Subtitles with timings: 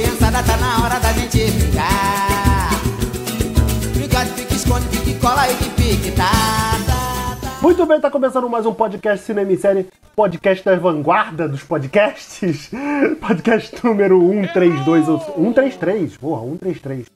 [0.00, 2.70] criançada, tá na hora da gente brincar.
[3.94, 6.30] Brincar de pique, esconde, pique, cola e pique, tá,
[6.86, 7.58] tá, tá.
[7.60, 9.86] Muito bem, tá começando mais um podcast Cinema e Série,
[10.16, 12.70] podcast da vanguarda dos podcasts.
[13.20, 17.06] Podcast número 132, ou 133, porra, 133.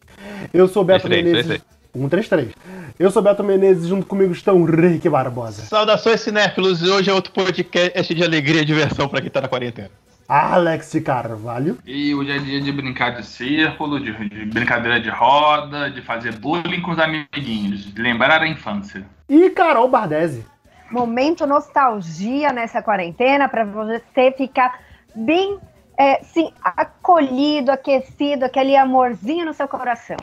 [0.53, 1.65] Eu sou Beto 33, Menezes.
[1.95, 2.53] 133.
[2.99, 7.33] Eu sou Beto Menezes, junto comigo estão Rick Barbosa, Saudações cinéfilos, e hoje é outro
[7.33, 9.91] podcast de alegria e diversão pra quem tá na quarentena.
[10.29, 15.91] Alex Carvalho E hoje é dia de brincar de círculo, de, de brincadeira de roda,
[15.91, 19.05] de fazer bullying com os amiguinhos, de lembrar a infância.
[19.29, 20.45] e Carol Bardesi.
[20.91, 24.81] momento nostalgia nessa quarentena para você ficar
[25.15, 25.59] bem
[25.97, 30.17] é, sim, acolhido, aquecido, aquele amorzinho no seu coração.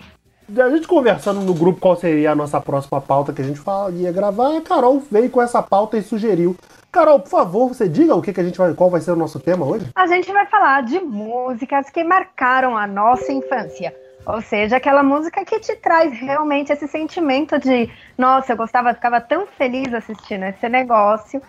[0.59, 3.91] A gente conversando no grupo qual seria a nossa próxima pauta que a gente fala-
[3.91, 6.55] ia gravar, a Carol veio com essa pauta e sugeriu.
[6.91, 9.15] Carol, por favor, você diga o que, que a gente vai, qual vai ser o
[9.15, 9.87] nosso tema hoje?
[9.95, 13.95] A gente vai falar de músicas que marcaram a nossa infância.
[14.25, 19.21] Ou seja, aquela música que te traz realmente esse sentimento de, nossa, eu gostava, ficava
[19.21, 21.41] tão feliz assistindo esse negócio.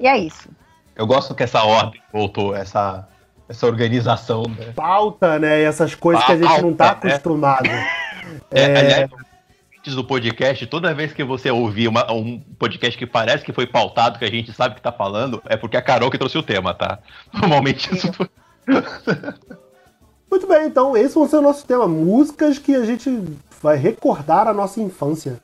[0.00, 0.48] E é isso.
[0.96, 3.08] Eu gosto que essa ordem voltou, essa,
[3.48, 4.72] essa organização, né?
[4.74, 5.60] Pauta, né?
[5.60, 7.08] E essas coisas que a gente não tá Pauta,
[7.62, 7.88] né?
[8.50, 8.78] É, É.
[8.78, 9.10] aliás,
[9.78, 13.66] antes do podcast, toda vez que você ouvir uma- um podcast que parece que foi
[13.66, 16.36] pautado, que a gente sabe que tá falando, é porque é a Carol que trouxe
[16.38, 16.98] o tema, tá?
[17.32, 18.28] Normalmente isso foi.
[20.30, 21.88] Muito bem, então esse vai ser o nosso tema.
[21.88, 23.10] Músicas que a gente
[23.62, 25.40] vai recordar a nossa infância.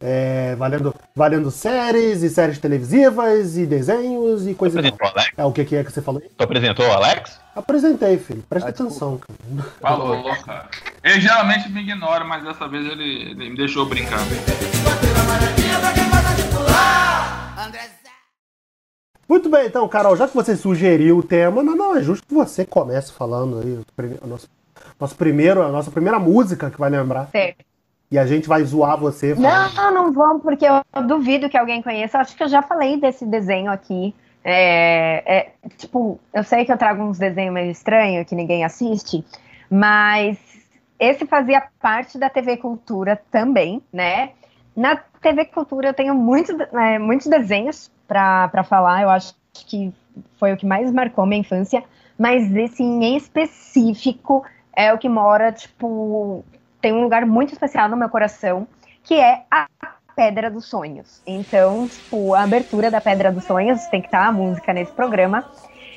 [0.00, 5.32] É, valendo, valendo séries e séries televisivas e desenhos e coisa e Apresentou o Alex?
[5.36, 6.20] É o que, que é que você falou?
[6.22, 6.30] aí?
[6.36, 7.40] Tu apresentou o Alex?
[7.54, 8.44] Apresentei, filho.
[8.48, 9.38] Presta Ah, atenção, cara.
[9.80, 10.68] Falou, cara.
[11.02, 14.18] Ele geralmente me ignora, mas dessa vez ele, ele me deixou brincar.
[19.28, 22.34] Muito bem, então, Carol, já que você sugeriu o tema, não, não, é justo que
[22.34, 23.80] você comece falando aí
[24.22, 24.48] o nosso,
[25.00, 27.30] nosso primeiro, a nossa primeira música que vai lembrar.
[27.30, 27.64] Certo.
[28.10, 29.34] E a gente vai zoar você.
[29.34, 29.74] falando.
[29.74, 32.18] Não, não vão, porque eu duvido que alguém conheça.
[32.18, 34.14] Acho que eu já falei desse desenho aqui.
[34.44, 39.24] É, é, tipo, eu sei que eu trago uns desenhos meio estranhos que ninguém assiste,
[39.70, 40.36] mas
[40.98, 44.32] esse fazia parte da TV Cultura também, né?
[44.76, 49.92] Na TV Cultura eu tenho muitos, é, muitos desenhos para falar, eu acho que
[50.38, 51.82] foi o que mais marcou minha infância,
[52.18, 54.44] mas esse em específico
[54.76, 56.44] é o que mora, tipo,
[56.84, 58.68] tem um lugar muito especial no meu coração,
[59.02, 59.66] que é a
[60.14, 61.22] Pedra dos Sonhos.
[61.26, 65.46] Então, tipo, a abertura da Pedra dos Sonhos, tem que estar a música nesse programa.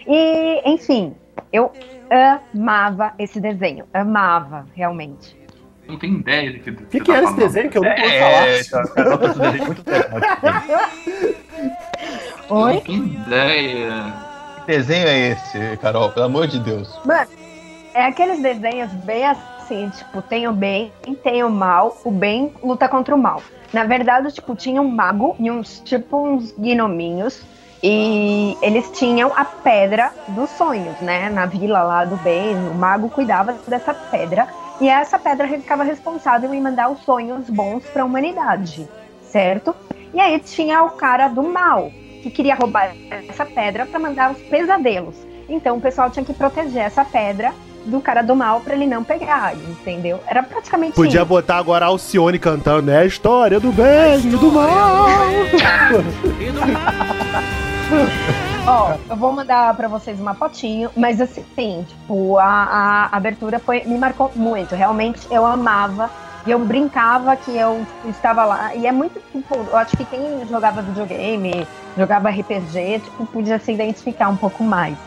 [0.07, 1.13] E, enfim,
[1.51, 1.73] eu
[2.55, 5.35] amava esse desenho, amava, realmente.
[5.85, 8.19] Não tem ideia do que O que, que era esse desenho que eu nunca ouvi
[8.19, 8.47] falar?
[8.47, 10.19] É, a Carol trouxe um desenho muito legal.
[12.49, 12.73] Oi?
[12.75, 14.13] Não tem ideia.
[14.59, 16.11] Que desenho é esse, Carol?
[16.11, 16.97] Pelo amor de Deus.
[17.03, 17.29] Mano,
[17.93, 20.91] é aqueles desenhos bem assim, tipo, tem o bem,
[21.23, 23.41] tem o mal, o bem luta contra o mal.
[23.73, 27.43] Na verdade, tipo, tinha um mago e uns, tipo, uns gnominhos.
[27.83, 31.29] E eles tinham a pedra dos sonhos, né?
[31.29, 34.47] Na vila lá do bem, o mago cuidava dessa pedra.
[34.79, 38.87] E essa pedra ficava responsável em mandar os sonhos bons para a humanidade,
[39.23, 39.75] certo?
[40.13, 41.91] E aí tinha o cara do mal,
[42.23, 42.95] que queria roubar
[43.27, 45.15] essa pedra para mandar os pesadelos.
[45.49, 47.53] Então o pessoal tinha que proteger essa pedra
[47.87, 50.19] do cara do mal para ele não pegar, entendeu?
[50.27, 51.25] Era praticamente Podia isso.
[51.25, 55.07] botar agora a Alcione cantando, é a história do bem e do mal.
[58.67, 63.83] Ó, eu vou mandar pra vocês uma fotinho, mas assim, tipo, a, a abertura foi,
[63.85, 64.75] me marcou muito.
[64.75, 66.09] Realmente eu amava
[66.45, 68.75] e eu brincava que eu estava lá.
[68.75, 71.65] E é muito, tipo, eu acho que quem jogava videogame,
[71.97, 74.97] jogava RPG, tipo, podia se identificar um pouco mais.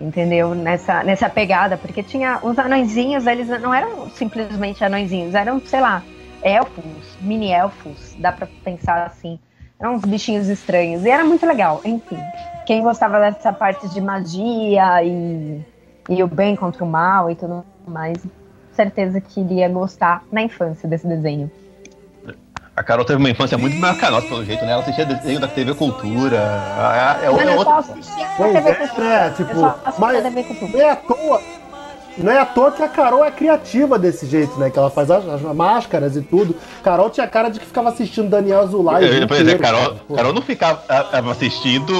[0.00, 0.54] Entendeu?
[0.54, 6.02] Nessa, nessa pegada, porque tinha os anõezinhos, eles não eram simplesmente anõezinhos, eram, sei lá,
[6.42, 9.38] elfos, mini elfos, dá pra pensar assim.
[9.80, 11.04] Eram uns bichinhos estranhos.
[11.04, 12.18] E era muito legal, enfim.
[12.66, 15.60] Quem gostava dessa parte de magia e,
[16.08, 18.18] e o bem contra o mal e tudo mais,
[18.72, 21.50] certeza que iria gostar na infância desse desenho.
[22.76, 24.72] A Carol teve uma infância muito maior que a nossa, pelo jeito, né?
[24.72, 26.36] Ela assistia desenho da TV Cultura.
[27.20, 27.72] É, é, é Mas eu outra.
[27.72, 29.26] só assistia a Pois TV é, Cultura.
[29.26, 30.72] Eu Tipo, mas- a TV Cultura.
[30.72, 31.42] Não é à toa.
[32.18, 34.70] Não é à toa que a Carol é criativa desse jeito, né?
[34.70, 36.56] Que ela faz as, as máscaras e tudo.
[36.82, 39.08] Carol tinha cara de que ficava assistindo Daniel Azulay.
[39.08, 40.00] dia Pois é, Carol, cara.
[40.16, 40.82] Carol não ficava
[41.30, 41.92] assistindo.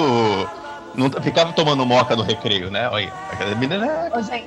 [0.95, 2.89] Não ficava tomando moca no recreio, né?
[2.91, 4.47] Olha, a menina é Ô, gente,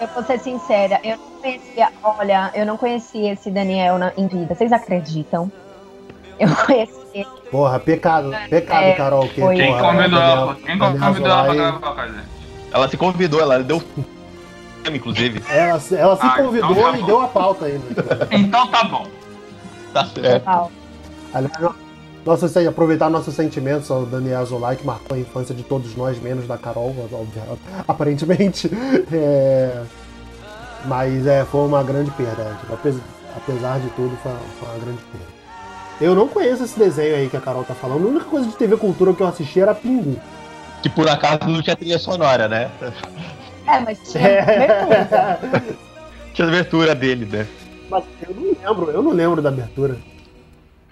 [0.00, 4.26] eu vou ser sincera, eu não conhecia, olha, eu não conhecia esse Daniel na- em
[4.26, 4.54] vida.
[4.54, 5.50] Vocês acreditam?
[6.38, 7.26] Eu conheci ele.
[7.50, 8.30] Porra, pecado.
[8.50, 9.28] Pecado, É, Carol.
[9.28, 9.34] Que.
[9.40, 10.54] Quem porra, convidou ela?
[10.56, 12.08] Quem convidou ela pra gravar?
[12.72, 13.82] Ela se convidou, ela deu
[14.92, 15.42] inclusive.
[15.48, 17.06] Ela, se- ela se Ah, convidou então tá e bom.
[17.06, 17.84] deu a pauta ainda.
[18.30, 19.06] Então tá bom.
[19.92, 20.70] Tá certo.
[21.32, 26.20] Aliás, sen- aproveitar nossos sentimentos ao Daniel Azulay, que marcou a infância de todos nós,
[26.20, 26.94] menos da Carol,
[27.88, 28.70] aparentemente.
[29.12, 29.82] É,
[30.84, 32.56] mas é, foi uma grande perda.
[32.72, 33.00] apes-
[33.36, 35.36] apesar de tudo, foi uma grande perda.
[36.00, 38.04] Eu não conheço esse desenho aí que a Carol tá falando.
[38.06, 40.20] A única coisa de TV Cultura que eu assisti era Pingu.
[40.82, 42.70] Que por acaso não tinha trilha sonora, né?
[43.66, 45.40] É, mas tinha abertura.
[46.34, 47.46] Tinha a abertura dele, né?
[47.88, 49.96] Mas eu não lembro, eu não lembro da abertura.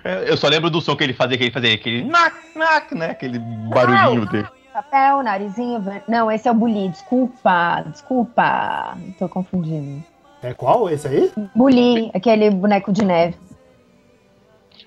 [0.03, 2.95] É, Eu só lembro do som que ele fazia, que ele fazia aquele knock, knock,
[2.95, 3.11] né?
[3.11, 4.49] Aquele barulhinho dele.
[4.73, 5.85] Papel, narizinho.
[6.09, 6.89] Não, esse é o Bully.
[6.89, 8.97] Desculpa, desculpa.
[9.19, 10.03] Tô confundindo.
[10.43, 10.89] É qual?
[10.89, 11.31] Esse aí?
[11.55, 13.37] Bully, aquele boneco de neve.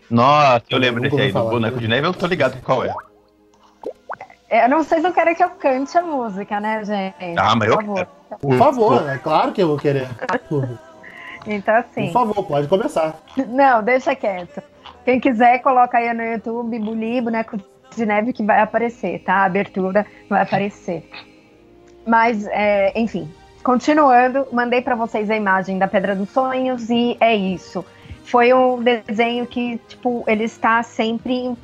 [0.09, 2.94] Nossa, eu Eu lembro desse aí, do boneco de neve, eu tô ligado qual é.
[4.50, 7.38] É, Eu não sei se eu quero que eu cante a música, né, gente?
[7.38, 8.07] Ah, mas eu Por favor.
[8.39, 10.07] Por favor, é claro que eu vou querer.
[10.48, 10.68] Por
[11.45, 12.12] Então, assim.
[12.12, 13.15] favor, pode começar.
[13.48, 14.62] Não, deixa quieto.
[15.06, 17.57] Quem quiser, coloca aí no YouTube Bully, boneco
[17.95, 19.36] de neve que vai aparecer, tá?
[19.36, 21.09] A abertura vai aparecer.
[22.06, 23.30] Mas, é, enfim,
[23.63, 27.86] continuando, mandei pra vocês a imagem da Pedra dos Sonhos e é isso.
[28.27, 31.56] Foi um desenho que, tipo, ele está sempre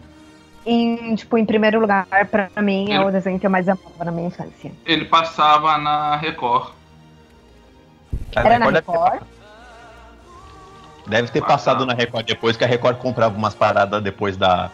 [0.65, 2.91] em, tipo, em primeiro lugar pra mim.
[2.93, 4.71] É o desenho que eu mais amava na minha infância.
[4.85, 6.69] Ele passava na Record.
[8.33, 9.21] Era na Record deve ter- Record?
[11.05, 14.71] Deve ter passado na Record depois, que a Record comprava umas paradas depois da.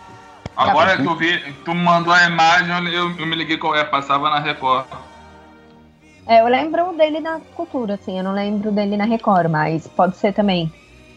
[0.55, 0.97] Agora Tá.
[1.01, 4.39] que eu vi, tu mandou a imagem, eu, eu me liguei qual é, passava na
[4.39, 4.85] Record.
[6.27, 10.17] É, eu lembro dele na cultura, assim, eu não lembro dele na Record, mas pode
[10.17, 10.71] ser também.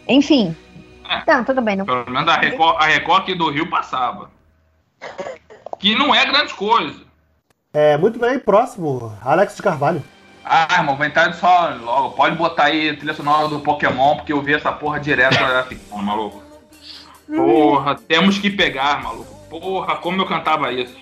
[0.09, 0.57] Enfim.
[1.09, 1.23] É.
[1.35, 1.77] Não, tudo bem.
[1.77, 1.85] Não...
[1.85, 4.31] Pelo menos a Record, a Record aqui do Rio passava.
[5.79, 7.01] Que não é grande coisa.
[7.75, 10.03] É, muito bem, próximo, Alex de Carvalho.
[10.45, 12.11] Ah, irmão, vou entrar só logo.
[12.17, 15.37] Pode botar aí a trilha sonora do Pokémon, porque eu vi essa porra direto
[15.69, 16.43] ficando, maluco.
[17.35, 19.33] Porra, temos que pegar, maluco.
[19.49, 20.97] Porra, como eu cantava isso.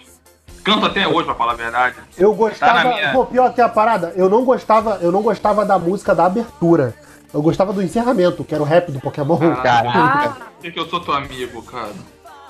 [0.63, 1.97] Canto até hoje, pra falar a verdade.
[2.19, 2.85] Eu Tá gostava.
[2.85, 6.15] na minha- Pô, pior que a parada, eu não gostava, eu não gostava da música
[6.15, 6.95] da abertura.
[7.33, 9.39] Eu gostava do encerramento, que era o rap do Pokémon.
[9.53, 9.57] Ah.
[9.63, 9.99] Caraca.
[9.99, 11.93] Ah, Por que que eu sou teu amigo, cara?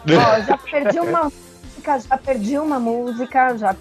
[0.08, 3.76] ó, já perdi uma música, já perdi uma música, já.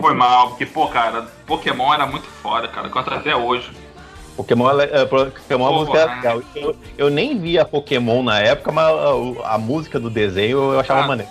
[0.00, 2.88] Foi mal, porque, pô, cara, Pokémon era muito foda, cara.
[2.90, 3.70] Canto até hoje.
[4.36, 6.14] Pokémon, é, é, Pokémon a Pô, música é né?
[6.16, 6.42] legal.
[6.54, 11.02] Eu, eu nem via Pokémon na época, mas a, a música do desenho eu achava
[11.02, 11.06] Ah.
[11.06, 11.30] maneiro.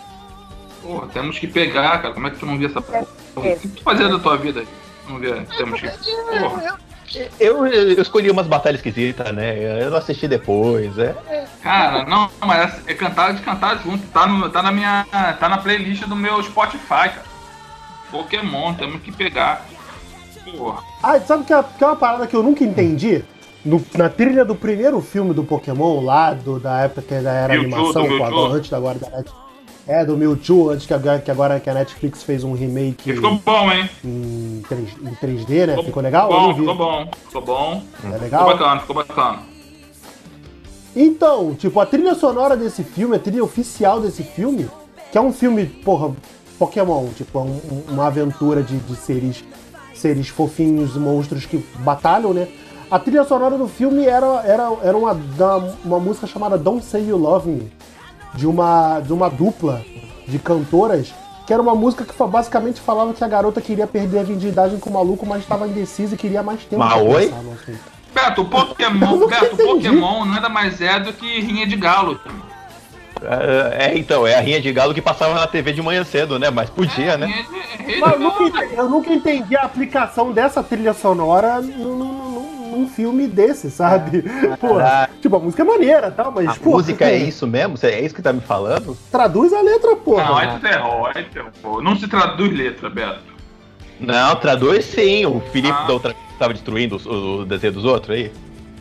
[0.81, 2.13] Porra, temos que pegar, cara.
[2.13, 3.05] Como é que tu não via essa porra?
[3.35, 4.63] O que tu fazia da tua vida?
[5.07, 5.89] Não via, temos que.
[5.89, 6.79] Porra.
[7.39, 9.83] Eu, eu escolhi umas batalhas esquisitas, né?
[9.83, 10.97] Eu não assisti depois.
[10.97, 11.15] É.
[11.63, 14.06] Cara, não, mas é cantar de cantar junto.
[14.07, 15.06] Tá, no, tá na minha.
[15.39, 17.23] Tá na playlist do meu Spotify, cara.
[18.11, 19.65] Pokémon, temos que pegar.
[20.57, 20.83] Porra.
[21.03, 23.23] Ah, sabe que é, que é uma parada que eu nunca entendi?
[23.63, 27.53] No- na trilha do primeiro filme do Pokémon, lá do, da época que ainda era
[27.53, 28.25] Mewtwo, animação, Mewtwo.
[28.25, 29.49] agora, antes da da Netflix.
[29.91, 33.15] É, do Mewtwo, antes que agora, que agora que a Netflix fez um remake E
[33.15, 33.89] ficou bom, hein?
[34.06, 35.83] em, 3, em 3D, né?
[35.83, 36.31] Ficou legal?
[36.31, 37.12] Eu Bom, ficou bom.
[37.25, 37.81] Ficou bom.
[37.95, 38.45] É Ficou legal?
[38.45, 39.39] bacana, ficou bacana.
[40.95, 44.69] Então, tipo, a trilha sonora desse filme, a trilha oficial desse filme,
[45.12, 46.12] que é um filme, porra,
[46.59, 49.44] Pokémon, tipo, é um- um- uma aventura de, de seres,
[49.95, 52.48] seres fofinhos, monstros que batalham, né?
[52.91, 55.13] A trilha sonora do filme era, era, era uma,
[55.84, 57.72] uma música chamada Don't Say You Love Me,
[58.33, 59.83] de uma, de uma dupla
[60.27, 61.13] de cantoras,
[61.48, 64.89] que era uma música que basicamente falava que a garota queria perder a virgindade com
[64.89, 66.77] o maluco, mas estava indecisa e queria mais tempo.
[66.83, 67.33] Mas oi?
[67.43, 67.57] no.
[68.13, 69.57] Beto, Pokémon, Beto.
[69.57, 72.19] Pokémon nada mais é do que rinha de galo.
[73.21, 76.39] É, é, então, é a rinha de galo que passava na TV de manhã cedo,
[76.39, 76.50] né?
[76.50, 77.25] Mas podia, né?
[77.25, 81.98] Rinha de- eu nunca, entendi, eu nunca entendi a aplicação dessa trilha sonora num,
[82.79, 84.24] num filme desse, sabe?
[84.59, 85.13] Pô, Caraca.
[85.21, 86.31] tipo, a música é maneira, tá?
[86.31, 87.75] Mas, A pô, música é isso mesmo?
[87.83, 88.98] É isso que tá me falando?
[89.12, 90.24] Traduz a letra, porra.
[90.25, 91.81] Não, aí tu errou, aí tu errou.
[91.81, 93.19] Não se traduz letra, Beto.
[94.00, 95.25] Não, traduz sim.
[95.25, 95.86] O Felipe Ah.
[95.88, 98.31] da outra vez tava destruindo o, o desenho dos outros aí.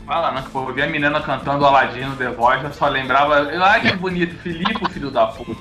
[0.06, 3.50] Fala não, que pô, eu vi a menina cantando Aladino The Voice, eu só lembrava.
[3.62, 5.60] Ai que bonito, Felipe, o filho da puta.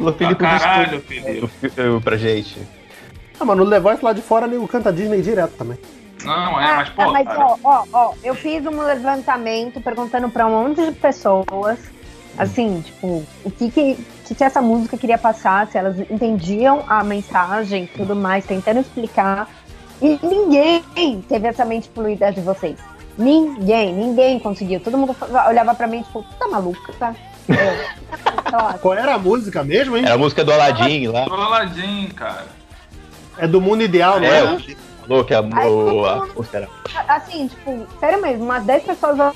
[0.00, 1.44] O Felipe Ah, caralho, destruiu Felipe.
[1.44, 2.58] o fi- o- pra gente.
[3.38, 5.78] Ah, mas no The Voice lá de fora nego canta Disney direto também.
[6.24, 7.02] Não, é, mas pô.
[7.02, 11.78] Ah, mas ó, ó, ó, eu fiz um levantamento perguntando pra um monte de pessoas,
[12.38, 17.04] assim, tipo, o que que, que que essa música queria passar, se elas entendiam a
[17.04, 19.48] mensagem e tudo mais, tentando explicar.
[20.02, 20.82] E ninguém
[21.28, 22.76] teve essa mente fluida de vocês.
[23.16, 24.80] Ninguém, ninguém conseguiu.
[24.80, 25.14] Todo mundo
[25.48, 27.14] olhava pra mim, tipo, tá maluca, tá?
[27.48, 30.04] Eu, sei lá, Qual era a música mesmo, hein?
[30.04, 31.24] Era a música do Aladdin lá.
[31.26, 32.46] do Aladdin, cara.
[33.38, 34.58] É do mundo ideal, não É, é?
[35.06, 36.68] Falou que a, Aí, o, a era.
[37.08, 39.34] Assim, tipo, sério mesmo, umas 10 pessoas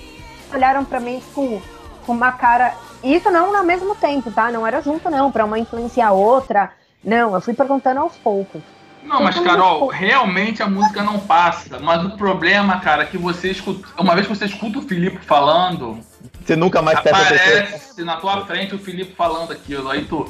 [0.52, 1.60] olharam pra mim com,
[2.06, 2.74] com uma cara.
[3.02, 4.50] Isso não ao mesmo tempo, tá?
[4.50, 6.72] Não era junto, não, pra uma influenciar a outra.
[7.02, 8.60] Não, eu fui perguntando aos poucos.
[9.02, 11.78] Não, mas Carol, realmente a música não passa.
[11.78, 13.88] Mas o problema, cara, é que você escuta.
[13.98, 15.98] Uma vez que você escuta o Filipe falando,
[16.44, 19.88] Você nunca mais aparece na tua frente o Filipe falando aquilo.
[19.88, 20.28] Aí tu.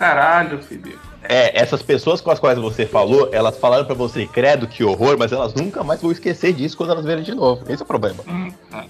[0.00, 0.98] Caralho, Filipe.
[1.22, 5.18] É, essas pessoas com as quais você falou, elas falaram pra você, credo, que horror,
[5.18, 7.62] mas elas nunca mais vão esquecer disso quando elas verem de novo.
[7.70, 8.24] Esse é o problema.
[8.26, 8.84] Hum, é.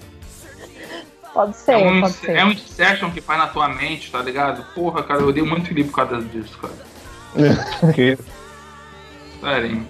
[1.35, 2.31] Pode ser, É um, pode ser.
[2.37, 4.65] é um Inception que faz na tua mente, tá ligado?
[4.73, 6.75] Porra, cara, eu odeio muito o Felipe por causa disso, cara.
[9.41, 9.87] Sério.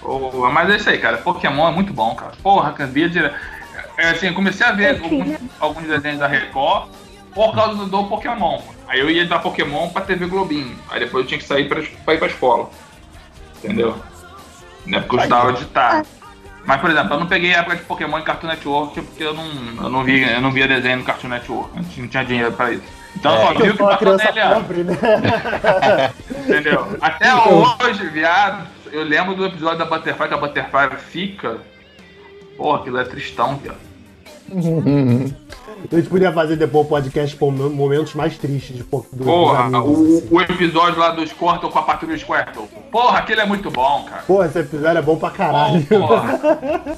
[0.00, 1.18] Porra, mas é isso aí, cara.
[1.18, 2.32] Pokémon é muito bom, cara.
[2.42, 3.30] Porra, cara, via dire...
[3.98, 6.88] é, assim, eu comecei a ver alguns, alguns desenhos da Record
[7.34, 8.60] por causa do, Pokémon.
[8.86, 10.76] Aí eu ia da Pokémon pra TV Globinho.
[10.88, 12.70] Aí depois eu tinha que sair pra, pra ir pra escola.
[13.56, 13.96] Entendeu?
[14.86, 16.08] Não é porque eu estudava de tarde.
[16.66, 19.34] Mas, por exemplo, eu não peguei a época de Pokémon em Cartoon Network porque eu
[19.34, 19.44] não,
[19.82, 21.76] eu não, vi, eu não via desenho no Cartoon Network.
[21.76, 22.84] Eu não tinha dinheiro pra isso.
[23.16, 24.54] Então eu só vi o Eu que passou na LA.
[24.54, 24.94] pobre, né?
[26.40, 26.96] Entendeu?
[27.00, 31.58] Até hoje, viado, eu lembro do episódio da Butterfly que a Butterfly fica.
[32.56, 33.93] Porra, aquilo é tristão, viado.
[35.92, 39.68] A gente podia fazer depois um podcast com momentos mais tristes de do, dos Porra,
[39.82, 42.66] o, o episódio lá do Squirtle com a patrulha Squirtle.
[42.90, 44.22] Porra, aquele é muito bom, cara.
[44.26, 45.84] Pô, esse episódio é bom pra caralho.
[45.86, 46.40] Porra.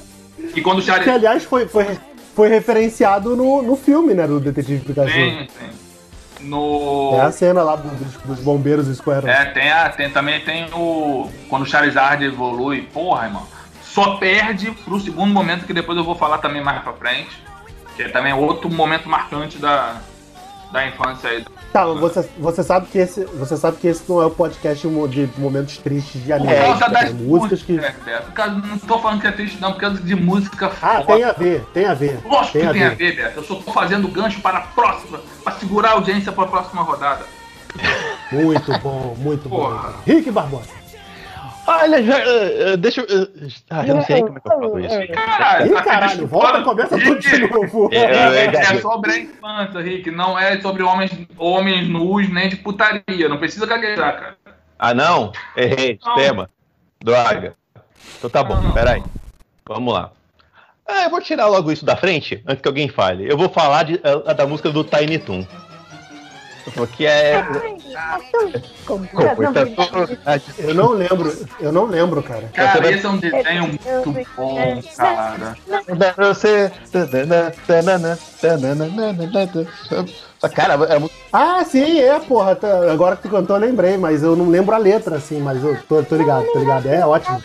[0.54, 1.10] E quando o Que, Charizard.
[1.18, 1.98] aliás, foi, foi,
[2.34, 4.26] foi referenciado no, no filme, né?
[4.26, 5.12] Do Detetive Pikachu.
[5.12, 6.48] Tem, tem.
[6.48, 7.14] No.
[7.14, 9.26] É a cena lá do- dos, dos bombeiros Square.
[9.28, 11.28] É, tem, a, tem também tem o.
[11.48, 13.42] Quando o Charizard evolui, porra, irmão.
[13.96, 17.42] Só perde pro segundo momento que depois eu vou falar também mais pra frente.
[17.96, 20.02] Que é também outro momento marcante da,
[20.70, 21.42] da infância aí.
[21.72, 24.86] Tá, mas você, você, sabe que esse, você sabe que esse não é o podcast
[24.86, 26.54] de momentos tristes de Por anime.
[26.56, 27.04] causa né?
[27.04, 27.78] das músicas que.
[28.34, 31.14] causa- Não tô falando que é triste, não, por causa de música Ah, foda.
[31.14, 32.20] tem a ver, tem a ver.
[32.22, 32.96] Lógico tem que a tem a ver.
[32.96, 33.40] ver, Beto.
[33.40, 36.82] Eu só tô fazendo gancho para a próxima, para segurar a audiência para a próxima
[36.82, 37.24] rodada.
[38.30, 39.56] Muito bom, muito bom.
[39.56, 39.82] Porra.
[39.84, 39.94] cara.
[40.06, 40.68] Rick Barbosa.
[41.66, 43.22] Olha, já, eh, eh, deixa eu.
[43.22, 45.08] eh, Ah, eu não sei como é que eu falo isso.
[45.12, 47.88] Caralho, Ih, caralho, volta, começa tudo de novo.
[47.92, 50.10] É, É, é, é sobre a infância, Rick.
[50.10, 53.28] Não é sobre homens, homens nus nem de putaria.
[53.28, 54.36] Não precisa gaguejar, cara.
[54.78, 55.32] Ah, não?
[55.56, 56.14] Errei, Não.
[56.14, 56.50] tema.
[57.02, 57.54] Droga.
[58.18, 58.72] Então tá bom, Não, não.
[58.72, 59.02] peraí.
[59.66, 60.10] Vamos lá.
[60.88, 63.28] Ah, eu vou tirar logo isso da frente, antes que alguém fale.
[63.28, 65.44] Eu vou falar de- da música do Tiny Toon.
[66.74, 67.42] Porque é.
[68.84, 70.44] Como Com muita vontade.
[70.58, 72.50] Eu não lembro, eu não lembro, cara.
[72.52, 75.56] Cara, esse é um desenho muito bom, cara.
[76.18, 76.72] Você.
[80.54, 81.14] Cara, é muito.
[81.32, 82.54] Ah, sim, é, porra.
[82.56, 85.62] tá- agora que tu cantou, eu lembrei, mas eu não lembro a letra, assim, mas
[85.62, 86.86] eu tô, tô ligado, tô ligado.
[86.86, 87.42] É ótimo.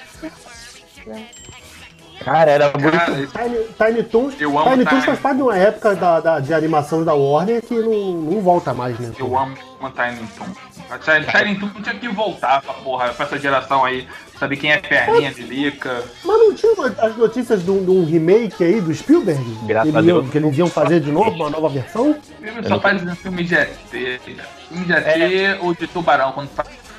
[2.24, 2.92] Cara, era muito.
[2.98, 6.20] Cara, esse- Tiny, Tiny Toons, Eu amo Tiny Toons faz parte de uma época da,
[6.20, 9.12] da- de animação da Warner que não, não volta mais, né?
[9.18, 10.46] eu amo uma Tiny Toon.
[10.90, 14.08] A Tiny Tiny Toon tinha que voltar pra porra, pra essa geração aí.
[14.40, 16.04] Saber quem é perninha de lica.
[16.26, 19.40] Mas não tinha as notícias de um, de um remake aí do Spielberg?
[19.68, 20.32] Graças que, a eles iam, Deus.
[20.32, 22.10] que eles iam fazer de novo, uma nova versão?
[22.12, 23.70] O filme só faz um filme de ET.
[23.90, 26.32] Filme de ET ou de tubarão.
[26.32, 26.50] Quando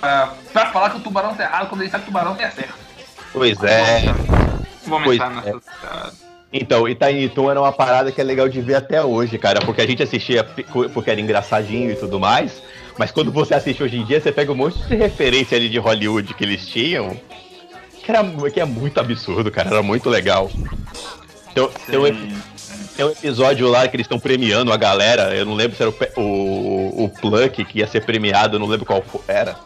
[0.01, 2.49] pra, pra falar que o tubarão tá errado, quando ele sabe que o tubarão tá
[2.51, 2.75] certo.
[3.33, 4.03] Pois é.
[4.07, 4.52] Não
[4.93, 5.53] vamos Pois entrar é.
[5.53, 6.13] nessa.
[6.53, 9.81] Então, e Toon era uma parada que é legal de ver até hoje, cara, porque
[9.81, 12.63] a gente assistia porque era engraçadinho e tudo mais,
[12.99, 15.79] mas quando você assiste hoje em dia, você pega um monte de referência ali de
[15.79, 17.17] Hollywood que eles tinham,
[18.05, 20.51] que, era, que é muito absurdo, cara, era muito legal.
[21.55, 22.43] Tem, tem um,
[22.97, 25.91] tem um episódio lá que eles estão premiando a galera, eu não lembro se era
[25.91, 29.57] o, o, o Pluck que ia ser premiado, eu não lembro qual era.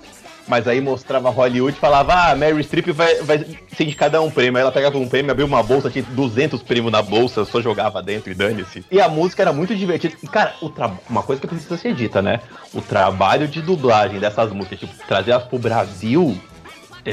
[0.46, 4.30] Mas aí mostrava Hollywood e falava, ah, Mary Streep vai, vai ser indicada a um
[4.30, 4.58] prêmio.
[4.58, 8.02] Aí ela pegava um prêmio, abria uma bolsa, tinha 200 prêmios na bolsa, só jogava
[8.02, 8.84] dentro e dane-se.
[8.90, 10.16] E a música era muito divertida.
[10.30, 10.92] Cara, tra...
[11.08, 12.40] uma coisa que precisa ser dita, né?
[12.72, 16.38] O trabalho de dublagem dessas músicas, tipo, trazer elas pro Brasil,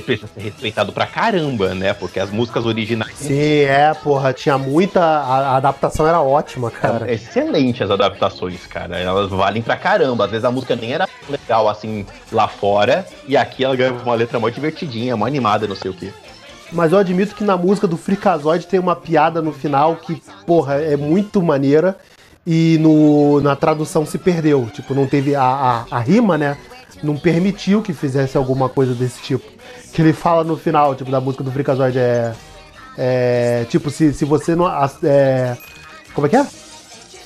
[0.02, 1.94] precisa ser respeitado pra caramba, né?
[1.94, 5.02] Porque as músicas originais Sim, é, porra, tinha muita.
[5.02, 7.10] A, adaptação era ótima, cara.
[7.10, 8.98] É excelente as adaptações, cara.
[8.98, 10.26] Elas valem pra caramba.
[10.26, 13.06] Às vezes a música nem era legal assim lá fora.
[13.28, 16.12] E aqui ela ganha uma letra mó divertidinha, mó animada, não sei o quê.
[16.72, 20.76] Mas eu admito que na música do Freakazoid tem uma piada no final que, porra,
[20.76, 21.96] é muito maneira.
[22.46, 24.68] E no, na tradução se perdeu.
[24.74, 25.36] Tipo, não teve.
[25.36, 26.58] A, a, a rima, né?
[27.02, 29.46] Não permitiu que fizesse alguma coisa desse tipo.
[29.94, 32.34] Que ele fala no final, tipo, da música do Freakazoid é.
[32.98, 33.66] É.
[33.70, 34.66] Tipo, se, se você não.
[35.04, 35.56] É,
[36.14, 36.46] como é que é?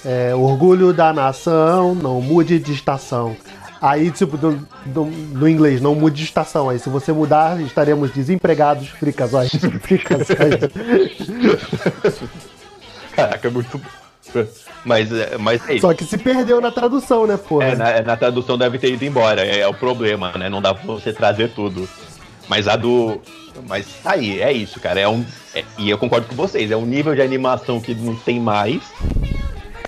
[0.06, 3.36] É, orgulho da nação, não mude de estação.
[3.82, 6.70] Aí, tipo, do, do- no inglês, não mude de estação.
[6.70, 9.52] Aí, se você mudar, estaremos desempregados, fricazóis.
[9.82, 10.38] fricazóis.
[13.16, 13.82] Caraca, é muito.
[14.84, 15.82] Mas, é- mas é isso.
[15.82, 17.62] Só que se perdeu na tradução, né, pô?
[17.62, 20.50] É, na, na tradução deve ter ido embora, é, é o problema, né?
[20.50, 21.88] Não dá pra você trazer tudo.
[22.48, 23.22] Mas a do.
[23.68, 25.00] Mas tá aí, é isso, cara.
[25.00, 25.26] É um.
[25.54, 28.82] é- e eu concordo com vocês, é um nível de animação que não tem mais.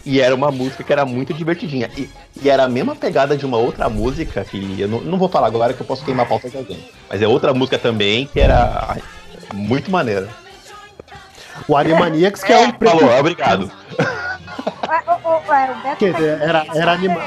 [0.06, 1.90] E era uma música que era muito divertidinha.
[1.96, 2.10] E,
[2.42, 5.48] e era a mesma pegada de uma outra música que eu não, não vou falar
[5.48, 6.80] agora que eu posso queimar a pauta de alguém.
[7.08, 8.98] Mas é outra música também que era
[9.54, 10.28] muito maneira.
[11.68, 12.98] O Animaniacs, que é um preto.
[12.98, 13.72] Falou, obrigado.
[15.50, 17.22] Ué, o Beto Que, tá era- era anima-.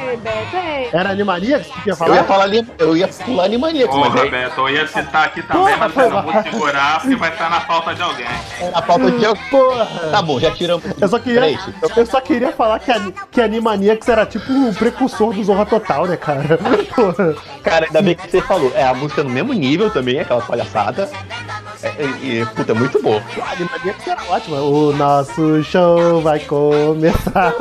[0.93, 2.25] Era Animaniacs que ia Eu ia falar?
[2.25, 2.47] falar
[2.79, 5.97] eu ia pular Animaniacs, mas Porra, é, Beto, eu ia citar aqui também, Porra, mas
[5.97, 8.27] eu não vou segurar porque vai estar na falta de alguém.
[8.61, 9.87] era a pauta de Porra!
[10.11, 10.85] Tá bom, já tiramos.
[11.01, 11.61] Eu só queria, Três.
[11.97, 13.01] eu só queria falar que, a,
[13.31, 16.59] que Animaniacs era tipo o precursor do Zorra Total, né, cara?
[16.95, 17.35] Porra.
[17.63, 18.73] Cara, ainda bem que você falou.
[18.75, 21.09] É a música no mesmo nível também, aquela palhaçada.
[21.83, 21.91] É,
[22.23, 23.21] e, e, puta, é muito bom.
[23.41, 24.59] A Animaniacs era ótima.
[24.61, 27.53] O nosso show vai começar.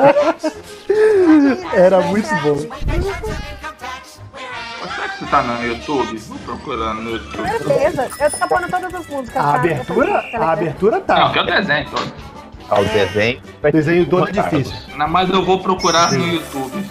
[1.72, 2.56] Era muito bom.
[4.94, 6.18] Será que você tá no YouTube?
[6.18, 7.48] Vou procurando no YouTube.
[7.48, 8.10] Certeza.
[8.18, 9.36] Eu tô pondo todas as músicas.
[9.36, 9.54] A tá?
[9.54, 11.30] abertura, a abertura Não, tá.
[11.30, 12.12] que é o desenho todo.
[12.70, 13.42] Ah, o desenho.
[13.60, 14.74] vai Desenho todo é difícil.
[14.96, 16.88] Não, mas eu vou procurar no YouTube.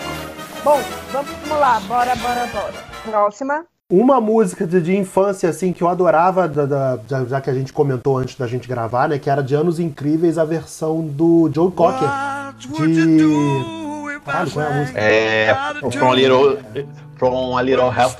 [0.63, 0.79] Bom,
[1.11, 1.79] vamos lá.
[1.81, 2.73] Bora, bora, bora.
[3.03, 3.65] Próxima.
[3.91, 7.53] Uma música de, de infância, assim, que eu adorava, da- da- já, já que a
[7.53, 9.19] gente comentou antes da gente gravar, né?
[9.19, 12.07] Que era de Anos Incríveis, a versão do Joe Cocker.
[12.57, 14.19] De.
[14.25, 14.99] Caralho, qual é a música?
[14.99, 15.55] É.
[15.91, 16.57] From a Little.
[17.17, 18.17] From a Little Help.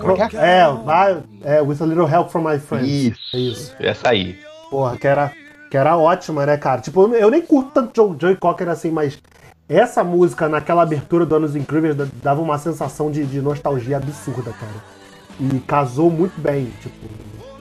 [0.00, 0.58] Como é que é?
[0.60, 2.88] É, vai, é, With a Little Help from My Friends.
[2.88, 3.20] Isso.
[3.36, 3.74] É isso.
[3.80, 4.38] Essa aí.
[4.70, 5.32] Porra, que era,
[5.70, 6.80] que era ótima, né, cara?
[6.80, 9.18] Tipo, eu, eu nem curto tanto Joe, Joe Cocker assim, mas
[9.76, 14.52] essa música naquela abertura do Anos Incríveis da- dava uma sensação de, de nostalgia absurda,
[14.52, 14.94] cara.
[15.40, 17.06] E casou muito bem, tipo.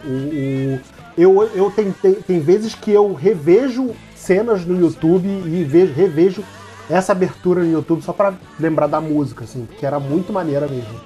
[0.05, 0.79] O, o-
[1.17, 6.43] eu eu tem, tem, tem vezes que eu revejo cenas no YouTube e vejo, revejo
[6.89, 10.99] essa abertura no YouTube só pra lembrar da música, assim, que era muito maneira mesmo.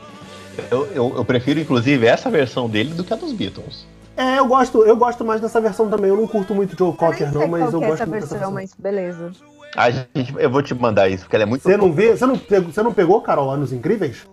[0.71, 3.85] Eu, eu, eu prefiro, inclusive, essa versão dele do que a dos Beatles.
[4.15, 6.09] É, eu gosto, eu gosto mais dessa versão também.
[6.09, 8.37] Eu não curto muito Joe Cocker, não, mas eu é gosto essa muito dessa versão,
[8.37, 8.51] versão.
[8.53, 9.31] mas beleza.
[9.77, 11.61] A gente, eu vou te mandar isso, porque ela é muito.
[11.61, 12.17] Você não vê?
[12.17, 14.25] Você não, pegou, você não pegou, Carol, Anos Incríveis?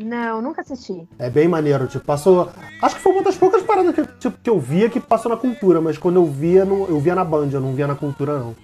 [0.00, 1.06] Não, nunca assisti.
[1.18, 2.48] É bem maneiro, tipo, passou.
[2.80, 5.36] Acho que foi uma das poucas paradas que, tipo, que eu via que passou na
[5.36, 8.38] cultura, mas quando eu via, no- eu via na Band, eu não via na cultura,
[8.38, 8.56] não.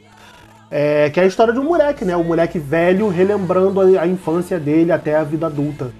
[0.70, 2.16] É, que é a história de um moleque, né?
[2.16, 5.92] O moleque velho relembrando a, a infância dele até a vida adulta.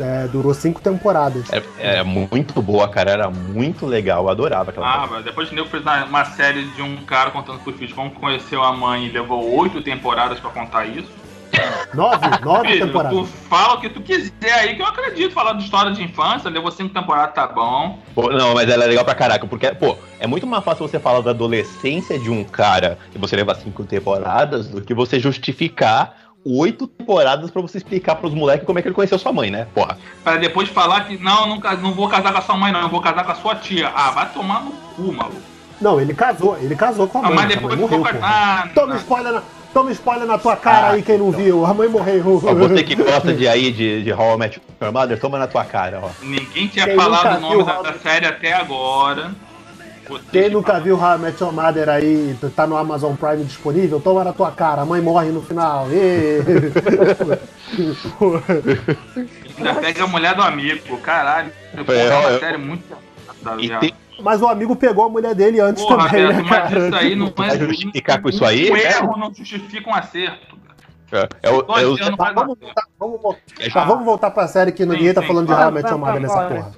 [0.00, 1.50] É, durou cinco temporadas.
[1.52, 3.10] É, é muito boa, cara.
[3.10, 4.24] Era muito legal.
[4.24, 4.86] Eu adorava aquela.
[4.86, 7.92] Ah, mas depois que o nego fez uma, série de um cara contando pros filhos
[7.92, 11.10] como conheceu a mãe e levou oito temporadas pra contar isso.
[11.94, 13.28] Nove, nove Filho, tu temporadas.
[13.48, 15.32] fala o que tu quiser aí, que eu acredito.
[15.32, 17.98] Falar de história de infância, levou cinco temporadas, tá bom.
[18.14, 20.98] Pô, não, mas ela é legal pra caraca, porque, pô, é muito mais fácil você
[20.98, 26.27] falar da adolescência de um cara e você levar cinco temporadas do que você justificar
[26.56, 29.66] oito temporadas pra você explicar pros moleques como é que ele conheceu sua mãe, né?
[29.74, 29.98] Porra.
[30.24, 32.88] Pra depois falar que não, não, não vou casar com a sua mãe, não, eu
[32.88, 33.90] vou casar com a sua tia.
[33.94, 35.40] Ah, vai tomar no cu, maluco.
[35.80, 37.34] Não, ele casou, ele casou com a Ah, mãe.
[37.36, 38.26] mas a mãe depois morreu, ficou porra.
[38.26, 38.96] Ah, Toma não.
[38.96, 41.64] spoiler, na, toma spoiler na tua cara Ah, aí, quem não viu.
[41.64, 42.42] A mãe morreu.
[42.44, 45.46] Ó, você que gosta de aí de, de How I Met Your Mother, toma na
[45.46, 46.08] tua cara, ó.
[46.20, 49.30] Ninguém tinha Quem falado o nome da, da série até agora.
[50.32, 54.00] Quem que nunca viu How I Met Your Mother aí, tá no Amazon Prime disponível,
[54.00, 55.86] toma na tua cara, a mãe morre no final.
[59.56, 61.52] Ainda pega a mulher do amigo, caralho.
[61.74, 62.84] É, é uma série muito.
[63.80, 66.86] tem, Mas o amigo pegou a mulher dele antes Porra, também, né, mas cara?
[66.86, 67.58] isso aí não Vai é.
[67.58, 68.82] justificar com isso aí, Um né?
[68.84, 70.58] erro não justifica um acerto.
[71.12, 74.46] é, é o- é o- Tá, vamos, voltar, vamos, voltar, é- tá, vamos voltar pra
[74.48, 76.72] série que ninguém tá falando de How I Met Your Mother nessa porra.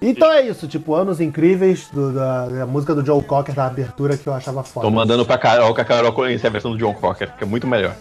[0.00, 4.16] Então é isso, tipo, anos incríveis do- da, da música do Joe Cocker da abertura
[4.16, 4.86] que eu achava foda.
[4.86, 7.46] Tô mandando pra Carol que a Carol conhece a versão do John Cocker, que é
[7.46, 7.94] muito melhor.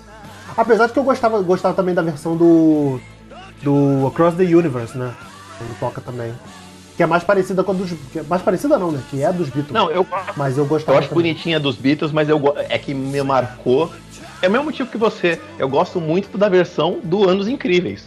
[0.56, 3.00] Apesar de que eu gostava, gostava também da versão do.
[3.62, 5.12] do Across the Universe, né?
[5.62, 6.34] Ele toca também.
[6.98, 7.92] Que é mais parecida com a dos.
[8.16, 9.02] é mais parecida não, né?
[9.10, 9.72] Que é dos Beatles.
[9.72, 10.06] Não, eu,
[10.36, 11.00] Mas eu eu gostava.
[11.00, 11.24] acho também.
[11.24, 13.90] bonitinha dos Beatles, mas eu, é que me marcou.
[14.42, 15.40] É o mesmo motivo que você.
[15.58, 18.06] Eu gosto muito da versão do Anos Incríveis.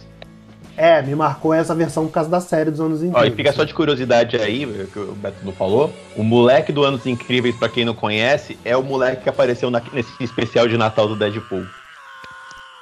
[0.75, 3.33] É, me marcou essa versão por causa da série dos anos Ó, incríveis.
[3.33, 5.93] e fica só de curiosidade aí, que o Beto não falou.
[6.15, 9.81] O moleque do Anos Incríveis, pra quem não conhece, é o moleque que apareceu na-
[9.93, 11.63] nesse especial de Natal do Deadpool.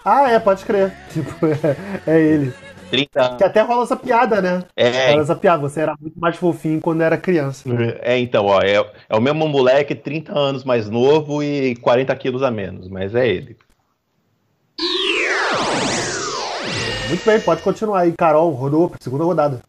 [0.05, 0.93] Ah, é, pode crer.
[1.11, 1.75] Tipo, é,
[2.07, 2.53] é ele.
[2.89, 4.63] 30 Que até rola essa piada, né?
[4.75, 5.61] É, Rola essa piada.
[5.61, 7.69] Você era muito mais fofinho quando era criança.
[8.01, 8.75] é, então, ó, é,
[9.09, 13.27] é o mesmo moleque, 30 anos mais novo e 40 quilos a menos, mas é
[13.27, 13.55] ele.
[17.11, 18.13] Muito bem, pode continuar aí.
[18.17, 19.61] Carol, rodou pra segunda rodada.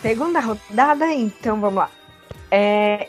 [0.00, 1.90] Segunda rodada, então vamos lá.
[2.48, 3.08] É,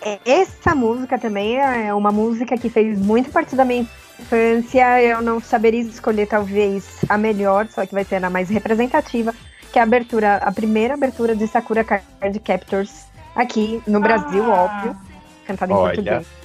[0.00, 3.84] é, essa música também é uma música que fez muito parte da minha
[4.16, 5.02] infância.
[5.02, 9.34] Eu não saberia escolher talvez a melhor, só que vai ser a mais representativa,
[9.72, 14.96] que é a abertura, a primeira abertura de Sakura Card Captors aqui no Brasil, óbvio,
[15.44, 15.86] cantada em Olha.
[15.86, 16.41] português.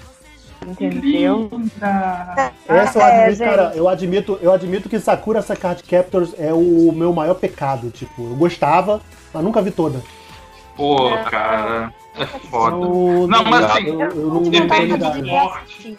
[0.66, 1.50] Entendeu?
[2.68, 3.50] Essa eu É, admito, gente.
[3.50, 7.90] cara, eu admito, eu admito que Sakura Card Captors é o meu maior pecado.
[7.92, 9.02] Tipo, eu gostava,
[9.34, 10.02] mas nunca vi toda.
[10.76, 11.94] Pô, cara.
[12.16, 12.76] É foda.
[12.76, 15.98] Eu- Não, mas assim, eu, eu não, depende do corte.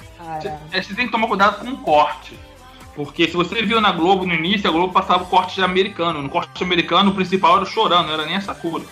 [0.73, 2.39] É, Você tem que tomar cuidado com o corte.
[2.95, 6.21] Porque se você viu na Globo no início, a Globo passava o corte americano.
[6.21, 8.83] No corte americano, o principal era o chorando, não era nem a Sakura.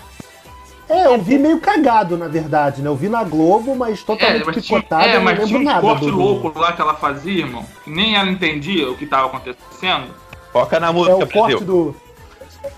[0.89, 2.89] É, eu vi meio cagado, na verdade, né?
[2.89, 5.59] Eu vi na Globo, mas É, totalmente mas tinha, picotado, é, eu não mas lembro
[5.59, 7.65] tinha do- do- loucos lá que ela fazia, irmão.
[7.85, 10.07] Que nem ela entendia o que tava acontecendo.
[10.53, 11.95] Foca na É música, o corte do.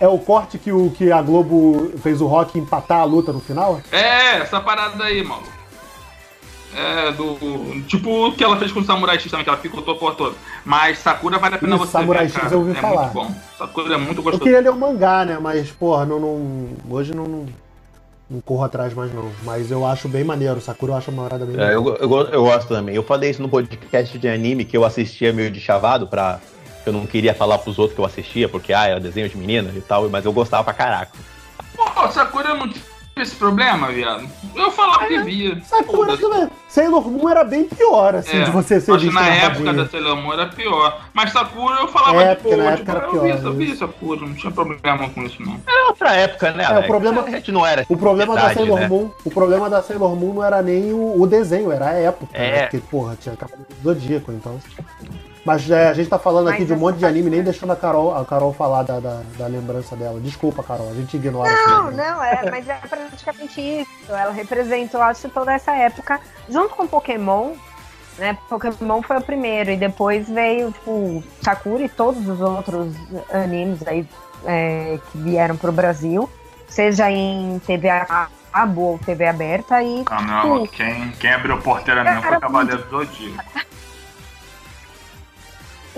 [0.01, 3.41] É o corte que, o, que a Globo fez o Rock empatar a luta no
[3.41, 3.81] final?
[3.93, 5.49] É, essa parada aí, maluco.
[6.75, 7.37] É, do.
[7.89, 10.15] Tipo o que ela fez com o Samurai X também, que ela picotou a porra
[10.15, 10.37] toda.
[10.65, 12.55] Mas Sakura vale a pena Isso, você Samurai ver, X cara.
[12.55, 13.03] eu ouvi é falar.
[13.03, 13.35] muito bom.
[13.57, 14.43] Sakura é muito Eu gostoso.
[14.45, 15.39] queria ler o mangá, né?
[15.41, 17.47] Mas, porra, não, não- hoje não, não,
[18.31, 19.31] não corro atrás mais, não.
[19.43, 20.61] Mas eu acho bem maneiro.
[20.61, 22.05] Sakura eu acho uma parada bem É, eu, maneira.
[22.05, 22.95] eu, eu gosto também.
[22.95, 26.41] Eu falei isso no podcast de anime que eu assistia meio de chavado pra.
[26.87, 29.71] Eu não queria falar pros outros que eu assistia, porque ah, era desenho de menina
[29.77, 31.13] e tal, mas eu gostava pra caraca.
[31.77, 32.83] Pô, Sakura não tinha
[33.23, 34.29] esse problema, viado.
[34.55, 35.61] Eu falava que via.
[35.65, 36.49] Sakura também.
[36.69, 39.35] Sailor Moon era bem pior, assim, É, de você ser acho que visto na na
[39.35, 41.01] época da Sailor Moon era pior.
[41.15, 43.53] Mas Sakura eu falava É, de na boa, época tipo, era eu pior, vi, eu
[43.55, 43.79] vi isso.
[43.79, 45.61] Sakura, não tinha problema com isso não.
[45.67, 46.65] Era outra época, né?
[46.65, 47.85] É, o problema- A gente não era.
[47.89, 48.89] O problema da Verdade, Sailor né?
[48.89, 52.31] Moon, o problema da Sailor Moon não era nem o, o desenho, era a época.
[52.37, 52.51] É.
[52.51, 52.63] né?
[52.63, 54.61] Porque, porra, tinha Cavaleiro do Zodíaco, então.
[55.49, 57.73] Mas é, a gente tá falando aqui Mas de um monte de anime, nem deixando
[57.73, 60.21] a Carol, a Carol falar da, da, da lembrança dela.
[60.21, 61.69] Desculpa, Carol, a gente ignora isso.
[61.69, 64.13] Não, não, é, mas é praticamente isso.
[64.13, 67.53] Ela representa, eu acho, toda essa época, junto com Pokémon,
[68.19, 68.37] né?
[68.47, 72.95] Pokémon foi o primeiro, e depois veio, tipo, Sakura e todos os outros
[73.33, 74.07] animes aí
[74.45, 76.29] é, que vieram pro Brasil,
[76.69, 81.59] seja em TV a cabo ou TV aberta, e Ah, não, quem, quem abriu a
[81.59, 83.69] porteira mesmo foi Cara, Cavaleiro do Zodíaco.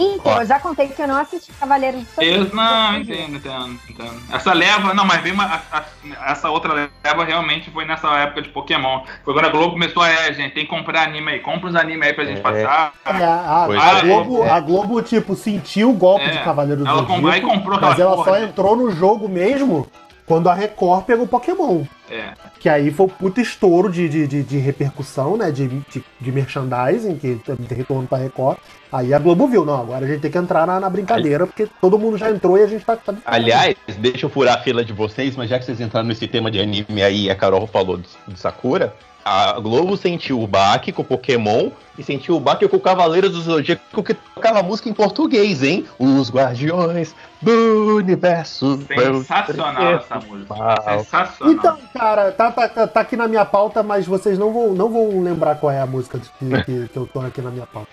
[0.03, 0.41] Então, Ó.
[0.41, 2.57] eu já contei que eu não assisti Cavaleiros do Eu, Zodíaco.
[2.57, 4.23] não, entendo, entendo, entendo.
[4.33, 8.41] Essa leva, não, mas vem uma, a- a- essa outra leva realmente foi nessa época
[8.41, 9.03] de Pokémon.
[9.25, 11.75] Foi quando a Globo começou a, é, gente, tem que comprar anime aí, compra os
[11.77, 12.41] anime aí pra gente É.
[12.43, 12.93] passar.
[13.05, 14.03] É, a, a é.
[14.03, 16.31] Globo, a Globo, tipo, sentiu o golpe É.
[16.31, 19.29] de Cavaleiro do Ela comprou e Zodíaco, comprou mas ela porra, só entrou no jogo
[19.29, 19.87] mesmo
[20.31, 21.83] quando a Record pegou Pokémon.
[22.09, 22.35] É.
[22.61, 25.51] Que aí foi o puto estouro de, de, de, de repercussão, né?
[25.51, 28.59] De, de, de merchandising, que tem retorno pra Record.
[28.93, 31.67] Aí a Globo viu, não, agora a gente tem que entrar na, na brincadeira, porque
[31.81, 32.95] todo mundo já entrou e a gente tá.
[32.95, 36.29] tá Aliás, deixa eu furar a fila de vocês, mas já que vocês entraram nesse
[36.29, 40.93] tema de anime aí, a Carol falou de, de Sakura, a Globo sentiu o baque
[40.93, 44.89] com o Pokémon e sentiu o baque com o Cavaleiros do Zodíaco que tocava música
[44.89, 45.87] em português, hein?
[45.99, 48.79] Os Guardiões do Universo.
[48.87, 50.55] Sensacional essa música.
[50.55, 50.99] Uau.
[50.99, 51.55] Sensacional.
[51.55, 55.23] Então, cara, tá, tá, tá, aqui na minha pauta, mas vocês não vão, não vão
[55.23, 57.91] lembrar qual é a música que, que, que eu tô aqui na minha pauta.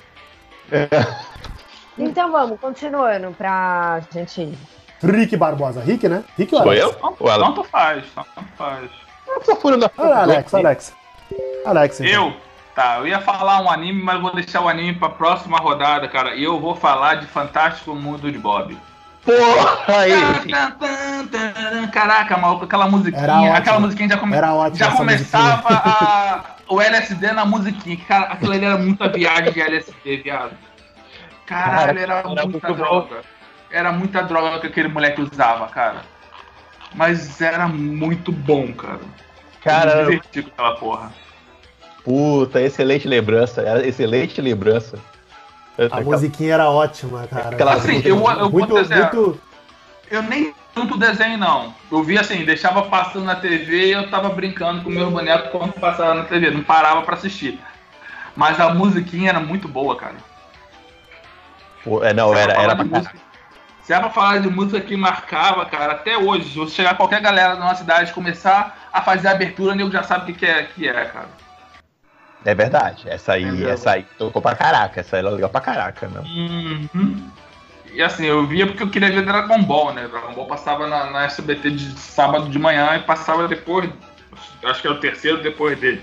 [1.98, 4.56] Então vamos, continuando pra gente.
[5.02, 5.82] Rick Barbosa.
[5.82, 6.24] Rick, né?
[6.38, 6.96] Rick ou Sou eu?
[7.20, 7.46] Ou ela?
[7.48, 8.90] Tanto faz, tanto faz.
[9.28, 10.96] Eu tô furando a Olha, Alex, Alex.
[11.70, 12.28] Alex, então.
[12.28, 12.38] Eu?
[12.76, 16.36] Tá, eu ia falar um anime, mas vou deixar o anime pra próxima rodada, cara.
[16.36, 18.78] E eu vou falar de Fantástico Mundo de Bob.
[19.26, 20.14] Porra aí!
[21.92, 23.56] Caraca, maluco, aquela Era musiquinha, ótimo.
[23.56, 24.36] aquela musiquinha já, come...
[24.36, 27.98] Era ótimo já começava a- o LSD na musiquinha.
[28.08, 30.52] Cara, aquilo ali era muita viagem de LSD, viado.
[31.46, 32.74] Caralho, Cara, era era muita muito bom.
[32.76, 33.22] droga.
[33.72, 36.02] Era muita droga que aquele moleque usava, cara.
[36.94, 39.00] Mas era muito bom, cara.
[39.64, 41.12] Cara, Eu me diverti com aquela porra.
[42.08, 43.62] Puta, excelente lembrança.
[43.86, 44.98] Excelente lembrança.
[45.92, 47.50] A musiquinha era ótima, cara.
[47.50, 49.40] Aquela- Assim, eu, eu muito, vou dizer, muito.
[50.10, 51.76] eu nem tanto desenho, não.
[51.92, 55.74] Eu via assim, deixava passando na TV e eu tava brincando com meus bonecos quando
[55.74, 56.50] passava na TV.
[56.50, 57.60] Não parava pra assistir.
[58.36, 60.16] Mas a musiquinha era muito boa, cara.
[61.84, 63.18] Pô, é, não, Se era, pra era falar de pra música-
[63.84, 67.22] Se é pra falar de música que marcava, cara, até hoje, se você chegar qualquer
[67.22, 70.34] galera da nossa cidade e começar a fazer a abertura, o nego já sabe o
[70.36, 71.30] que, que é, que é, cara.
[72.48, 73.04] É verdade.
[73.10, 73.70] Essa aí, Entendeu?
[73.70, 75.02] essa aí tocou pra caraca.
[75.02, 76.22] Essa aí era legal pra caraca, não.
[76.24, 77.30] Uhum.
[77.92, 80.08] E assim, eu via porque eu queria ver Dragon Ball, né?
[80.08, 83.90] Dragon Ball passava na, na SBT de sábado de manhã e passava depois.
[84.64, 86.02] Acho que era o terceiro depois dele.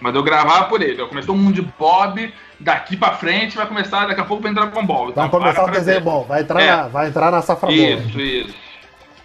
[0.00, 1.00] Mas eu gravava por ele.
[1.02, 4.54] Eu comecei um mundo de Bob, daqui pra frente vai começar, daqui a pouco vem
[4.54, 5.12] Dragon Ball.
[5.12, 6.76] Vai Então, começar para o desenho bom, vai entrar, É.
[6.76, 7.76] na, vai entrar na safra boa.
[7.80, 8.54] Isso, isso.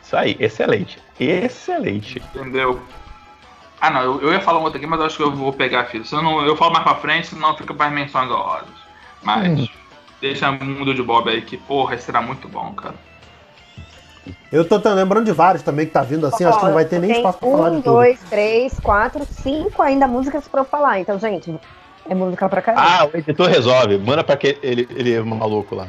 [0.01, 0.97] Isso aí, excelente.
[1.19, 2.19] Excelente.
[2.33, 2.81] Entendeu?
[3.81, 5.51] Ah, não, eu, eu ia falar um outro aqui, mas eu acho que eu vou
[5.51, 6.05] pegar, filho.
[6.05, 8.69] Se eu, não, eu falo mais pra frente, senão fica para menções honrosas.
[9.23, 9.69] Mas
[10.21, 12.93] deixa o mundo de Bob aí, que porra, esse será muito bom, cara.
[14.51, 16.85] Eu tô tô lembrando de vários também que tá vindo assim, acho que não vai
[16.85, 17.93] ter nem espaço pra falar um, de tudo.
[17.93, 20.99] dois, três, quatro, cinco ainda músicas pra eu falar.
[20.99, 21.59] Então, gente,
[22.07, 22.85] é música pra caramba.
[22.85, 23.97] Ah, o editor resolve.
[23.97, 25.87] Manda pra que ele, ele é maluco lá.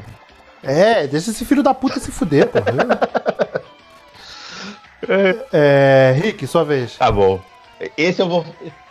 [0.62, 2.59] É, deixa esse filho da puta se fuder, pô.
[5.52, 6.96] é, Rick, sua vez.
[6.96, 7.52] Tá bom.
[7.97, 8.45] Esse eu vou.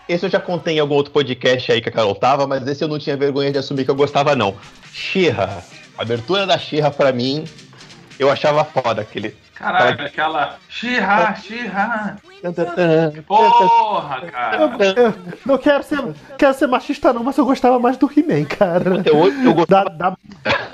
[0.10, 2.84] Esse eu já contei em algum outro podcast aí que a Carol tava, mas esse
[2.84, 4.56] eu não tinha vergonha de assumir que eu gostava, não.
[4.92, 5.64] Xirra.
[5.98, 7.46] A abertura da Xirra, pra mim,
[8.20, 9.36] eu achava foda aquele.
[9.56, 10.58] Caralho, aquela.
[10.68, 12.18] Xirra, xirra.
[13.28, 14.58] Porra, cara.
[14.58, 15.14] Eu
[15.46, 16.00] não quero ser,
[16.38, 19.00] quero ser machista, não, mas eu gostava mais do He-Man, cara.
[19.00, 19.90] Até hoje eu Da, gostava.
[19.92, 20.10] da,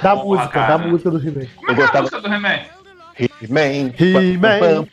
[0.02, 0.78] da Porra, música, cara.
[0.78, 1.48] da música do He-Man.
[1.58, 2.60] Como é é a música do He-Man?
[3.20, 3.94] He-Man.
[4.00, 4.88] He-Man.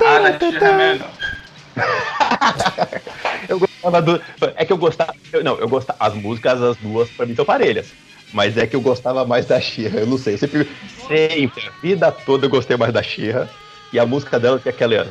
[0.00, 1.10] Ah, da Xirra é melhor.
[3.48, 4.20] Eu gostava do.
[4.56, 5.14] É que eu gostava.
[5.32, 5.98] eu- não, eu gostava.
[6.00, 7.92] As músicas, as duas, pra mim, são parelhas.
[8.32, 10.34] Mas é que eu gostava mais da Xirra, eu não sei.
[10.34, 10.68] Eu sempre,
[11.08, 13.50] sempre, a vida toda eu gostei mais da Xirra.
[13.92, 15.08] E a música dela tinha aquela.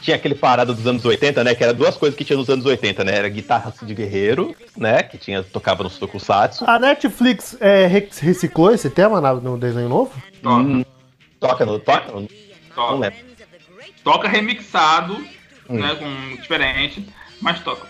[0.00, 1.54] Tinha aquele parada dos anos 80, né?
[1.54, 3.16] Que era duas coisas que tinha nos anos 80, né?
[3.16, 5.02] Era guitarra de guerreiro, né?
[5.02, 6.64] Que tinha, tocava no Tokusatsu.
[6.66, 10.12] A Netflix é, rec- reciclou esse tema na- no desenho novo?
[10.42, 10.84] Toca, Hum,
[11.38, 11.78] toca no.
[11.78, 12.12] Toca?
[12.12, 12.28] Não
[12.74, 12.94] toca.
[12.94, 13.18] lembro.
[14.04, 15.20] Toca remixado,
[15.68, 15.78] Hum.
[15.78, 15.94] né?
[15.96, 17.06] Com diferente,
[17.40, 17.86] mas toca.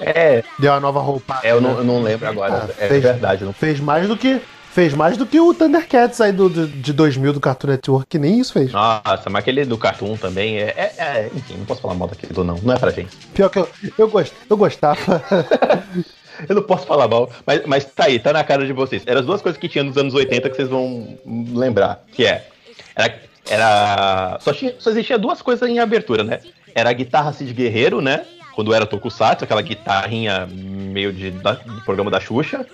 [0.00, 1.40] É, Deu uma nova roupa.
[1.42, 2.68] é eu, não, eu não lembro agora.
[2.68, 3.44] Ah, é fez- verdade.
[3.44, 3.52] Não...
[3.52, 4.40] Fez mais do que.
[4.72, 8.18] Fez mais do que o Thundercats aí do, do- de 2000 do Cartoon Network, que
[8.18, 8.72] nem isso fez.
[8.72, 12.32] Nossa, mas aquele do Cartoon também é, é, é- Enfim, não posso falar mal daquele
[12.42, 12.56] não.
[12.56, 13.14] Não é pra gente.
[13.34, 14.98] Pior que eu, eu, gost, eu gostava.
[16.48, 19.02] Eu não posso falar mal, mas, mas tá aí, tá na cara de vocês.
[19.06, 21.16] Eram as duas coisas que tinha nos anos 80 que vocês vão
[21.54, 22.02] lembrar.
[22.10, 22.48] Que é.
[22.96, 23.14] Era.
[23.48, 26.40] Era só, tinha, só existia duas coisas em abertura, né?
[26.74, 28.24] Era a guitarra Cid Guerreiro, né?
[28.54, 32.66] Quando era Tokusatsu, aquela guitarrinha meio de, da- do programa da Xuxa.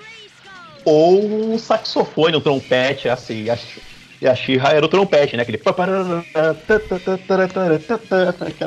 [0.84, 3.44] Ou um saxofone, um trompete, assim.
[3.44, 3.58] E a,
[4.22, 5.42] e a She-Ra era o trompete, né?
[5.42, 5.60] Aquele.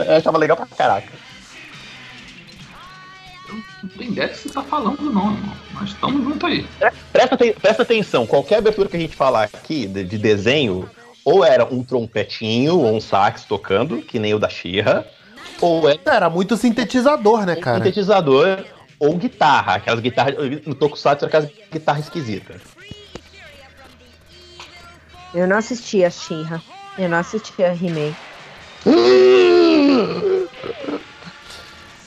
[0.08, 1.12] Eu achava legal pra caraca.
[3.84, 5.54] Não tem ideia do que você tá falando, não, irmão.
[5.74, 6.66] Mas estamos junto aí.
[7.12, 10.90] Presta, presta atenção, qualquer abertura que a gente falar aqui de, de desenho,
[11.24, 15.06] ou era um trompetinho ou um sax tocando, que nem o da Xirra,
[15.62, 17.78] ou era Era muito sintetizador, né, cara?
[17.78, 18.66] sintetizador
[19.00, 20.36] ou guitarra, aquelas guitarras.
[20.66, 22.62] No Tokusatsu era aquelas guitarras esquisitas.
[25.34, 26.62] Eu não assisti a She-Ra.
[26.98, 28.14] Eu não assisti a He-Man.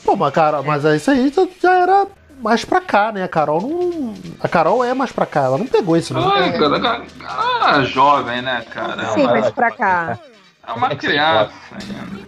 [0.05, 2.07] Pô, mas, cara, mas isso aí já era
[2.45, 3.25] mais pra cá, né?
[3.25, 4.15] A Carol não.
[4.39, 6.31] A Carol é mais pra cá, ela não pegou isso, não.
[6.31, 9.03] Ai, cara, cara, cara, jovem, né, cara?
[9.03, 10.19] É Sim, uma, mas pra cá.
[10.67, 12.25] é uma criança ainda.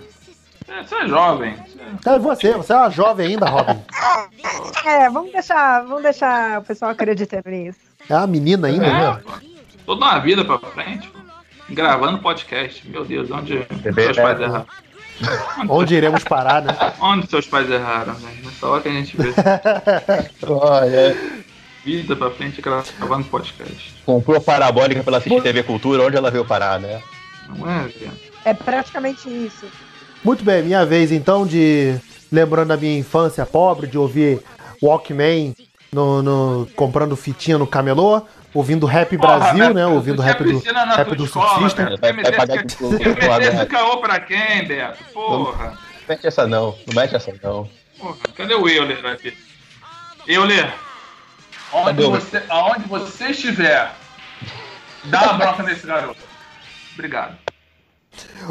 [0.69, 1.55] É, Você é jovem.
[2.05, 3.81] É você, você é uma jovem ainda, Robin.
[4.85, 7.79] É, vamos deixar, vamos deixar o pessoal acreditando nisso.
[8.09, 9.21] É uma menina ainda, É, né?
[9.85, 11.19] Toda uma vida pra frente, pô.
[11.69, 12.89] Gravando podcast.
[12.89, 14.65] Meu Deus, onde Bebê, seus pais né?
[15.69, 16.77] Onde iremos parar, né?
[17.01, 18.37] Onde seus pais erraram, velho?
[18.45, 19.33] Nessa hora que a gente vê
[20.47, 21.17] Olha,
[21.85, 23.95] vida pra frente gravando podcast.
[24.05, 27.01] comprou a parabólica pra ela assistir TV Cultura, onde ela veio parar, né?
[27.49, 28.13] Não é, velho?
[28.45, 29.67] É praticamente isso.
[30.25, 31.97] Muito bem, minha vez então de.
[32.31, 34.41] Lembrando da minha infância pobre, de ouvir
[34.83, 35.55] Walkman
[35.93, 38.21] no, no- comprando fitinha no camelô,
[38.57, 39.83] ouvindo Rap Brasil, Porra, né?
[39.85, 41.91] Beto, Ouvindo rap do, rap do surfista.
[42.01, 43.67] Meter esse agora.
[43.67, 45.05] caô pra quem, Beto?
[45.13, 45.67] Porra.
[45.71, 45.77] Não
[46.09, 47.69] mete essa não, não mete essa não.
[47.99, 49.37] Porra, cadê o Euler aqui?
[50.27, 50.73] Euler,
[51.73, 53.93] onde o- você, aonde você estiver,
[55.05, 56.21] dá uma bronca nesse garoto.
[56.95, 57.37] Obrigado.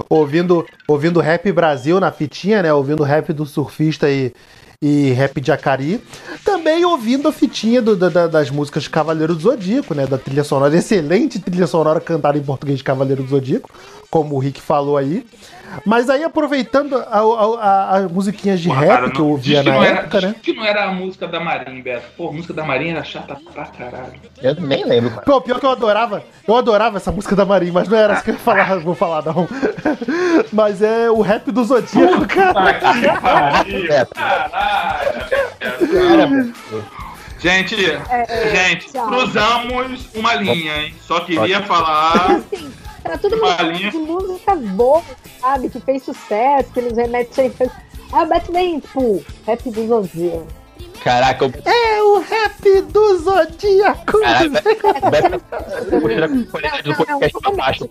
[0.09, 2.71] ouvindo, ouvindo rap Brasil na fitinha, né?
[2.73, 4.33] Ouvindo rap do surfista e,
[4.81, 6.01] e rap de Acari.
[6.43, 10.05] Também ouvindo a fitinha do- da- da- das músicas de Cavaleiro do Zodíaco, né?
[10.05, 13.69] Da trilha sonora, excelente trilha sonora cantada em português de Cavaleiro do Zodíaco,
[14.09, 15.25] como o Rick falou aí.
[15.85, 17.19] Mas aí, aproveitando a, a,
[17.59, 19.99] a- as musiquinhas de Porra, rap cara, que eu não- ouvia que na não era-
[19.99, 20.35] época, né?
[20.41, 22.05] que não era a música da Marinha, Beto.
[22.15, 24.13] Pô, a música da Marinha era chata pra caralho.
[24.41, 25.23] Eu nem lembro, cara.
[25.23, 28.23] Pô, pior que eu adorava, eu adorava essa música da Marinha, mas não era isso
[28.23, 29.47] que eu ia falar, vou falar não.
[30.53, 32.73] Mas é o rap do Zodíaco, cara.
[32.73, 33.88] que pariu,
[34.65, 35.88] É.
[35.88, 36.54] caralho.
[37.39, 39.08] Gente, gente, tchau.
[39.08, 40.95] cruzamos uma linha, hein?
[41.01, 42.38] Só queria falar.
[42.38, 42.73] Assim,
[43.04, 43.91] pra tudo Uma mundo linha.
[43.91, 45.04] de músicas boas,
[45.39, 45.69] sabe?
[45.69, 47.41] Que fez sucesso, que nos remete
[48.12, 50.47] a Beto vem, tipo, rap do Zodíaco.
[51.05, 54.19] Caraca, o É o rap do Zodíaco!
[54.19, 54.45] Caraca,
[55.07, 55.57] o Beto tá
[56.01, 57.89] puxando a qualidade do podcast pra baixo.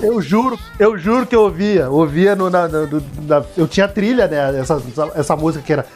[0.00, 1.88] Eu juro, eu juro que eu ouvia.
[1.88, 2.86] Ouvia no, na, na-
[3.22, 4.58] na- eu tinha trilha, né?
[4.58, 5.86] Essa, essa, essa música que era,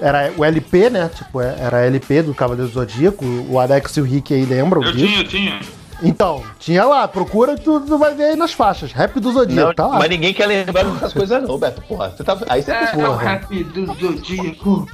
[0.00, 1.10] era o LP, né?
[1.12, 3.24] Tipo, é- era LP do Cavaleiro do Zodíaco.
[3.50, 5.04] O Alex e o Rick aí lembram Eu disso.
[5.06, 5.60] tinha, eu tinha.
[6.00, 8.92] Então, tinha lá, procura, tu, tu vai ver aí nas faixas.
[8.92, 9.98] Rap do Zodíaco, Não, tá lá.
[9.98, 11.82] mas ninguém quer lembrar dessas coisas não, Beto.
[11.82, 12.38] Porra, você tá...
[12.48, 13.22] aí você É, tá é o porra.
[13.24, 14.86] rap do Zodíaco.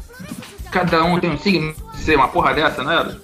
[0.70, 1.74] Cada um tem um signo.
[1.94, 3.18] Ser uma porra dessa, não era?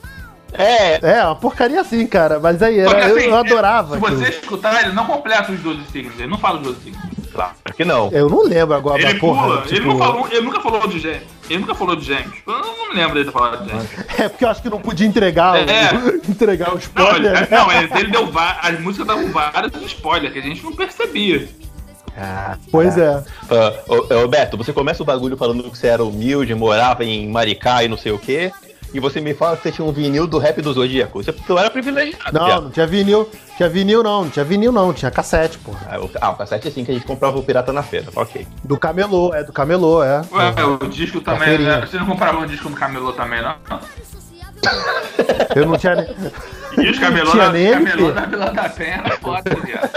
[0.52, 2.38] É, É, uma porcaria assim, cara.
[2.40, 3.94] Mas aí era, eu, assim, eu adorava.
[3.94, 4.40] Se você aquilo.
[4.42, 6.14] escutar, ele não completa os 12 signos.
[6.18, 7.02] Ele não fala os 12 signos.
[7.32, 8.09] claro que não.
[8.11, 9.42] Eu não lembro agora Ele da porra.
[9.42, 9.62] pula.
[9.62, 11.22] tipo, Ele, não falou, ele nunca falou de gêmeos.
[11.50, 12.32] Ele nunca falou de gêmeos.
[12.46, 13.87] Eu não me lembro dele ter falado de gêmeos.
[14.18, 15.90] É porque eu acho que não podia entregar, o- É.
[16.28, 17.32] entregar o Não, spoiler.
[17.32, 17.48] ele, né?
[17.50, 21.48] não ele, ele deu va- as músicas davam vários spoilers que a gente não percebia.
[22.18, 23.22] Ah, Pois é.
[23.50, 23.72] Ah,
[24.24, 27.88] ô, Beto, você começa o bagulho falando que você era humilde, morava em Maricá e
[27.88, 28.50] não sei o quê.
[28.94, 31.22] E você me fala que você tinha um vinil do rap do Zodíaco.
[31.22, 32.33] Você tu era privilegiado.
[32.33, 32.62] Não, viado.
[32.62, 33.29] não tinha vinil.
[33.57, 35.87] Tinha vinil não, não tinha vinil não, tinha cassete, porra.
[35.90, 38.07] Ah, o, ah, o cassete é assim que a gente comprava o pirata na feira.
[38.14, 38.46] Ok.
[38.64, 40.22] Do camelô, é do camelô, é.
[40.33, 40.79] Ué, Uhum.
[40.81, 41.48] o disco Da também.
[41.48, 41.81] feirinha.
[41.81, 41.87] né?
[41.87, 43.57] Você não comprava um disco no camelô também, não?
[45.55, 45.94] Eu não tinha.
[45.96, 46.07] nem-
[46.79, 49.90] E os camelô, Tinha na, nem camelô na Vila da Penha foda, viado.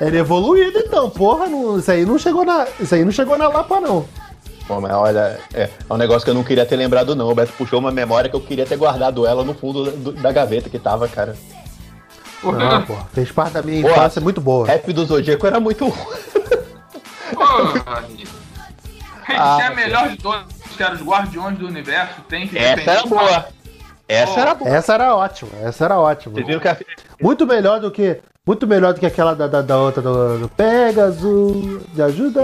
[0.00, 2.66] Era evoluído então, porra, não, isso aí não chegou na.
[2.80, 4.06] Isso aí não chegou na Lapa, não.
[4.66, 7.28] Bom, mas olha, é, é um negócio que eu não queria ter lembrado, não.
[7.28, 10.30] O Beto puxou uma memória que eu queria ter guardado ela no fundo do- da
[10.32, 11.36] gaveta que tava, cara.
[12.40, 13.06] Porque, Não, porra.
[13.12, 13.94] Fez parte da minha Porra.
[13.96, 14.66] infância muito boa.
[14.66, 15.92] Rap do Zodíaco era muito.
[17.34, 18.26] porra, gente,
[19.28, 20.18] Ah, é a melhor de
[20.82, 23.46] era os Guardiões do Universo, tem que Essa era boa.
[24.08, 24.70] Essa era boa.
[24.70, 26.36] Essa era ótima, essa era ótima.
[27.20, 28.18] Muito melhor do que.
[28.46, 32.40] Muito melhor do que aquela da, da, da outra do, do Pegasus, de ajuda.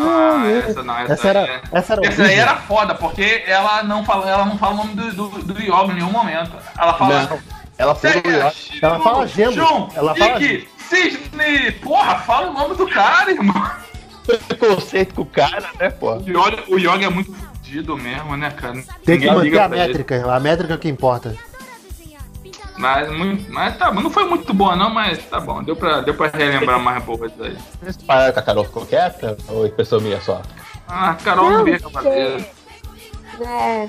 [0.00, 3.42] Ah, essa não, essa, Essa era- aí é- essa era essa aí era foda, porque
[3.46, 6.52] ela não fala, ela não fala o nome do, do, do Yoga em nenhum momento.
[6.78, 7.22] Ela fala.
[7.28, 7.38] Não,
[7.76, 9.52] ela foi Sega, Ela fala gelo.
[9.52, 11.72] Jun, Ela fala Ikki, Cisne.
[11.82, 13.70] Porra, fala o nome do cara, irmão.
[14.48, 16.14] preconceito com o cara, né, pô?
[16.68, 18.74] O Yoga é muito fudido mesmo, né, cara?
[19.04, 19.86] Tem que Ninguém manter a pra ele.
[19.88, 21.34] métrica, a métrica que importa.
[22.82, 25.62] Mas, muito, mas tá, não foi muito boa não, mas tá bom.
[25.62, 27.56] Deu pra, deu pra relembrar mais um pouco disso aí.
[27.80, 29.36] Vocês pararam que a Carol ficou quieta?
[29.48, 30.42] Ou é impressão minha só?
[30.88, 32.44] Ah, Carol não, via cavaleiro.
[33.40, 33.88] É,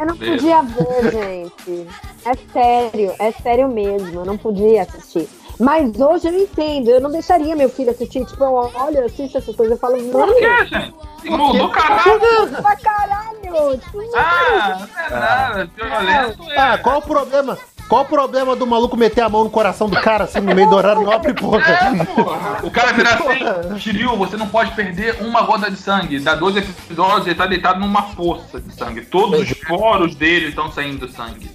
[0.00, 1.88] eu não podia ver, gente.
[2.24, 4.20] É sério, é sério mesmo.
[4.20, 5.28] Eu não podia assistir.
[5.62, 8.24] Mas hoje eu entendo, eu não deixaria meu filho assistir.
[8.24, 10.94] Tipo, eu olho, assisto essas coisas, eu falo, Por mano, que, gente?
[11.30, 12.20] Mudou caralho.
[12.60, 13.78] pra caralho.
[13.78, 15.70] Tipo, Ah, não é nada.
[15.76, 16.58] Violento é.
[16.58, 17.56] Ah, qual o problema?
[17.88, 20.68] Qual o problema do maluco meter a mão no coração do cara assim no meio
[20.68, 21.60] do horário nobre, porra?
[21.60, 22.60] É, porra.
[22.64, 26.18] O cara virar assim, Shiryu, você não pode perder uma gota de sangue.
[26.18, 29.02] Dá 12 episódios, ele tá deitado numa poça de sangue.
[29.02, 31.50] Todos os poros dele estão saindo sangue.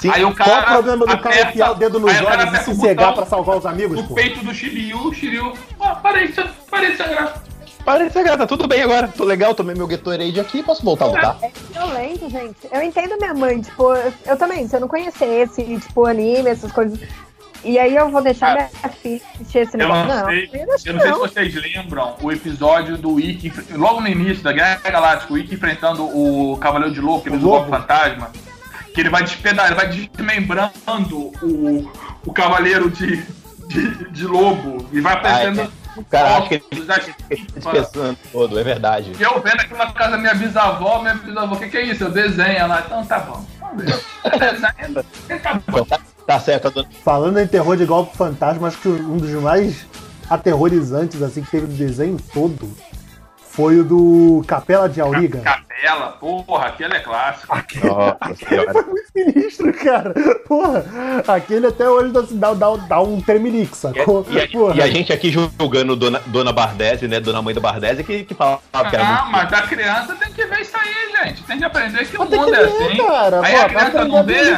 [0.00, 2.42] Sim, Aí o qual cara o problema do cara enfiar o dedo nos o cara
[2.44, 4.14] olhos e o sossegar botão pra salvar os amigos, pô?
[4.14, 5.52] peito do Shiryu, o Shiryu.
[5.78, 7.42] Ah, parei, de ser- parei de sangrar.
[7.84, 9.08] Para de grata, tudo bem agora.
[9.08, 11.38] Tô legal, tomei meu Gatorade aqui posso voltar a lutar.
[11.42, 12.56] É violento, gente.
[12.70, 16.70] Eu entendo minha mãe, tipo, eu, eu também, se eu não conhecesse, tipo, anime, essas
[16.72, 16.98] coisas.
[17.64, 18.54] E aí eu vou deixar Ah.
[18.54, 20.06] minha filha assistir esse Eu negócio.
[20.14, 21.18] não, sei, eu eu não acho não sei se não.
[21.18, 26.04] vocês lembram o episódio do Ikki, logo no início da Guerra Galáctica, o Ikki enfrentando
[26.04, 28.30] o Cavaleiro de Lobo, que ele usa o fantasma,
[29.00, 31.90] que ele vai despedar, ele vai desmembrando o,
[32.26, 33.16] o Cavaleiro de,
[33.68, 35.62] de, de Lobo e vai aparecendo.
[35.62, 37.16] Ah, O cara acha que ele da fica
[37.54, 39.12] dispensando todo, é verdade.
[39.18, 41.82] E eu vendo aquilo na casa da minha bisavó, minha bisavó, o que, que é
[41.86, 42.04] isso?
[42.04, 43.44] Eu desenho ela, então tá bom.
[43.58, 44.00] Vamos ver.
[44.38, 45.62] Desenho, tá bom.
[45.70, 49.30] Então, tá, tá certo, dona- Falando em terror de golpe fantasma, acho que um dos
[49.42, 49.86] mais
[50.28, 52.70] aterrorizantes assim que teve no desenho todo
[53.50, 55.42] foi o do Capela de Auriga.
[55.80, 57.56] Capela, porra, aquele é clássico.
[57.56, 58.72] Nossa senhora.
[58.72, 60.12] Foi muito sinistro, cara.
[60.46, 60.84] Porra,
[61.26, 64.26] aquele até hoje dá, dá, dá, dá um tremelique, sacou?
[64.28, 64.74] E a, Porra.
[64.76, 67.18] e a gente aqui julgando Dona, Dona Bardese, né?
[67.18, 69.32] Dona mãe do Bardese, que, que falava que era Ah, muito...
[69.32, 71.42] mas a criança tem que ver isso aí, gente.
[71.44, 72.96] Tem que aprender que o Mas tem mundo que é ver, assim.
[73.06, 73.40] cara.
[73.42, 74.52] aí Pô, a criança não vê.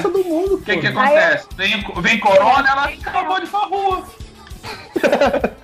[0.55, 1.47] O que que acontece?
[1.57, 4.03] Vem, vem corona, ela acabou de pra rua.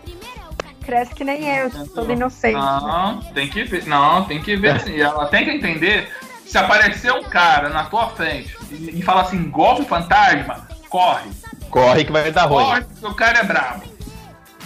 [0.89, 2.55] Cresce que nem eu, toda inocente.
[2.55, 3.84] Não, tem que ver.
[3.86, 4.99] Não, tem que ver sim.
[4.99, 6.09] Ela tem que entender.
[6.47, 11.28] Se aparecer um cara na tua frente e, e falar assim, golpe fantasma, corre.
[11.68, 12.64] Corre que vai dar ruim.
[12.64, 13.82] Corre, porque o cara é brabo.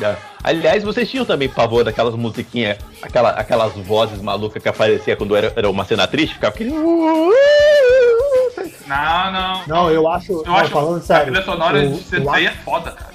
[0.01, 0.14] É.
[0.45, 5.53] Aliás, vocês tinham também pavor daquelas musiquinhas, aquela, aquelas vozes malucas que aparecia quando era,
[5.57, 6.70] era uma cena triste, ficava aquele...
[8.87, 9.62] Não, não.
[9.66, 10.33] Não, eu acho.
[10.33, 11.33] Eu não, acho falando que a sério.
[11.33, 13.12] trilha sonora eu- de eu CC é foda, cara.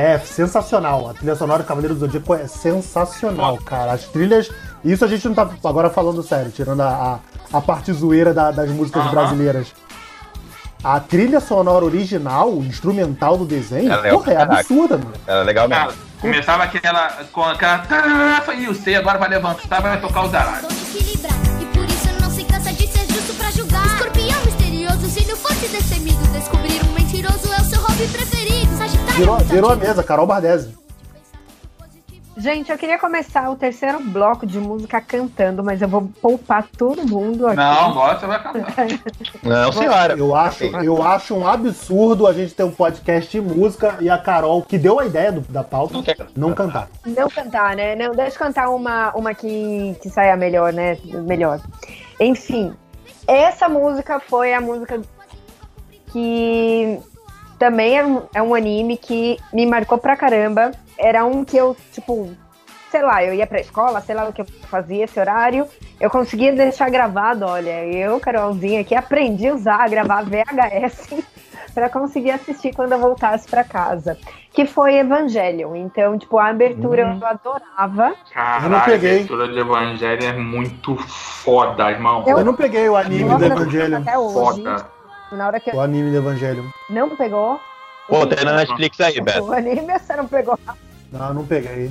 [0.00, 1.10] É sensacional.
[1.10, 3.90] A trilha sonora do Cavaleiro do Zodíaco é sensacional, cara.
[3.92, 4.48] As trilhas.
[4.84, 7.18] Isso a gente não tá agora falando sério, tirando a,
[7.52, 9.10] a, a parte zoeira da- das músicas Aham.
[9.10, 9.72] brasileiras.
[10.84, 15.12] A trilha sonora original, instrumental do desenho, Ela é porra, é absurda, mano.
[15.26, 16.00] Era legal Cara, mesmo.
[16.20, 17.08] começava aquela.
[17.32, 18.54] com aquela.
[18.54, 22.44] E o C agora vai levantar, vai tocar os equilibrar E por isso não se
[22.44, 27.52] cansa de ser justo pra julgar Escorpião misterioso, se não fosse destemido Descobrir um mentiroso
[27.52, 28.67] é o seu hobby preferido
[29.18, 30.76] Virou, virou a mesa, Carol Bardesi.
[32.36, 37.04] Gente, eu queria começar o terceiro bloco de música cantando, mas eu vou poupar todo
[37.04, 37.56] mundo aqui.
[37.56, 38.86] Não, agora você vai cantar.
[39.42, 40.14] Não, senhora.
[40.16, 44.16] Eu acho, eu acho um absurdo a gente ter um podcast de música e a
[44.16, 46.04] Carol, que deu a ideia do- da pauta, Não
[46.36, 46.88] não cantar.
[47.04, 47.96] Não cantar, né?
[47.96, 50.96] Não, deixa eu cantar uma, uma que, que saia melhor, né?
[51.26, 51.60] Melhor.
[52.20, 52.72] Enfim,
[53.26, 55.00] essa música foi a música
[56.12, 57.00] que
[57.58, 60.70] também é um, é um anime que me marcou pra caramba.
[60.98, 62.30] Era um que eu, tipo,
[62.90, 65.66] sei lá, eu ia pra escola, sei lá o que eu fazia esse horário.
[66.00, 71.08] Eu conseguia deixar gravado, olha, eu, Carolzinha, aqui aprendi a usar, a gravar VHS
[71.74, 74.16] pra conseguir assistir quando eu voltasse pra casa.
[74.52, 75.76] Que foi Evangelion.
[75.76, 78.14] Então, tipo, a abertura eu adorava.
[78.32, 79.10] Caralho, Eu não peguei.
[79.10, 82.24] a abertura de Evangelho é muito foda, irmão.
[82.26, 83.96] Eu não peguei o anime Eu do amo Evangelho.
[83.98, 84.34] Até hoje.
[84.34, 84.97] Foda.
[85.32, 86.72] Na hora que eu O anime do Evangelho.
[86.88, 87.60] não pegou.
[88.08, 89.42] Pô, tem na Netflix aí, Beto.
[89.44, 90.58] O anime você não pegou.
[91.12, 91.90] Não, não peguei.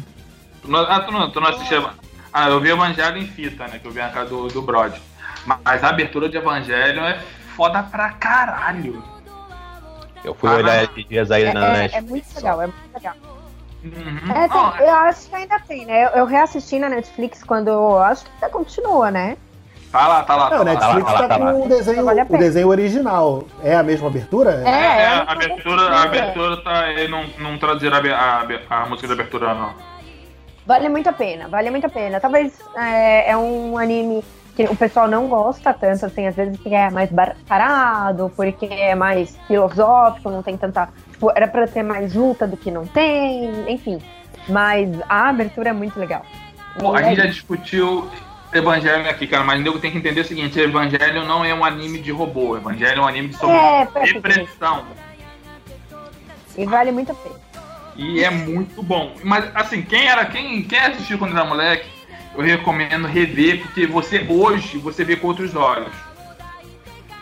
[0.62, 1.84] Tu não, ah, tu não, tu não assistia.
[2.34, 3.80] Ah, eu vi Evangelho em fita, né?
[3.80, 4.94] Que eu vi na casa do, do Brod.
[5.46, 7.20] Mas a abertura de Evangelho é
[7.56, 9.04] foda pra caralho.
[10.24, 12.10] Eu fui olhar esses dias aí É, na é- é Netflix.
[12.10, 13.16] muito legal, é muito legal.
[13.84, 14.32] Uhum.
[14.36, 16.06] É, tem- Não, eu acho que ainda tem, né?
[16.06, 17.68] Eu, eu reassisti na Netflix quando.
[17.70, 19.38] eu Acho que ainda continua, né?
[19.92, 20.50] Tá lá, tá lá.
[20.50, 20.64] Não, Tá lá.
[20.66, 21.54] Netflix tá lá, tá tá lá.
[21.54, 23.44] com o desenho, Vale o desenho original.
[23.64, 24.62] É a mesma abertura?
[24.66, 26.84] É, É, é a abertura, a abertura tá.
[27.10, 29.72] Não, não traduziram a, a, a música da abertura, não.
[30.66, 32.20] Vale muito a pena, vale muito a pena.
[32.20, 34.22] Talvez é, é um anime
[34.54, 37.10] que o pessoal não gosta tanto, assim, às vezes porque é mais
[37.48, 40.90] parado, porque é mais filosófico, não tem tanta.
[41.12, 44.02] Tipo, era pra ter mais luta do que não tem, enfim.
[44.50, 46.24] Mas a abertura é muito legal.
[46.80, 48.10] Pô, a gente é já discutiu
[48.54, 51.66] Evangelho aqui, cara, mas o nego tem que entender o seguinte: Evangelho não é um
[51.66, 54.86] anime de robô, Evangelho é um anime sobre É, depressão.
[56.58, 57.36] E vale muito a pena.
[57.96, 59.14] E é muito bom.
[59.24, 61.90] Mas assim, quem era, quem, quem assistiu quando era moleque,
[62.36, 65.92] eu recomendo rever, porque você hoje você vê com outros olhos.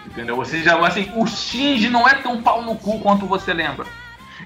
[0.05, 0.35] Entendeu?
[0.35, 3.85] Você já assim, o Shinji não é tão pau no cu quanto você lembra.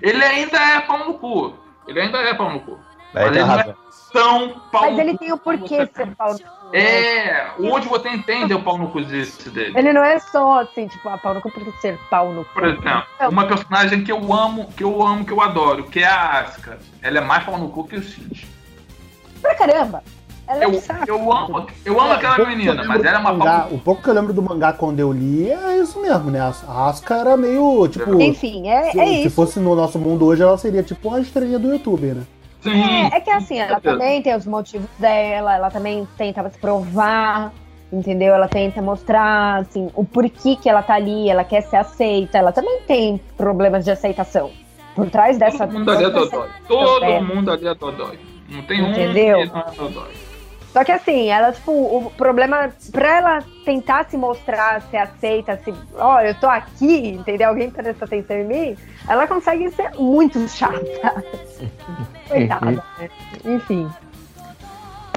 [0.02, 1.56] Ele ainda é pau no cu.
[1.88, 2.80] Ele ainda é pau no cu.
[3.14, 3.76] Mas ele não é
[4.14, 6.59] tão pau Mas ele tem o porquê ser pau no cu.
[6.72, 6.80] Né?
[6.80, 9.74] É, hoje você entende o pau no cu desse dele.
[9.78, 12.54] Ele não é só assim, tipo, a pau no cu por ser pau no cu.
[12.54, 16.08] Por exemplo, uma personagem que eu amo, que eu amo, que eu adoro, que é
[16.08, 16.80] a Asuka.
[17.02, 18.48] Ela é mais pau no cu que o Shinji.
[19.42, 20.04] Pra caramba!
[20.48, 21.04] Ela é Eu, um saco.
[21.08, 23.80] eu amo, eu amo O aquela menina, mas ela é uma mangá- pau no O
[23.80, 26.40] pouco que eu lembro do mangá quando eu li é isso mesmo, né?
[26.42, 28.20] A Asuka era meio, tipo...
[28.20, 29.36] Enfim, é, se, é se isso.
[29.36, 32.24] fosse no nosso mundo hoje, ela seria tipo uma estrelinha do YouTube, né?
[32.62, 32.82] Sim.
[32.82, 37.54] É, é que assim, ela também tem os motivos dela, ela também tenta se provar,
[37.92, 38.34] entendeu?
[38.34, 42.52] Ela tenta mostrar, assim, o porquê que ela tá ali, ela quer ser aceita, ela
[42.52, 44.52] também tem problemas de aceitação.
[44.96, 45.66] Por trás dessa...
[45.66, 46.50] Todo mundo ali é dodói.
[46.68, 48.20] Todo mundo ali é dodói.
[48.50, 49.40] Não tem Entendeu?
[49.40, 50.29] um que não é dodói.
[50.72, 55.74] Só que assim, ela, tipo, o problema, pra ela tentar se mostrar, ser aceita, se,
[55.96, 57.50] ó, eu tô aqui, entendeu?
[57.50, 60.80] Alguém presta atenção em mim, ela consegue ser muito chata.
[62.30, 63.10] Coitada, né?
[63.46, 63.90] Enfim.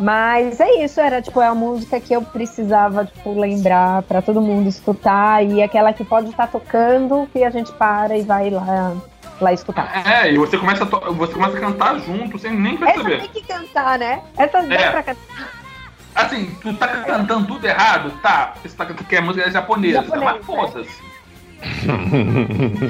[0.01, 4.41] Mas é isso, era tipo, é a música que eu precisava, tipo, lembrar pra todo
[4.41, 8.97] mundo escutar e aquela que pode estar tocando que a gente para e vai lá,
[9.43, 10.07] lá escutar.
[10.07, 13.19] É, e você começa, a to- você começa a cantar junto sem nem Essa perceber.
[13.21, 14.23] tem que cantar, né?
[14.37, 14.91] Essa dá É.
[14.91, 15.51] pra cantar.
[16.15, 18.11] Assim, tu tá cantando tudo errado?
[18.23, 20.43] Tá, porque você tá cantando que a música é japonesa, Japonês, mas né?
[20.43, 21.13] foda-se.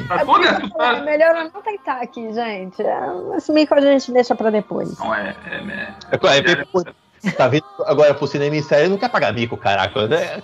[0.09, 1.01] Tá É, toda essa tá...
[1.03, 2.83] melhor eu não tentar aqui, gente.
[2.83, 3.01] É,
[3.37, 4.99] Esse mico a gente deixa pra depois.
[4.99, 5.95] Não, é, é, é.
[6.11, 6.91] É claro, é porque,
[7.23, 10.07] pô, Tá vindo agora pro cinema em série não quer pagar mico, caraca.
[10.09, 10.43] né?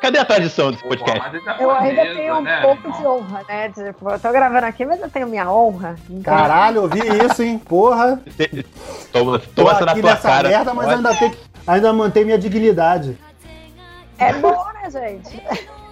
[0.00, 1.18] Cadê a tradição desse podcast?
[1.20, 3.00] É japonesa, Eu ainda tenho um né, pouco irmão?
[3.00, 3.68] de honra, né?
[3.68, 5.96] Tipo, eu tô gravando aqui, mas eu tenho minha honra.
[6.08, 7.58] Então, Caralho, eu vi isso, hein?
[7.58, 8.20] Porra.
[9.12, 10.48] Toma, Tô toma essa na aqui tua nessa cara.
[10.48, 11.34] merda, mas ainda, tem,
[11.66, 13.16] ainda mantém minha dignidade.
[14.18, 15.42] É bom, né, gente?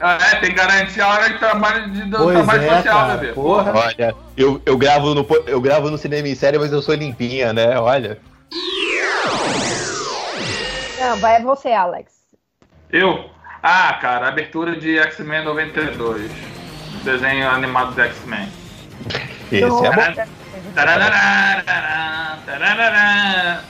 [0.00, 3.32] É, tem que garantir a hora de trabalho, de, Pois trabalho é, social, cara, bebê.
[3.34, 3.72] porra.
[3.76, 7.52] Olha, eu, eu, gravo no, eu gravo no cinema em série, mas eu sou limpinha,
[7.52, 7.78] né?
[7.78, 8.18] Olha.
[11.04, 12.14] Não, vai você, Alex.
[12.90, 13.26] Eu?
[13.62, 16.30] Ah, cara, abertura de X-Men 92.
[17.04, 18.48] Desenho animado do X-Men.
[19.52, 20.24] Esse é bom.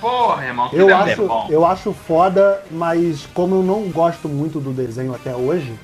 [0.01, 1.47] Porra, irmão, que Eu desenho acho, bom.
[1.51, 5.74] eu acho foda, mas como eu não gosto muito do desenho até hoje,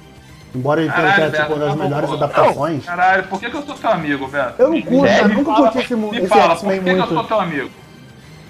[0.55, 3.63] embora que é Caralho, tipo uma das tá melhores adaptações, Caralho, por que, que eu
[3.63, 4.55] sou teu amigo, Beto?
[4.63, 7.25] eu não curto, eu nunca curti esse, Me esse fala, por que, que eu sou
[7.25, 7.71] teu amigo?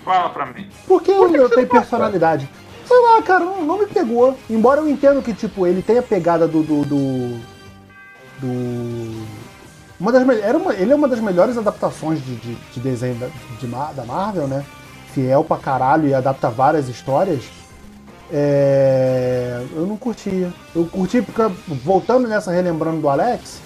[0.05, 0.69] Fala pra mim.
[0.87, 2.49] Porque eu, eu tenho personalidade.
[2.91, 4.37] Sei lá, cara, não, não me pegou.
[4.51, 6.61] Embora eu entenda que, tipo, ele tenha pegada do.
[6.65, 6.85] do.
[6.85, 7.41] do.
[8.41, 9.27] do-
[10.01, 13.27] uma das, era uma, ele é uma das melhores adaptações de, de, de desenho da,
[13.61, 14.65] de da Marvel, né?
[15.15, 17.45] Fiel pra caralho e adapta várias histórias.
[18.33, 20.53] É, eu não curtia.
[20.75, 21.43] Eu curti porque,
[21.85, 23.61] voltando nessa, relembrando do Alex,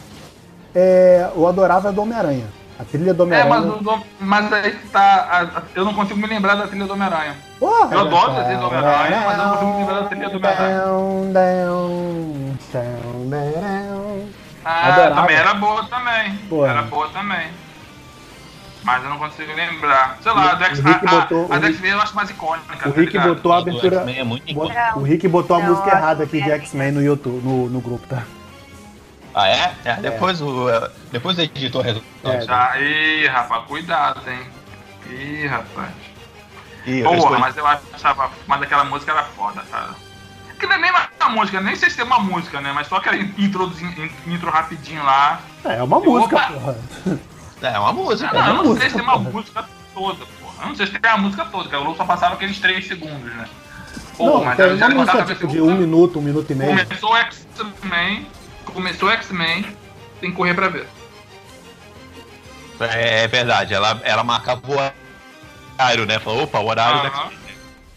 [0.75, 2.47] é, eu adorava a do Homem-Aranha.
[2.79, 3.61] A trilha do É, Homem-Aranha.
[3.61, 5.01] mas, o do- mas aí tá.
[5.01, 7.37] a- a- eu não consigo me lembrar da trilha do Homem-Aranha.
[7.65, 10.29] Porra, Eu adoro o desenho do Homem-Aranha, mas eu não consigo me lembrar da trilha
[10.29, 10.85] do Homem-Aranha.
[14.67, 15.15] Ah, Adorava.
[15.23, 16.37] também era boa também.
[16.49, 16.69] Porra.
[16.69, 17.47] Era boa também.
[18.83, 20.19] Mas eu não consigo lembrar.
[20.23, 22.01] Sei lá, a Dex, O Rick a, botou- a, a o Dex Rick- V eu
[22.03, 22.75] acho mais icônica.
[22.75, 23.29] O tá Rick ligado?
[23.35, 24.11] botou a abertura.
[24.15, 24.99] É muito icônico.
[24.99, 26.55] O Rick botou a Não, música acho errada aqui de é.
[26.57, 28.25] X-Men no YouTube, no, no grupo, tá?
[29.35, 29.73] Ah, é?
[29.87, 30.69] É, depois o.
[30.69, 32.07] é, Depois o editor resolve.
[32.25, 32.41] É.
[32.43, 34.41] Já, ih, rapaz, cuidado, hein.
[35.11, 35.91] Ih, rapaz.
[36.87, 38.31] Eu Porra, escolhi- mas eu achava.
[38.47, 39.95] Mas aquela música era foda, cara.
[40.59, 42.73] Que não é nem uma música, nem sei se tem uma música, né?
[42.73, 45.41] Mas só aquela introduzinho, intro rapidinho lá.
[45.65, 46.77] É, é uma Eu música, vou- porra.
[47.63, 48.31] É uma música.
[48.31, 49.31] Ah, não, eu não música, sei se tem uma porra.
[49.31, 49.65] música
[49.95, 50.55] toda, porra.
[50.63, 52.87] Eu não sei se tem a música toda, porque o Lu só passava aqueles 3
[52.87, 53.49] segundos, né?
[54.17, 56.71] Pô, Não, mas já uma música tipo de um minuto, um minuto e meio.
[56.71, 58.29] Começou o X-Men,
[58.67, 59.77] começou o X-Men,
[60.21, 60.87] tem que correr pra ver.
[62.81, 64.81] É, é verdade, ela, ela marcava o
[65.79, 66.19] horário, né?
[66.19, 67.31] Falou, opa, o horário da Aham.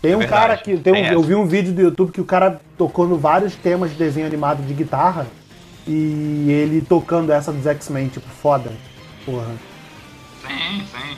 [0.02, 0.78] Tem um É cara que.
[0.78, 3.90] Tem um- Tem eu vi um vídeo do YouTube que o cara tocando vários temas
[3.92, 5.26] de desenho animado de guitarra.
[5.88, 8.72] E ele tocando essa dos X-Men, tipo, foda.
[9.26, 9.56] Porra.
[10.46, 11.18] Sim, sim.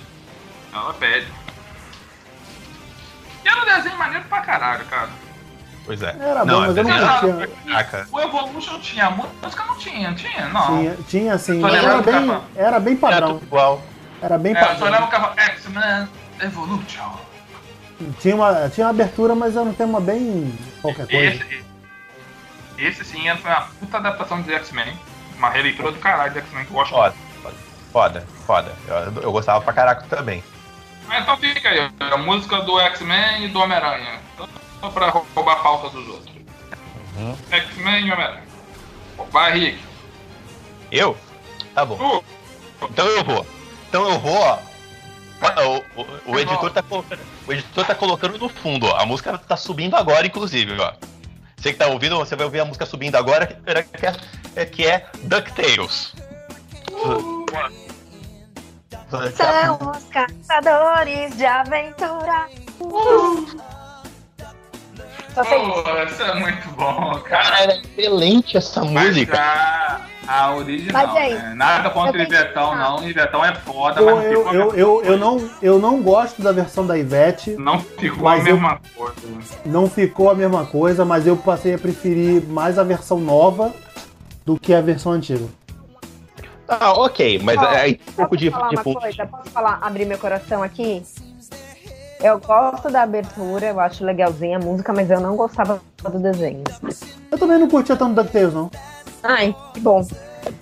[0.73, 1.27] Ela pede.
[3.43, 5.09] E era um desenho maneiro pra caralho, cara.
[5.85, 6.15] Pois é.
[6.19, 7.49] Era bom, mas eu não curtia.
[7.65, 8.07] Caraca.
[8.11, 10.77] O Evolution tinha, música não tinha, tinha, não.
[10.77, 13.33] Tinha, tinha assim, mas era bem, era bem Era padrão.
[13.33, 13.81] tudo igual.
[14.21, 15.07] Era bem É, eu só padrão.
[15.07, 16.07] olhava o X-Men
[16.41, 17.17] Evolution.
[18.19, 21.43] Tinha uma, tinha uma abertura, mas era um tema bem qualquer coisa.
[21.43, 21.65] Esse,
[22.77, 24.97] esse sim foi uma puta adaptação de X-Men.
[25.37, 27.55] Uma releitura do caralho de X-Men que eu gosto Foda, foda,
[27.91, 28.75] foda, foda.
[28.87, 30.43] Eu, eu gostava pra caraca também.
[31.11, 34.19] Então fica aí, a música do X-Men e do Homem-Aranha.
[34.79, 36.35] Só pra roubar a pauta dos outros.
[37.17, 37.35] Uhum.
[37.51, 38.43] X-Men e Homem-Aranha.
[39.31, 39.79] Vai, Rick.
[40.91, 41.17] Eu?
[41.73, 41.97] Tá bom.
[41.97, 43.45] Tu, Então eu vou.
[43.89, 44.59] Então eu vou,
[45.41, 48.97] Ó, O, o, o editor tá colocando, o editor tá colocando no fundo, ó.
[48.97, 50.93] A música tá subindo agora, inclusive, ó.
[51.57, 54.05] Você que tá ouvindo, você vai ouvir a música subindo agora, que
[54.55, 56.13] é, que é DuckTales.
[59.35, 62.47] São os caçadores de aventura.
[65.43, 65.83] Só sei isso.
[65.83, 67.43] Pô, isso é muito bom, cara.
[67.43, 69.39] Cara, é excelente essa Mas música.
[69.39, 71.53] a, a original, Mas, gente, né?
[71.55, 73.07] Nada contra o eu Ivetão, não.
[73.07, 76.41] Ivetão é foda, Eu, mas não eu, ficou, eu, eu, eu não, eu não gosto
[76.41, 79.15] da versão da Ivete, não ficou a eu- mesma coisa.
[79.65, 83.73] não ficou a mesma coisa, mas eu passei a preferir mais a versão nova
[84.45, 85.45] do que a versão antiga.
[86.67, 88.99] Ah, ok, mas é aí um pouco de, falar de uma fundo.
[88.99, 89.25] coisa?
[89.25, 91.01] Posso falar, abrir meu coração aqui?
[92.21, 96.63] Eu gosto da abertura, eu acho legalzinha a música, mas eu não gostava do desenho.
[97.31, 98.69] Eu também não curtia tanto DuckTales, não.
[99.23, 100.05] Ai, que bom.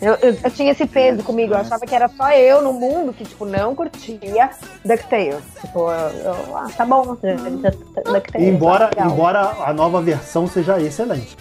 [0.02, 3.14] Eu, eu, eu tinha esse peso comigo, eu achava que era só eu no mundo
[3.14, 4.50] que, tipo, não curtia
[4.86, 5.44] DuckTales.
[5.62, 7.76] Tipo, eu, eu- ah, tá bom, DuckTales.
[8.38, 11.36] E embora, tá embora a nova versão seja excelente.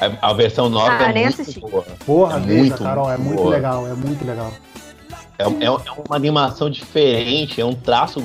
[0.00, 1.60] A, a versão nova Ah, é nem muito assisti.
[1.60, 1.84] boa.
[2.04, 3.54] Porra, É veja, muito, Carol, é muito muito boa.
[3.54, 4.50] legal, é muito legal.
[5.38, 8.20] É, é- é uma animação diferente, é um traço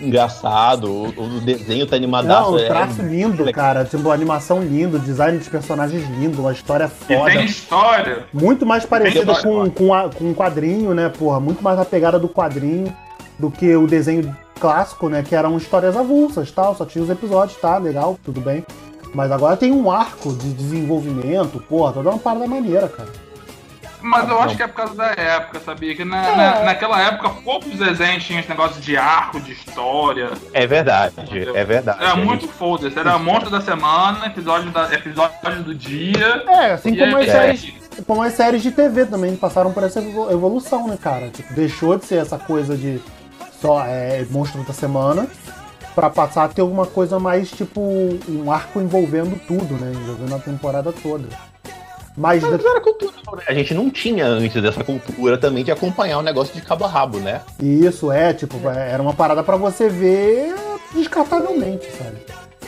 [0.00, 2.50] engraçado, o, o desenho tá animadaço.
[2.50, 3.64] Não, o é- traço lindo, legal.
[3.64, 3.84] cara.
[3.84, 7.32] Tipo, animação lindo, design dos personagens lindo, uma história E foda.
[7.32, 8.24] tem história.
[8.32, 11.40] Muito mais parecida Tem com, com, a- com um quadrinho, né, porra?
[11.40, 12.94] Muito mais na pegada do quadrinho
[13.38, 15.22] do que o desenho clássico, né?
[15.22, 17.76] Que eram histórias avulsas tal, só tinha os episódios, tá?
[17.78, 18.64] Legal, tudo bem.
[19.14, 23.08] Mas agora tem um arco de desenvolvimento, porra, toda uma parada maneira, cara.
[24.02, 25.94] Mas eu acho que é por causa da época, sabia?
[25.94, 26.36] Que na, É.
[26.36, 30.30] na- naquela época poucos desenhos tinham esse negócio de arco, de história.
[30.52, 31.14] É verdade,
[31.54, 32.02] é verdade.
[32.02, 32.98] Era gente- muito foda-se.
[32.98, 36.42] Era monstro da semana, episódio, da, episódio do dia.
[36.48, 37.72] É, assim como as é- séries,
[38.06, 41.28] como as séries de TV também passaram por essa evo- evolução, né, cara?
[41.28, 43.00] Tipo, deixou de ser essa coisa de
[43.60, 45.26] só é, monstro da semana
[45.94, 47.80] pra passar a ter alguma coisa mais tipo
[48.28, 49.92] um arco envolvendo tudo, né?
[49.94, 51.28] Envolvendo a temporada toda.
[52.16, 53.42] Mas, Mas era cultura, né?
[53.48, 56.88] A gente não tinha antes dessa cultura também de acompanhar o negócio de cabo a
[56.88, 57.40] rabo, né?
[57.60, 60.54] isso é, tipo, era uma parada pra você ver
[60.94, 62.18] descartavelmente, sabe?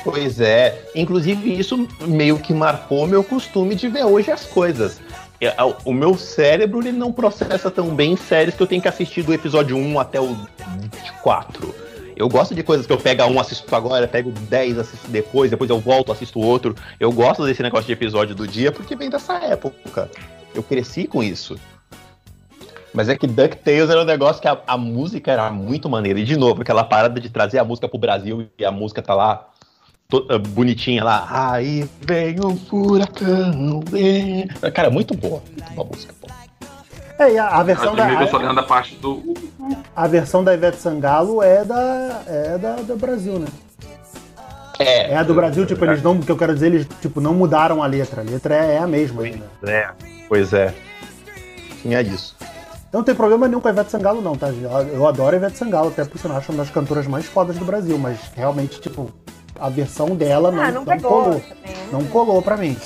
[0.02, 0.82] Pois é.
[0.94, 5.00] Inclusive, isso meio que marcou meu costume de ver hoje as coisas.
[5.40, 9.22] É, O meu cérebro ele não processa tão bem séries que eu tenho que assistir
[9.22, 10.36] do episódio 1 até o
[10.80, 11.74] 24.
[12.16, 15.68] Eu gosto de coisas que eu pego um, assisto agora, pego 10, assisto depois, depois
[15.68, 16.74] eu volto, assisto outro.
[16.98, 20.10] Eu gosto desse negócio de episódio do dia porque vem dessa época.
[20.54, 21.56] Eu cresci com isso.
[22.92, 26.20] Mas é que DuckTales era um negócio que a, a música era muito maneira.
[26.20, 29.14] E de novo, aquela parada de trazer a música pro Brasil e a música tá
[29.14, 29.48] lá
[30.12, 31.26] eh, bonitinha lá.
[31.52, 33.82] Aí vem o furacão.
[34.72, 35.42] Cara, muito boa.
[35.50, 36.43] Muito boa música, pô.
[37.18, 39.22] É, e a, a versão eu da, lembro da parte do.
[39.94, 43.46] a versão da Ivete Sangalo é da, é da, do Brasil, né?
[44.80, 47.20] É, É a do Brasil, tipo, eles não, o que eu quero dizer, eles, tipo,
[47.20, 48.22] não mudaram a letra.
[48.22, 49.44] A letra é, é a mesma ainda.
[49.64, 49.88] é,
[50.28, 50.74] pois é.
[51.82, 52.34] Tinha isso.
[52.88, 54.48] Então não tem problema nenhum com a Ivete Sangalo, não, tá?
[54.48, 57.56] Eu eu adoro a Ivete Sangalo, até por sinal, acho uma das cantoras mais fodas
[57.56, 59.12] do Brasil, mas realmente, tipo,
[59.60, 61.10] a versão dela não, Ah, não não pegou.
[61.10, 61.40] colou.
[61.40, 61.76] também.
[61.92, 62.76] Não colou pra mim.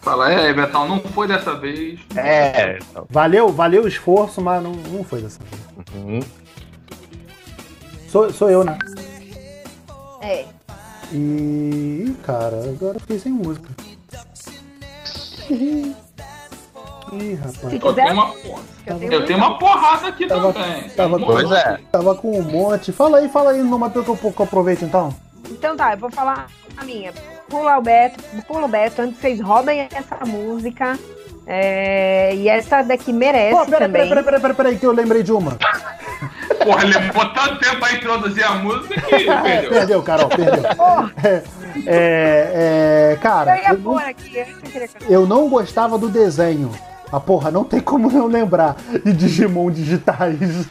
[0.00, 2.00] Fala, é, Betão, não foi dessa vez.
[2.16, 2.78] É.
[3.10, 5.62] Valeu, valeu o esforço, mas não, não foi dessa vez.
[5.94, 6.20] uhum.
[8.08, 8.76] Sou, sou eu, né?
[10.22, 10.44] É.
[11.12, 11.16] E.
[12.08, 13.68] Ih, cara, agora eu fiquei sem música.
[17.12, 17.56] Ih, rapaz.
[17.58, 18.34] Se Eu tenho quiser, uma,
[18.86, 20.88] eu tenho, eu tenho uma porrada aqui Tava- também.
[20.90, 21.80] tava com- Pois é.
[21.90, 22.92] Tava com um monte.
[22.92, 25.12] Fala aí, fala aí no Matheus que eu, que eu aproveito então.
[25.50, 26.46] Então tá, eu vou falar
[26.76, 27.12] a minha.
[27.50, 30.96] Pula o Beto, pula o Beto, antes vocês roubem essa música.
[31.46, 34.08] É, e essa daqui merece Pô, peraí, também.
[34.08, 35.58] peraí, peraí, peraí, peraí, que eu lembrei de uma.
[36.62, 39.70] Porra, levou tanto tempo pra introduzir a música que perdeu.
[39.70, 40.62] perdeu, Carol, perdeu.
[41.24, 41.42] É,
[41.86, 44.00] é, é, cara, Eu eu não,
[45.08, 46.70] eu não gostava do desenho.
[47.12, 50.38] Ah, porra, não tem como não lembrar de Digimon digitais.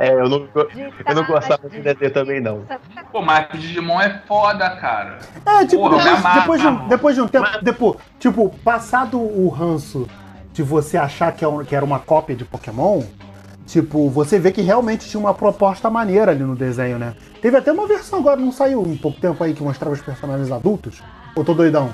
[0.00, 2.62] É, eu não, eu não gostava de desenho também, não.
[3.12, 5.18] Pô, mas Digimon é foda, cara.
[5.44, 9.48] É, tipo, Porra, depois, depois de um, depois de um tempo, depois, tipo, passado o
[9.48, 10.06] ranço
[10.52, 13.02] de você achar que, é um- que era uma cópia de Pokémon,
[13.66, 17.14] tipo, você vê que realmente tinha uma proposta maneira ali no desenho, né?
[17.40, 20.50] Teve até uma versão agora, não saiu um pouco tempo aí, que mostrava os personagens
[20.50, 21.02] adultos?
[21.34, 21.90] Ou tô doidão?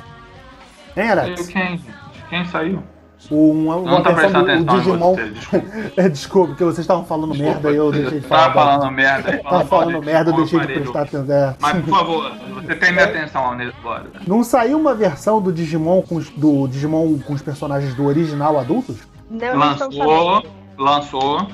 [0.96, 1.46] Hein, Alex?
[1.48, 1.80] Quem?
[2.28, 2.82] Quem saiu?
[3.30, 5.14] Uma, uma Não tá versão prestando do atenção Digimon.
[5.14, 5.66] você, desculpa.
[5.96, 8.52] É, desculpa, porque vocês estavam falando merda e eu deixei de falar.
[8.52, 9.38] Tava falando merda.
[9.42, 11.34] Tava falando merda, eu deixei de prestar atenção.
[11.34, 11.56] É.
[11.58, 14.04] Mas, por favor, você tem minha atenção nesse agora.
[14.26, 18.58] Não saiu uma versão do Digimon com os, do Digimon com os personagens do original
[18.58, 18.98] adultos?
[19.30, 20.46] Não, Lançou,
[20.78, 21.48] lançou.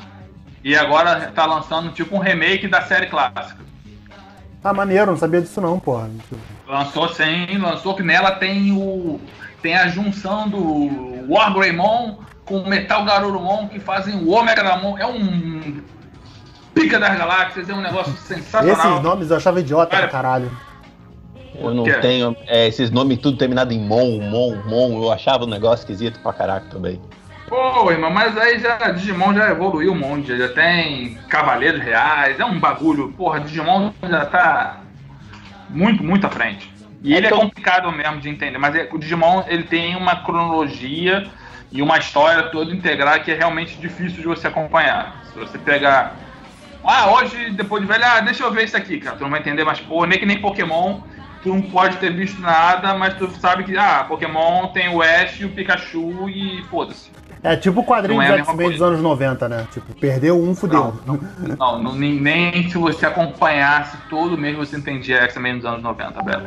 [0.64, 3.62] E agora tá lançando tipo um remake da série clássica.
[4.64, 6.08] Ah, maneiro, não sabia disso não, porra.
[6.68, 9.20] Lançou sim, lançou que nela tem o.
[9.60, 14.98] Tem a junção do Wargreymon com o Metal Garurumon que fazem o Omega Damon.
[14.98, 15.80] É um
[16.74, 18.90] pica das galáxias, é um negócio sensacional.
[18.90, 20.50] Esses nomes eu achava idiota pra Cara, caralho.
[21.54, 22.36] Eu não tenho.
[22.46, 25.02] é, esses nomes tudo terminado em Mon, Mon, Mon.
[25.02, 27.00] Eu achava um negócio esquisito pra caraca também.
[27.52, 32.44] Pô, irmão, mas aí já Digimon já evoluiu um monte, já tem Cavaleiros Reais, é
[32.46, 33.12] um bagulho.
[33.12, 34.80] Porra, Digimon já tá
[35.68, 36.72] muito, muito à frente.
[37.02, 41.30] E ele é complicado mesmo de entender, mas é- o Digimon ele tem uma cronologia
[41.70, 45.14] e uma história toda integral que é realmente difícil de você acompanhar.
[45.30, 46.14] Se você pegar.
[46.82, 49.16] Ah, hoje, depois de velho, ah, deixa eu ver isso aqui, cara.
[49.16, 51.02] Tu não vai entender, mas, pô, nem que nem Pokémon,
[51.42, 55.38] tu não pode ter visto nada, mas tu sabe que, ah, Pokémon tem o Ash
[55.38, 57.12] e o Pikachu e foda-se.
[57.44, 59.66] É tipo o quadrinho Não é mesma X-Men dos anos 90, né?
[59.72, 60.96] Tipo, perdeu um, fudeu.
[61.04, 66.22] Não, não, nem, nem se você acompanhasse todo mês você entendia X-Men dos anos 90,
[66.22, 66.46] Beto.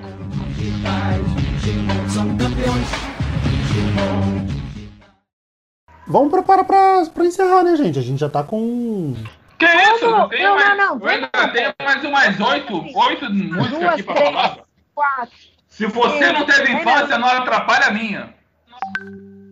[6.08, 8.00] Vamos preparar pra, pra encerrar, né, gente?
[8.00, 9.16] A gente já tá com.
[9.58, 10.10] Que isso?
[10.10, 13.94] Não, Tem não, mais, não, não, eu ainda tenho mais umas oito, oito músicas Duas,
[13.94, 14.30] aqui pra três.
[14.30, 14.58] falar.
[14.94, 15.36] Quatro.
[15.68, 18.34] Se você não teve Não, infância, não atrapalha a minha.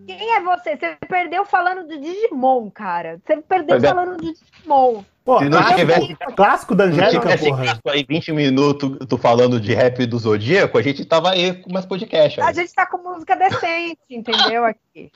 [0.06, 0.76] Quem é você?
[0.78, 3.20] Você perdeu falando do Digimon, cara.
[3.26, 3.82] Você perdeu é.
[3.82, 5.04] falando do Digimon.
[5.24, 7.66] Pô, Se não clássico, tivesse- clássico da Se Angélica, tivesse porra.
[7.66, 11.70] gasto aí 20 minutos tu falando de rap do Zodíaco, a gente tava aí com
[11.70, 12.44] umas podcasts.
[12.44, 12.54] A aí.
[12.54, 14.66] gente tá com música decente, entendeu?
[14.66, 15.12] Aqui.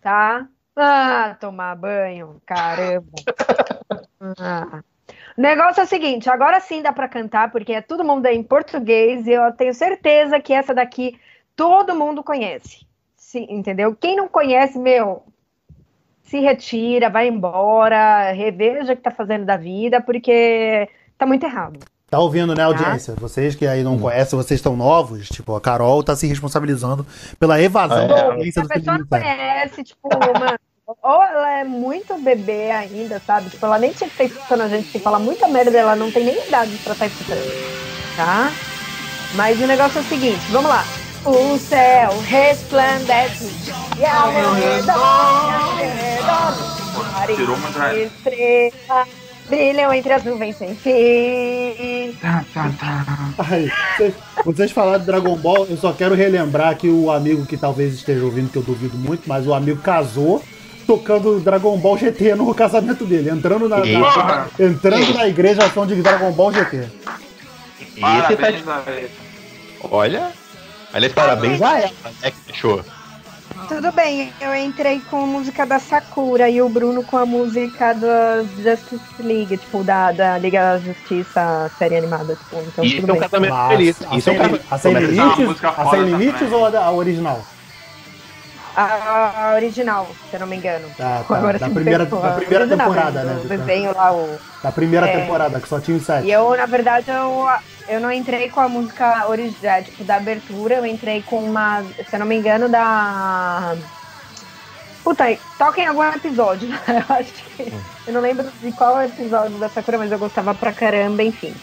[0.00, 0.46] Tá?
[0.76, 3.08] Ah, tomar banho, caramba.
[4.38, 4.82] Ah.
[5.36, 8.32] O negócio é o seguinte, agora sim dá pra cantar, porque é todo mundo é
[8.34, 11.18] em português e eu tenho certeza que essa daqui
[11.56, 12.86] todo mundo conhece.
[13.20, 13.94] Sim, entendeu?
[13.94, 15.22] Quem não conhece, meu,
[16.22, 21.78] se retira, vai embora, reveja o que tá fazendo da vida, porque tá muito errado.
[22.10, 23.14] Tá ouvindo, né, audiência?
[23.14, 27.06] Vocês que aí não conhecem, vocês estão novos, tipo, a Carol tá se responsabilizando
[27.38, 28.08] pela evasão É.
[28.08, 32.70] da Se audiência a do pessoa não conhece, tipo, mano, ou ela é muito bebê
[32.70, 33.50] ainda, sabe?
[33.50, 36.10] Tipo, ela nem tinha que estar escutando a gente, que fala muita merda, ela não
[36.10, 37.46] tem nem idade pra estar escutando,
[38.16, 38.50] tá?
[39.36, 40.82] Mas o negócio é o seguinte, vamos lá.
[41.24, 43.50] O céu resplandece
[43.98, 49.08] e ao meu redor, ao meu redor, Tirou uma várias estrelas
[49.48, 52.16] brilham entre as nuvens sem fim.
[52.20, 53.04] Tá, tá, tá.
[53.38, 54.14] Ai, vocês,
[54.44, 58.24] vocês falaram de Dragon Ball, eu só quero relembrar que o amigo que talvez esteja
[58.24, 60.42] ouvindo, que eu duvido muito, mas o amigo casou
[60.86, 65.84] tocando Dragon Ball GT no casamento dele, entrando na, na- entrando na igreja ao som
[65.86, 66.76] de Dragon Ball GT.
[66.76, 68.06] Esse tá
[68.36, 69.10] parabéns ele.
[69.82, 70.30] Olha.
[70.92, 71.90] Aliás, parabéns a ela,
[72.22, 72.84] né, que fechou.
[73.68, 77.92] Tudo bem, eu entrei com a música da Sakura e o Bruno com a música
[77.92, 82.34] da Justice League, tipo, da, da Liga da Justiça série animada.
[82.36, 83.28] Tipo, então E tudo é um bem.
[83.28, 83.96] casamento feliz.
[84.10, 84.64] a Isso é um sem, casamento.
[84.70, 87.44] a sem é limites, a sem limites ou a, da- a original?
[88.76, 90.88] A, a original, se eu não me engano.
[90.96, 92.20] Tá, tá, Agora da primeira- pegou.
[92.22, 94.38] da primeira original, temporada, né, do- desenho lá, o...
[94.62, 95.20] Da primeira É.
[95.20, 96.26] temporada, que só tinha os sete.
[96.26, 97.48] E eu, na verdade, eu,
[97.88, 102.14] eu não entrei com a música original, tipo, da abertura, eu entrei com uma, se
[102.14, 103.74] eu não me engano, da.
[105.02, 105.24] Puta,
[105.58, 107.04] toca em algum episódio, né?
[107.08, 107.72] Eu acho que.
[108.06, 111.54] Eu não lembro de qual episódio da Sakura, mas eu gostava pra caramba, enfim.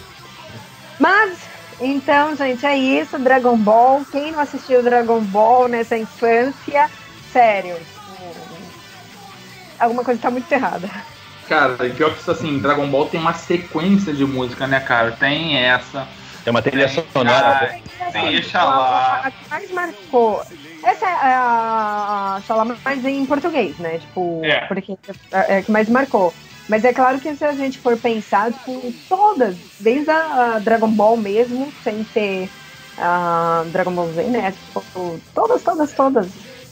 [0.99, 1.38] Mas,
[1.80, 4.03] então, gente, é isso, Dragon Ball.
[4.11, 6.89] Quem não assistiu Dragon Ball nessa infância,
[7.32, 8.36] sério, tipo,
[9.80, 10.89] alguma coisa tá muito errada.
[11.47, 15.11] Cara, e pior que isso assim, Dragon Ball tem uma sequência de música, né, cara?
[15.13, 16.07] Tem essa.
[16.43, 17.80] Tem uma trilha Tem, sonora.
[17.97, 19.21] cara, Deixa lá.
[19.23, 20.43] A que mais marcou.
[20.84, 23.97] Essa é a, a falar mais em português, né?
[23.99, 24.61] Tipo, É.
[24.65, 24.97] porque
[25.32, 26.34] é a que mais marcou.
[26.68, 31.15] Mas é claro que se a gente for pensar, tipo, todas, desde a Dragon Ball
[31.15, 32.49] mesmo, sem ser
[32.97, 34.51] a Dragon Ball Z, né?
[34.51, 36.28] Tipo, todas, todas, todas.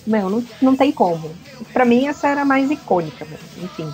[0.06, 1.32] Meu, não, não tem como.
[1.74, 3.26] Pra mim, essa era a mais icônica,
[3.58, 3.90] enfim.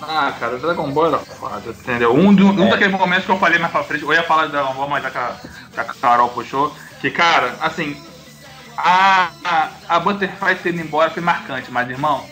[0.00, 2.14] Ah, cara, Dragon Ball era foda, entendeu?
[2.14, 4.52] Um, do, um daqueles momentos que eu falei mais pra frente, eu ia falar de
[4.52, 5.36] Dragon Ball, mas já que a,
[5.72, 7.96] que a Carol puxou, que, cara, assim,
[8.76, 12.28] a, a, a Butterfly ter ido embora foi marcante, mas, irmão,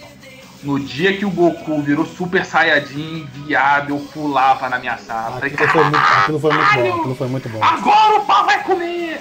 [0.63, 5.33] no dia que o Goku virou Super Saiyajin, viado, eu pulava na minha sala.
[5.41, 7.65] Falei, Aquilo foi, muito, aquilo foi muito bom, "Caralho, aquilo foi muito bom.
[7.65, 9.21] Agora o pau vai comer!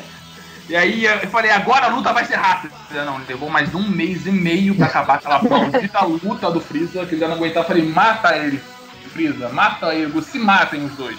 [0.70, 2.74] E aí eu falei, agora a luta vai ser rápida.
[3.04, 7.16] Não, levou mais um mês e meio pra acabar aquela maldita luta do Freeza, que
[7.16, 7.68] ele já não aguentava.
[7.68, 8.62] Falei, mata ele,
[9.12, 11.18] Freeza, mata ele, se matem os dois.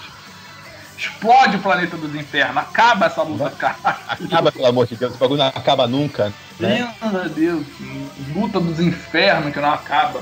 [0.96, 3.76] Explode o planeta dos infernos, acaba essa luta, cara.
[4.08, 6.32] Acaba, pelo amor de Deus, esse bagulho não acaba nunca.
[6.60, 6.94] Né?
[7.02, 7.66] Meu Deus,
[8.34, 10.20] luta dos infernos que não acaba.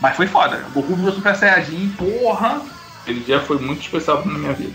[0.00, 2.62] Mas foi foda, o Goku virou Super Saiyajin, porra!
[3.02, 4.72] Aquele dia foi muito especial na minha vida.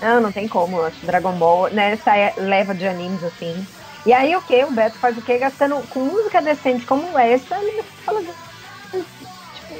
[0.00, 0.76] Não, não tem como.
[0.78, 3.66] Eu acho Dragon Ball nessa é- leva de animes assim.
[4.06, 4.62] E aí o que?
[4.64, 5.38] O Beto faz o quê?
[5.38, 8.28] Gastando com música decente como essa, ele fala de.
[8.90, 9.06] Tipo,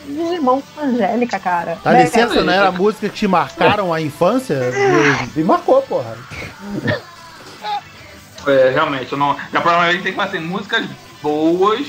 [0.07, 1.79] Digimon com Angélica, cara.
[1.85, 2.03] Dá Né?
[2.05, 2.57] licença, né?
[2.57, 4.57] Era música que te marcaram a infância?
[4.59, 6.17] Me, me marcou, porra.
[8.47, 9.37] É, realmente, eu não.
[9.53, 10.87] Já provavelmente tem que fazer músicas
[11.23, 11.87] boas.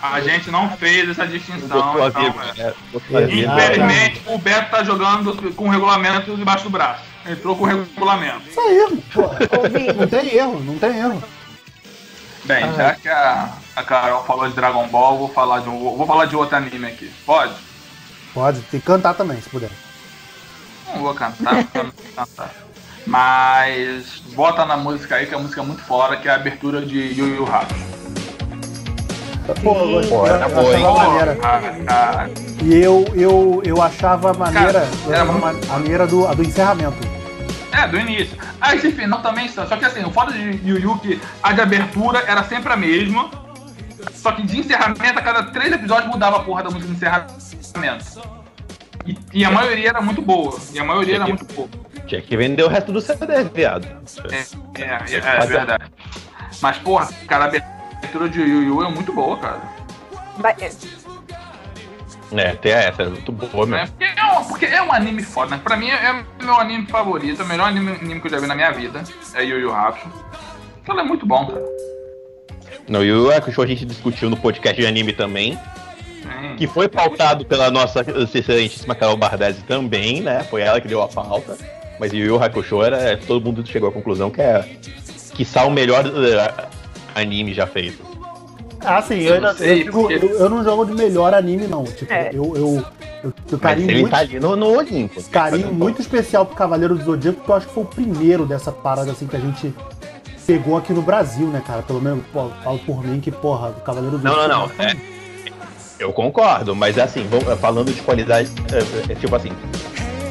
[0.00, 1.66] A gente não fez essa distinção.
[1.66, 2.62] Então, é.
[2.62, 2.74] né?
[3.26, 3.64] Vírgula.
[3.64, 7.02] Infelizmente, o Beto tá jogando com o regulamento debaixo do braço.
[7.26, 8.48] Entrou com o regulamento.
[8.48, 9.22] Isso aí, pô.
[9.98, 11.22] Não tem erro, não tem erro.
[12.44, 16.06] Bem, já que a, a Carol falou de Dragon Ball, vou falar de um, vou
[16.06, 17.10] falar de outro anime aqui.
[17.24, 17.54] Pode?
[18.34, 19.70] Pode, tem que cantar também, se puder.
[20.88, 22.63] Não vou cantar, não vou cantar.
[23.06, 26.80] Mas bota na música aí, que a música é muito fora, que é a abertura
[26.84, 27.94] de Yu Yu Hakusho.
[29.62, 30.86] Pô, Pô, eu era boa, hein?
[30.86, 32.30] achava maneira.
[32.62, 36.96] E eu, eu, eu achava maneira, Cara, eu era muito- maneira do, a do encerramento.
[37.70, 38.38] É, do início.
[38.58, 41.52] Ah, esse final também, só só que assim, o foda de Yu Yu que a
[41.52, 43.28] de abertura era sempre a mesma,
[44.14, 48.22] só que de encerramento, a cada três episódios mudava a porra da música de encerramento.
[49.06, 50.58] E, e a maioria era muito boa.
[50.72, 51.68] E a maioria era muito boa.
[52.06, 53.86] Tinha que vender o resto do CD, viado.
[54.30, 55.84] É, é, é, é verdade.
[56.60, 59.62] Mas, porra, cara, a abertura de Yu Yu é muito boa, cara.
[60.38, 61.04] Mas-
[62.36, 63.78] É, tem essa, é muito boa, meu.
[63.78, 63.86] Né?
[63.86, 65.60] Porque, é um, porque é um anime foda, né?
[65.62, 68.38] Pra mim é o meu anime favorito, é o melhor anime, anime que eu já
[68.38, 69.02] vi na minha vida.
[69.34, 70.08] É Yu Yu Hakusho.
[70.82, 71.62] Então é muito bom, cara.
[72.88, 75.58] No Yu Yu Hakusho a gente discutiu no podcast de anime também,
[76.22, 76.56] Sim.
[76.56, 78.00] que foi pautado pela nossa
[78.34, 80.42] excelentíssima Carol Bardesi também, né?
[80.44, 81.56] Foi ela que deu a pauta.
[81.98, 84.76] Mas Yu Yu Hakusho era, todo mundo chegou à conclusão que é,
[85.34, 86.66] quiçá, o melhor eh,
[87.14, 88.02] anime já feito.
[88.80, 91.84] Assim, eu, ainda- não sei, eu, digo, eu- eu não jogo de melhor anime, não.
[91.84, 92.28] Tipo, É.
[92.32, 92.84] eu, eu, eu,
[93.24, 95.22] eu Mas carinho ele muito, tá ali no, no Olimpo.
[95.30, 98.70] carinho muito especial pro Cavaleiro do Zodíaco, porque eu acho que foi o primeiro dessa
[98.70, 99.72] parada assim que a gente
[100.46, 101.80] pegou aqui no Brasil, né, cara?
[101.82, 104.68] Pelo menos, pô, falo por mim que, porra, do Cavaleiro do Não, não, não.
[104.68, 104.82] Zodíaco.
[104.82, 104.96] É,
[105.98, 108.50] eu concordo, mas assim, vamos- falando de qualidade,
[109.08, 109.52] é, é, tipo assim.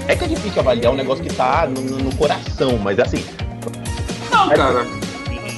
[0.08, 3.24] É que é difícil avaliar um negócio que tá no, no- no coração, mas assim,
[4.32, 4.86] Não, cara.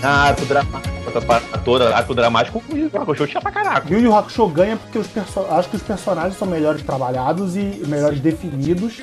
[0.03, 3.91] arco dramático, essa parada toda, arco dramático, o Yu Yu Hakusho tinha pra caraca.
[3.91, 7.59] Yu Yu Hakusho ganha porque os perso- acho que os personagens são melhores trabalhados e
[7.87, 9.01] melhores definidos.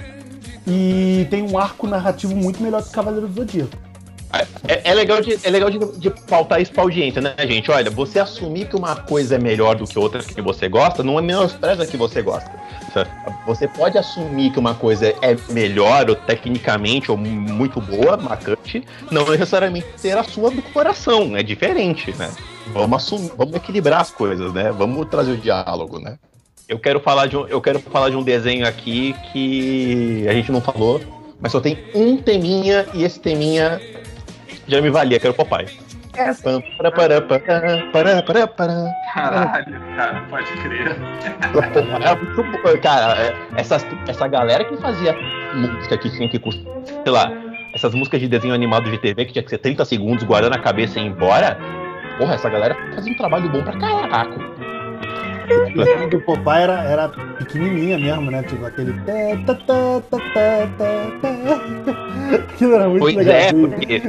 [0.65, 3.77] E tem um arco narrativo muito melhor que o Cavaleiro do Zodíaco.
[4.67, 7.71] É, é legal, de, é legal de, de pautar isso pra audiência, né, gente?
[7.71, 11.19] Olha, você assumir que uma coisa é melhor do que outra que você gosta, não
[11.19, 12.51] é menospreza que você gosta.
[13.47, 19.29] Você pode assumir que uma coisa é melhor, ou tecnicamente, ou muito boa, marcante, não
[19.29, 21.37] necessariamente ter a sua do coração.
[21.37, 22.31] É diferente, né?
[22.69, 24.71] Vamos assumir, vamos equilibrar as coisas, né?
[24.73, 26.19] Vamos trazer o diálogo, né?
[26.69, 30.51] Eu quero falar de um, eu quero falar de um desenho aqui que a gente
[30.51, 31.01] não falou,
[31.41, 33.81] mas só tem um teminha e esse teminha
[34.67, 35.69] já me valia, que era o Popeye.
[36.17, 36.33] É,
[38.49, 38.93] para.
[39.15, 40.97] Caralho, cara, pode crer.
[42.05, 43.17] É muito bom, cara.
[43.23, 45.17] é, Essas, essa galera que fazia
[45.55, 47.31] música que tinha que custar, sei lá,
[47.75, 50.59] essas músicas de desenho animado de TV que tinha que ser 30 segundos, guardando a
[50.59, 51.57] cabeça e ir embora.
[52.19, 54.37] Porra, essa galera fazia um trabalho bom pra caraca.
[55.43, 58.43] A do Popeye era, era pequenininha mesmo, né?
[58.45, 58.93] Tipo aquele.
[62.55, 63.35] Aquilo era muito Pois legal.
[63.35, 64.03] é, porque.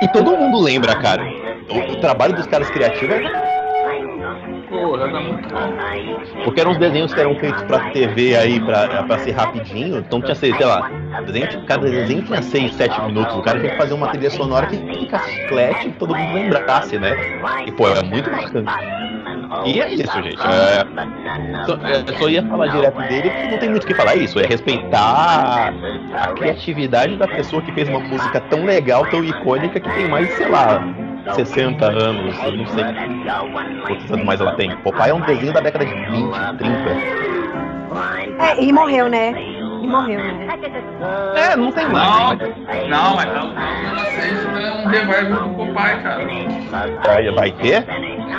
[0.00, 1.22] E todo mundo lembra, cara.
[1.68, 3.30] O, o trabalho dos caras criativos era
[5.48, 6.44] Tá.
[6.44, 9.98] Porque eram os desenhos que eram feitos pra TV aí, pra, pra ser rapidinho.
[9.98, 10.90] Então tinha, sei, sei lá,
[11.24, 13.34] desenho, cada desenho tinha 6, 7 minutos.
[13.36, 16.98] O cara tinha que fazer uma trilha sonora que ficasse chiclete e todo mundo lembrasse,
[16.98, 17.16] né?
[17.66, 19.06] E pô, é muito bacana.
[19.64, 20.36] E é isso, gente.
[20.40, 24.16] É, só, é, só ia falar direto dele porque não tem muito o que falar.
[24.16, 25.72] Isso, é respeitar
[26.14, 30.28] a criatividade da pessoa que fez uma música tão legal, tão icônica, que tem mais,
[30.36, 30.82] sei lá,
[31.34, 32.84] 60 anos, eu não sei
[33.86, 34.76] quantos anos mais ela tem.
[34.78, 36.90] Popeye é um desenho da década de 20, 30.
[38.38, 39.34] É, e morreu, né?
[39.82, 40.48] E morreu, né?
[41.36, 42.38] É, não tem mais.
[42.88, 46.24] não, mas não, não sei se é um revival do Popeye, cara.
[47.04, 47.84] Vai, vai ter?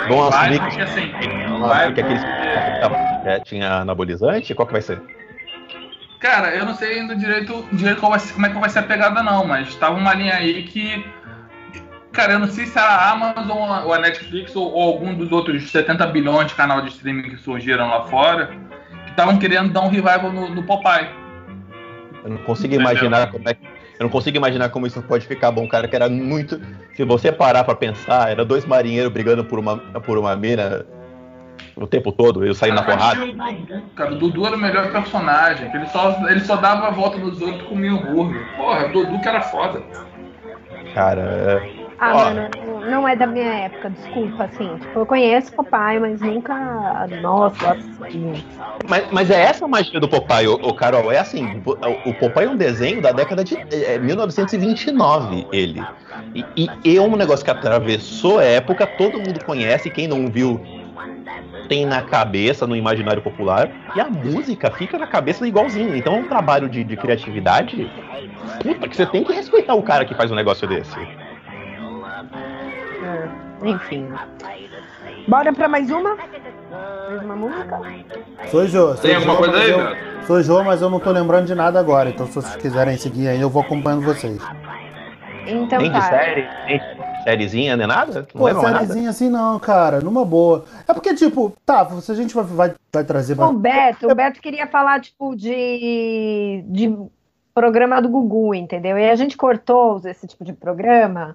[0.08, 1.12] Vão Vai, assumir porque que, assim,
[1.48, 2.24] vão vai, assumir que aqueles
[3.24, 4.54] é, tinha anabolizante?
[4.54, 5.02] Qual que vai ser?
[6.18, 8.80] Cara, eu não sei ainda direito, direito qual vai ser- como é que vai ser
[8.80, 11.04] a pegada, não, mas tava uma linha aí que.
[12.12, 15.70] Cara, eu não sei se a Amazon ou a Netflix ou, ou algum dos outros
[15.70, 18.50] 70 bilhões de canal de streaming que surgiram lá fora
[19.04, 21.08] que estavam querendo dar um revival no, no Popeye.
[22.24, 22.90] Eu não consigo Entendeu?
[22.92, 23.78] imaginar como é que.
[23.98, 26.60] Eu não consigo imaginar como isso pode ficar bom, cara, que era muito.
[26.94, 30.86] Se você parar pra pensar, era dois marinheiros brigando por uma, por uma mina
[31.74, 33.24] o tempo todo, eu saindo na porrada.
[33.24, 37.18] O Cara, o Dudu era o melhor personagem, ele só, ele só dava a volta
[37.18, 38.44] nos outros com comia hambúrguer.
[38.56, 39.82] Porra, o Dudu que era foda.
[40.94, 42.24] Cara, é- Ah, Ó.
[42.24, 42.48] mano,
[42.88, 44.76] não é da minha época, desculpa, assim.
[44.78, 47.08] Tipo, eu conheço papai, mas nunca.
[47.20, 48.44] Nossa, assisti.
[48.88, 51.10] Mas, mas é essa a magia do Popeye, o, Carol.
[51.10, 51.44] É assim,
[52.04, 55.82] o, Popeye é um desenho da década de é, 1929, ele.
[56.34, 60.28] E, e, e é um negócio que atravessou a época, todo mundo conhece, quem não
[60.28, 60.60] viu
[61.68, 65.94] tem na cabeça, no imaginário popular, e a música fica na cabeça igualzinho.
[65.94, 67.90] Então é um trabalho de, de criatividade.
[68.62, 70.96] Puta, que você tem que respeitar o cara que faz um negócio desse.
[73.08, 74.08] É, enfim.
[75.26, 76.16] Bora pra mais uma?
[76.16, 77.80] Mais uma música?
[78.50, 78.94] Sou Jô.
[78.94, 80.26] Tem alguma coisa aí, Beto?
[80.26, 82.10] Sou Jô, mas eu não tô lembrando de nada agora.
[82.10, 84.38] Então se vocês quiserem seguir aí, eu vou acompanhando vocês.
[85.46, 86.08] Então Nem de tá.
[86.10, 88.26] série, nem de sériezinha, nem nada?
[88.34, 88.60] Não Pô, nada?
[88.60, 90.00] sériezinha assim não, cara.
[90.00, 90.66] Numa boa.
[90.86, 93.40] É porque, tipo, tá, se a gente vai, vai, vai trazer...
[93.40, 96.94] O Beto, o Beto queria falar, tipo, de, de
[97.54, 98.98] programa do Gugu, entendeu?
[98.98, 101.34] E a gente cortou esse tipo de programa.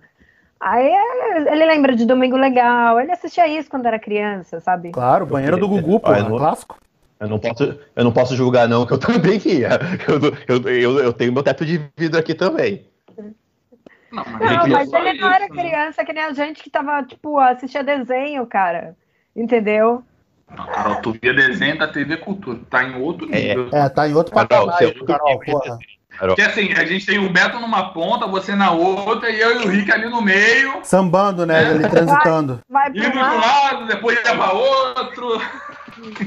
[0.65, 4.91] Aí é- ele lembra de Domingo Legal, ele assistia isso quando era criança, sabe?
[4.91, 6.77] Claro, banheiro do Gugu, pô, é não- clássico.
[7.19, 9.69] Eu não posso, eu não posso julgar, não, que eu também ia.
[10.47, 12.85] Eu, eu, eu, eu tenho meu teto de vidro aqui também.
[14.11, 15.61] Não, Não, gente, mas ele não era isso, né?
[15.63, 18.95] criança que nem a gente que tava, tipo, assistia desenho, cara.
[19.35, 20.03] Entendeu?
[20.55, 23.39] Não, Carol, tu via desenho da TV Cultura, tá em outro É.
[23.55, 23.69] nível.
[23.71, 25.79] É, tá em outro Carol, patamar, Carol, porra.
[26.17, 29.65] Porque assim, a gente tem o Beto numa ponta, você na outra, e eu e
[29.65, 30.79] o Rick ali no meio.
[30.83, 32.61] Sambando, né, ali transitando.
[32.69, 35.41] Vai Indo pra de um lado, depois ia pra outro.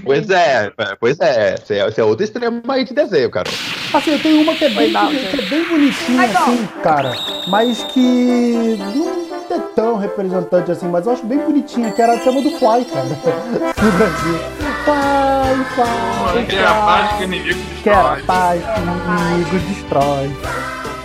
[0.04, 1.54] Pois é, pois é.
[1.54, 3.50] É, você é outro extremo aí de desenho, cara.
[3.92, 7.12] Assim, eu tenho uma que é bem, que é bem bonitinha, assim, cara.
[7.48, 8.76] Mas que.
[8.78, 12.50] Não, ter tão representante assim, mas eu acho bem bonitinha, que era a tema do
[12.50, 13.04] Fly, cara.
[13.06, 14.38] No Brasil.
[14.84, 18.22] Fly, Fly, Que é a paz que inimigo Que era destrói.
[18.26, 20.30] paz que o inimigo destrói.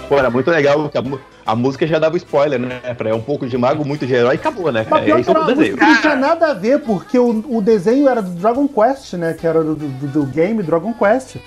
[0.09, 1.03] Pô, era muito legal que a,
[1.45, 2.79] a música já dava spoiler, né?
[2.97, 4.81] Pra é um pouco de mago, muito de herói e acabou, né?
[4.81, 5.03] Mas cara?
[5.05, 5.77] pior É que isso era do uma desenho.
[5.77, 9.33] que não tinha nada a ver, porque o, o desenho era do Dragon Quest, né?
[9.33, 11.37] Que era do, do, do game Dragon Quest.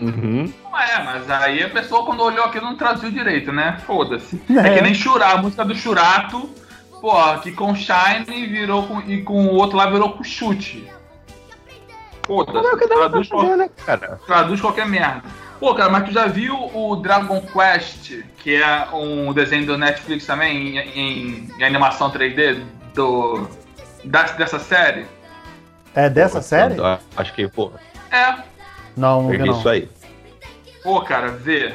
[0.00, 0.52] Uhum.
[0.62, 3.78] Não é, mas aí a pessoa quando olhou aquilo não traduziu direito, né?
[3.86, 4.40] Foda-se.
[4.50, 4.68] É.
[4.68, 4.74] É.
[4.74, 6.50] que nem Churato, a música do Churato,
[7.00, 10.86] pô, que com Shine virou com, e com o outro lá virou com chute.
[10.88, 14.20] É Foda-se, pra traduz, fazer, né, cara?
[14.26, 15.22] traduz qualquer merda.
[15.60, 20.26] Pô, cara, mas tu já viu o Dragon Quest, que é um desenho do Netflix
[20.26, 22.60] também, em, em- em animação 3D,
[22.94, 23.48] do,
[24.04, 25.06] da- dessa série?
[25.94, 26.76] É dessa série?
[26.76, 27.70] Eu Acho que, pô,
[28.10, 28.34] É.
[28.96, 29.58] Não, não vi peguei não.
[29.58, 29.88] isso aí.
[30.82, 31.74] Pô, cara, vê.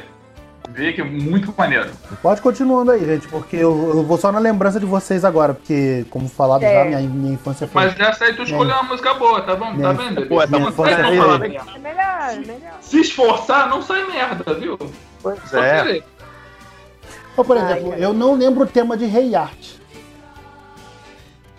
[0.70, 1.90] Vê que é muito maneiro.
[2.22, 6.06] Pode continuando aí, gente, porque eu, eu vou só na lembrança de vocês agora, porque,
[6.08, 6.72] como falado É.
[6.72, 7.82] já, minha, minha infância foi.
[7.84, 9.54] Mas essa aí tu escolheu uma música boa, tá?
[9.56, 10.24] Tá Minha- vendo?
[10.26, 11.06] Pô, essa é falar né?
[11.06, 12.72] É melhor, é melhor.
[12.80, 14.78] Se esforçar, não sai merda, viu?
[15.22, 15.82] Pois Só é.
[15.82, 16.04] querer.
[17.36, 18.04] Ou, por exemplo, ai.
[18.04, 19.72] eu não lembro o tema de Rei Art.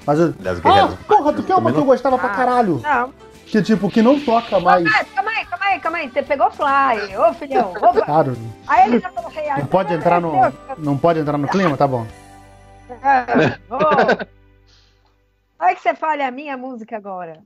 [0.05, 0.31] Mas eu.
[0.33, 2.35] Das Ah, porra, tu quer uma que eu gostava pra Ah.
[2.35, 2.79] caralho?
[2.83, 3.13] Não.
[3.53, 4.83] Que tipo, que não toca mais.
[4.87, 6.09] Ah, calma aí, calma aí, calma aí.
[6.09, 7.15] Você pegou fly.
[7.15, 7.71] Ô, filhão.
[7.71, 8.01] Opa.
[8.01, 8.35] Claro,
[8.65, 10.33] Aí ele já falou rei não pode entrar no.
[10.79, 12.03] Não pode entrar no clima, tá bom.
[15.59, 17.41] Olha que você fale a minha música agora.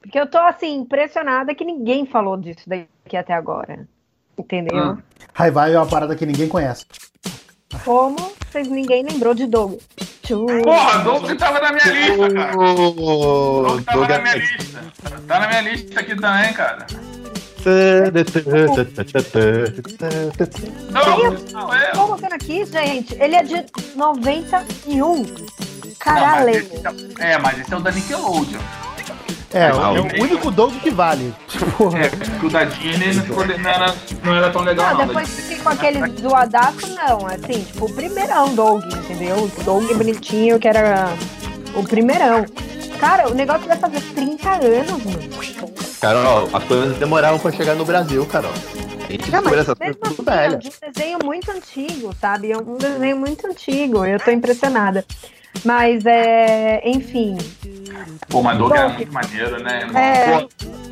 [0.00, 3.86] Porque eu tô, assim, impressionada que ninguém falou disso daqui até agora.
[4.38, 4.74] Entendeu?
[4.74, 4.96] Hum.
[5.34, 6.86] High Vibe é uma parada que ninguém conhece.
[7.84, 8.16] Como
[8.50, 9.74] vocês ninguém lembrou de Doug?
[10.62, 12.52] Porra, Doug tava na minha lista, cara.
[12.56, 14.84] Doug tava Doug na minha é- lista.
[15.26, 16.86] Tá na minha lista aqui também, cara.
[20.90, 21.90] Não, não é.
[21.92, 23.14] Tô colocando aqui, gente.
[23.20, 23.64] Ele é de
[23.94, 25.14] 91.
[25.14, 26.50] Não, mas Caralho.
[26.50, 26.76] esse
[27.20, 28.60] é- É, mas esse é o da Nickelodeon.
[29.54, 31.34] É, é o único Doug que vale.
[31.76, 31.98] Porra.
[31.98, 33.12] É, porque o da Disney
[33.58, 33.94] não, era,
[34.24, 35.06] não era tão legal, Não, não.
[35.06, 37.26] depois que com aquele zoadaço, não.
[37.26, 39.36] Assim, tipo, o primeirão Doug, entendeu?
[39.36, 41.08] O Doug bonitinho, que era
[41.74, 42.44] o primeirão.
[42.98, 45.32] Cara, o negócio vai fazer 30 anos, mano.
[46.00, 48.52] Carol, as coisas demoravam pra chegar no Brasil, Carol.
[49.12, 50.56] Gente Não, mas essas mesmo assim, é velha.
[50.58, 52.50] de um desenho muito antigo, sabe?
[52.50, 54.04] É um desenho muito antigo.
[54.06, 55.04] Eu tô impressionada.
[55.64, 57.36] Mas, é, enfim.
[58.28, 58.96] Pô, mas Doug era Doug.
[58.96, 59.80] muito maneiro, né?
[59.94, 60.48] É, Pô,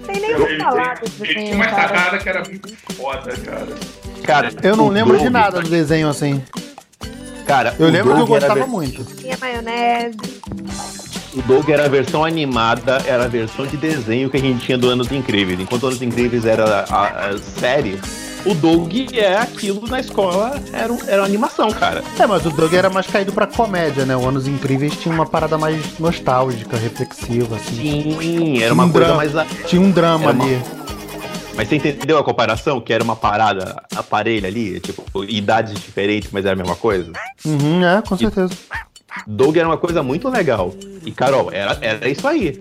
[0.07, 1.89] tem nem o que falar do ele, ele tinha desenho, uma cara.
[1.89, 3.67] sacada que era muito foda, cara.
[4.23, 6.43] Cara, Eu não lembro de nada do desenho assim.
[7.51, 9.05] Cara, Eu o lembro que eu Doug era gostava muito.
[9.17, 10.17] Tinha maionese.
[11.35, 14.79] O Doug era a versão animada, era a versão de desenho que a gente tinha
[14.79, 15.59] do Anos Incríveis.
[15.59, 18.01] Enquanto Anos Incríveis era a, a série,
[18.47, 22.03] o Doug é aquilo na escola, era, um- era uma animação, cara.
[22.19, 24.17] É, mas o Doug era mais caído pra comédia, né?
[24.17, 28.17] O Anos Incríveis tinha uma parada mais nostálgica, reflexiva, assim.
[28.21, 29.17] Sim, era uma Um coisa drama.
[29.35, 29.67] mais.
[29.67, 30.63] Tinha um drama Era uma- ali.
[31.61, 32.81] Mas você entendeu a comparação?
[32.81, 37.13] Que era uma parada aparelho ali, tipo, idades diferentes, mas era a mesma coisa?
[37.45, 38.55] Uhum, é, com certeza.
[39.27, 40.75] Doug era uma coisa muito legal.
[41.05, 42.59] E, Carol, era, era isso aí.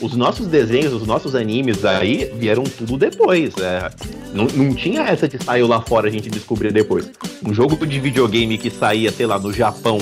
[0.00, 3.52] Os nossos desenhos, os nossos animes aí vieram tudo depois.
[3.58, 3.90] é.
[4.32, 7.10] Não, não tinha essa de sair lá fora a gente descobrir depois.
[7.44, 9.98] Um jogo de videogame que saía, sei lá, no Japão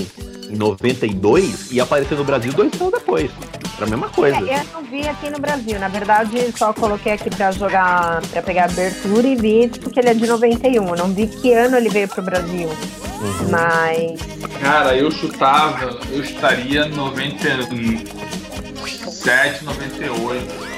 [0.48, 3.30] em 92 e apareceu no Brasil dois anos depois.
[3.76, 4.38] Era a mesma coisa.
[4.50, 5.78] É, eu não vi aqui no Brasil.
[5.78, 10.08] Na verdade, só coloquei aqui pra jogar, pra pegar a abertura e vi porque ele
[10.08, 10.88] é de 91.
[10.88, 12.68] Eu não vi que ano ele veio pro Brasil.
[12.68, 13.50] Uhum.
[13.50, 14.20] Mas.
[14.60, 20.68] Cara, eu chutava, eu estaria 97, 98.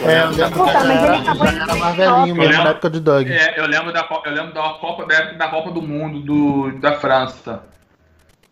[0.00, 1.96] É, eu lembro Puta, mas já ele era, acabou já em era mais 99.
[1.96, 3.26] velhinho mesmo Eu na época de Doug.
[3.28, 6.70] É, eu lembro da, eu lembro da Copa, da, época da Copa do Mundo do,
[6.78, 7.62] da França.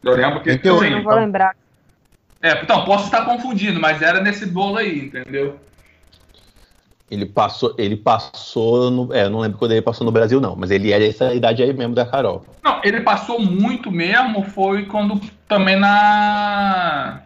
[0.07, 0.51] Eu lembro que.
[0.51, 1.55] 88, assim, Não vou lembrar.
[2.43, 5.59] é, então, posso estar confundindo, mas era nesse bolo aí, entendeu?
[7.11, 9.13] Ele passou, ele passou no.
[9.15, 11.63] É, eu não lembro quando ele passou no Brasil, não, mas ele era essa idade
[11.63, 12.45] aí mesmo da Carol.
[12.65, 17.21] Não, ele passou muito mesmo, foi quando também na.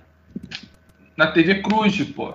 [1.17, 2.35] Na TV Cruz, pô.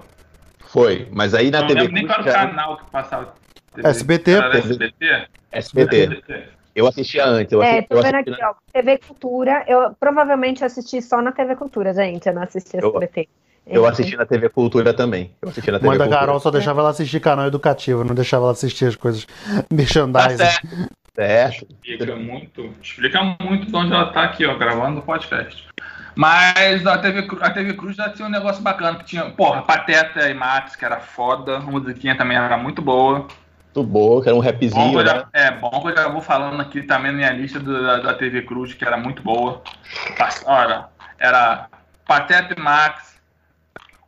[0.60, 3.34] Foi, mas aí na não TV lembro nem qual era o canal que passava.
[3.76, 3.88] TV.
[3.90, 4.58] SBT, Era pô.
[4.58, 5.28] SBT?
[5.52, 6.24] SBT.
[6.76, 8.54] Eu assistia antes, eu, É, assi- tô eu vendo assisti aqui, ó.
[8.74, 9.64] TV Cultura.
[9.68, 12.28] Eu provavelmente assisti só na TV Cultura, gente.
[12.28, 13.30] Eu não assisti Eu- SBT.
[13.68, 15.32] Eu assisti na TV Cultura também.
[15.42, 16.20] Eu assisti na TV Mãe da Cultura.
[16.28, 20.38] Carol só deixava ela assistir canal educativo, não deixava ela assistir as coisas Tá merchandising.
[20.38, 20.68] certo.
[21.16, 21.68] Certo.
[21.84, 25.66] Explica muito, explica muito de onde ela tá aqui, ó, gravando o podcast.
[26.14, 30.30] Mas a TV, a TV Cruz já tinha um negócio bacana, que tinha, porra, Pateta
[30.30, 33.28] e Max, que era foda, a musiquinha também era muito boa.
[33.76, 35.12] Muito boa, que era um Bom rapzinho, eu né?
[35.12, 37.98] já, é, bom que eu já vou falando aqui também na minha lista do- da,
[37.98, 39.62] da TV Cruz, que era muito boa.
[40.46, 40.86] Olha,
[41.20, 41.68] Era
[42.06, 43.16] Pateta e Max.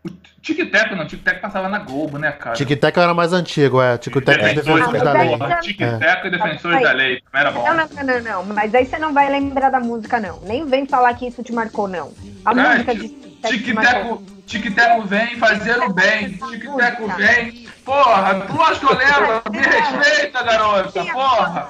[0.03, 0.09] O
[0.41, 2.55] Tic Tac não, Tic Tac passava na Globo, né, cara?
[2.55, 3.97] Tic Tac era mais antigo, é.
[3.97, 5.37] Tic Tac é Defensores da da Lei.
[5.61, 7.21] Tic Tac e Defensores da Lei.
[7.21, 7.65] Também era bom.
[7.65, 8.53] Não, não, não, não, não.
[8.55, 10.39] Mas aí você não vai lembrar da música, não.
[10.41, 12.13] Nem vem falar que isso te marcou, não.
[12.45, 13.26] A Cara, música de.
[13.45, 14.63] Tic-teco tic
[15.05, 16.33] vem fazer o bem.
[16.33, 17.67] Tic-teco vem.
[17.85, 19.41] Porra, tu acha que eu lembro?
[19.51, 21.05] Me respeita, garota.
[21.05, 21.67] Porra.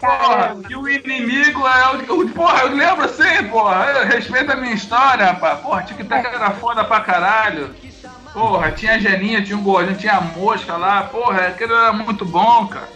[0.00, 2.28] Porra, que o inimigo é o.
[2.30, 4.04] Porra, eu lembro assim, porra.
[4.04, 5.60] Respeita a minha história, rapaz.
[5.60, 7.74] Porra, Tic-Tac era foda pra caralho.
[8.32, 11.04] Porra, tinha a Geninha, tinha um gordinho, tinha a mosca lá.
[11.04, 12.88] Porra, aquele era muito bom, cara.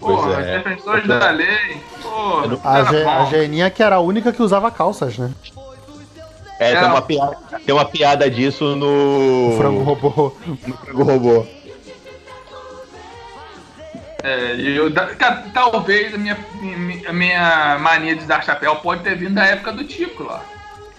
[0.00, 0.58] Porra, Pois é.
[0.58, 1.80] defensores da lei.
[2.02, 3.24] Porra, A, Ge- a.
[3.26, 5.30] Geninha que era a única que usava calças, né?
[6.58, 7.36] É, tem uma, piada,
[7.66, 9.54] tem uma piada disso no.
[9.54, 10.36] O frango robô.
[10.46, 11.46] no frango robô.
[14.22, 14.88] É, e eu,
[15.52, 19.72] talvez a minha, mi- a minha mania de dar chapéu pode ter vindo da época
[19.72, 20.40] do Tico lá.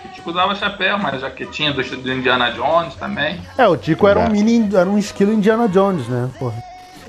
[0.02, 3.40] Que o Tico usava chapéu, mas a jaquetinha do, do Indiana Jones também.
[3.58, 4.30] É, o Tico era um É.
[4.30, 6.30] mini, era um esquilo Indiana Jones, né?
[6.38, 6.62] Porra.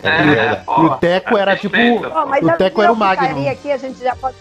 [0.05, 3.79] É, E o Teco era respeita, tipo- mas O Teco era o putaria aqui a
[3.79, 4.37] gente já pode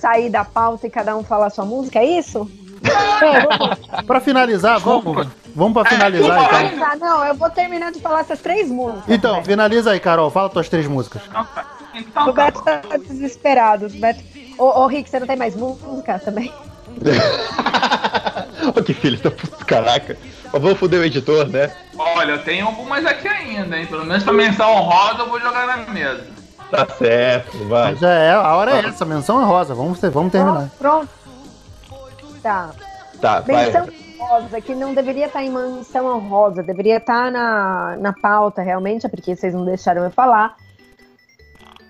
[0.00, 2.50] sair da pauta e cada um falar a sua música, é isso?
[2.82, 6.58] É, Pra finalizar, vamos, vamos pra finalizar É, então.
[6.70, 6.96] finalizar.
[6.98, 9.04] Não, eu vou terminar de falar essas três músicas.
[9.08, 9.44] Então, velho.
[9.46, 10.30] finaliza aí, Carol.
[10.30, 11.22] Fala tuas três músicas.
[11.28, 11.64] Então, tá.
[11.94, 13.86] Então, O tá Beto tá desesperado.
[13.86, 14.20] O Beto...
[14.58, 16.52] Ô, ô, Rick, você não tem mais música também?
[18.74, 20.16] Olha que filho da puta, caraca.
[20.52, 21.70] Mas vamos foder o editor, né?
[21.96, 23.86] Olha, eu tenho algumas aqui ainda, hein?
[23.86, 26.26] Pelo menos pra menção honrosa eu vou jogar na mesa.
[26.70, 27.96] Tá certo, vai.
[27.96, 29.74] Já é, a hora é essa, menção é rosa.
[29.74, 30.68] Vamos, ter- vamos terminar.
[30.78, 31.08] Pronto.
[32.42, 32.70] Tá.
[33.20, 33.66] Tá, vai.
[33.66, 33.86] Menção
[34.18, 39.08] honrosa, que não deveria estar em menção honrosa, deveria estar na, na pauta realmente, é
[39.08, 40.56] porque vocês não deixaram eu falar.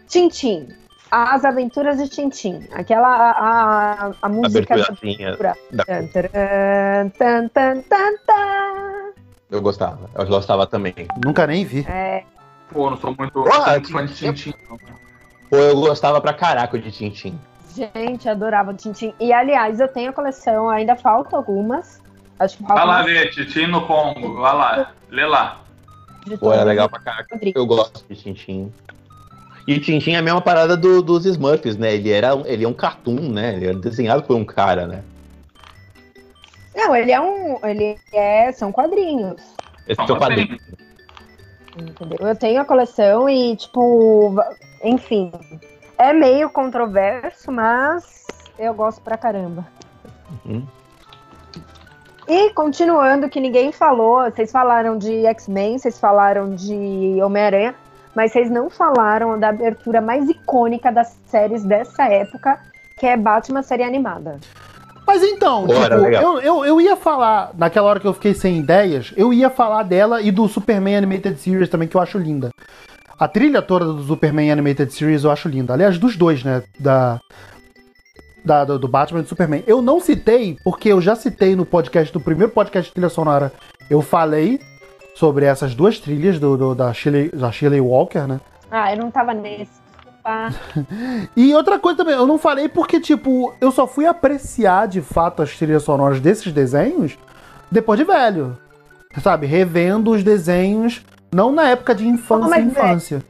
[0.08, 0.68] Tintim.
[1.10, 2.66] As Aventuras de Tintim.
[2.72, 5.56] Aquela, a, a, a música Aberturazinha abertura.
[5.72, 9.12] da- Tan, taran, tan, tan, tan, tan.
[9.50, 10.08] Eu gostava.
[10.14, 10.94] Eu gostava também.
[11.24, 11.84] Nunca nem vi.
[11.88, 12.22] É,
[12.72, 13.44] Pô, não sou muito,
[13.90, 14.54] fã de Tintin.
[14.68, 14.78] não.
[15.50, 17.38] Pô, eu gostava pra caraca de Tintin.
[17.74, 19.14] Gente, adorava Tintim.
[19.20, 22.00] E, aliás, eu tenho a coleção, ainda faltam algumas.
[22.38, 24.40] Acho que Vai faltam lá ver, Tintin no Congo.
[24.40, 25.60] Vai lá, lê lá.
[26.24, 26.66] Pô, era todas.
[26.66, 27.38] legal pra caraca.
[27.54, 28.72] Eu gosto de Tintin.
[29.66, 31.94] E Tintin é a mesma parada do- dos Smurfs, né?
[31.94, 33.54] Ele, era, um- ele é um cartoon, né?
[33.54, 35.02] Ele era desenhado por um cara, né?
[36.74, 37.58] Não, ele é um.
[37.64, 38.52] Ele é.
[38.52, 39.40] São quadrinhos.
[39.86, 40.58] Esse é o quadrinho.
[41.76, 42.18] Entendeu?
[42.26, 44.34] Eu tenho a coleção e, tipo,
[44.82, 45.30] enfim.
[46.00, 48.26] É meio controverso, mas
[48.58, 49.66] eu gosto pra caramba.
[50.46, 50.66] Uhum.
[52.26, 57.74] E continuando, que ninguém falou, vocês falaram de X-Men, vocês falaram de Homem-Aranha,
[58.16, 62.58] mas vocês não falaram da abertura mais icônica das séries dessa época,
[62.98, 64.38] que é Batman série animada.
[65.06, 69.12] Mas então, tipo, eu, eu, eu ia falar, naquela hora que eu fiquei sem ideias,
[69.18, 72.48] eu ia falar dela e do Superman Animated Series também, que eu acho linda.
[73.20, 75.74] A trilha toda do Superman Animated Series eu acho linda.
[75.74, 76.62] Aliás, dos dois, né?
[76.78, 77.20] Da,
[78.42, 79.62] da- do, Batman e do Superman.
[79.66, 83.52] Eu não citei, porque eu já citei no podcast, no primeiro podcast de trilha sonora,
[83.90, 84.58] eu falei
[85.14, 88.40] sobre essas duas trilhas do, do- da, Shirley, da Shirley Walker, né?
[88.70, 89.70] Ah, eu não tava nesse.
[89.92, 90.54] Desculpa.
[91.36, 95.42] E outra coisa também, eu não falei porque, tipo, eu só fui apreciar de fato
[95.42, 97.18] as trilhas sonoras desses desenhos
[97.70, 98.56] depois de velho.
[99.22, 99.46] Sabe?
[99.46, 101.02] Revendo os desenhos,
[101.32, 103.24] não na época de infância Oh, mas, infância.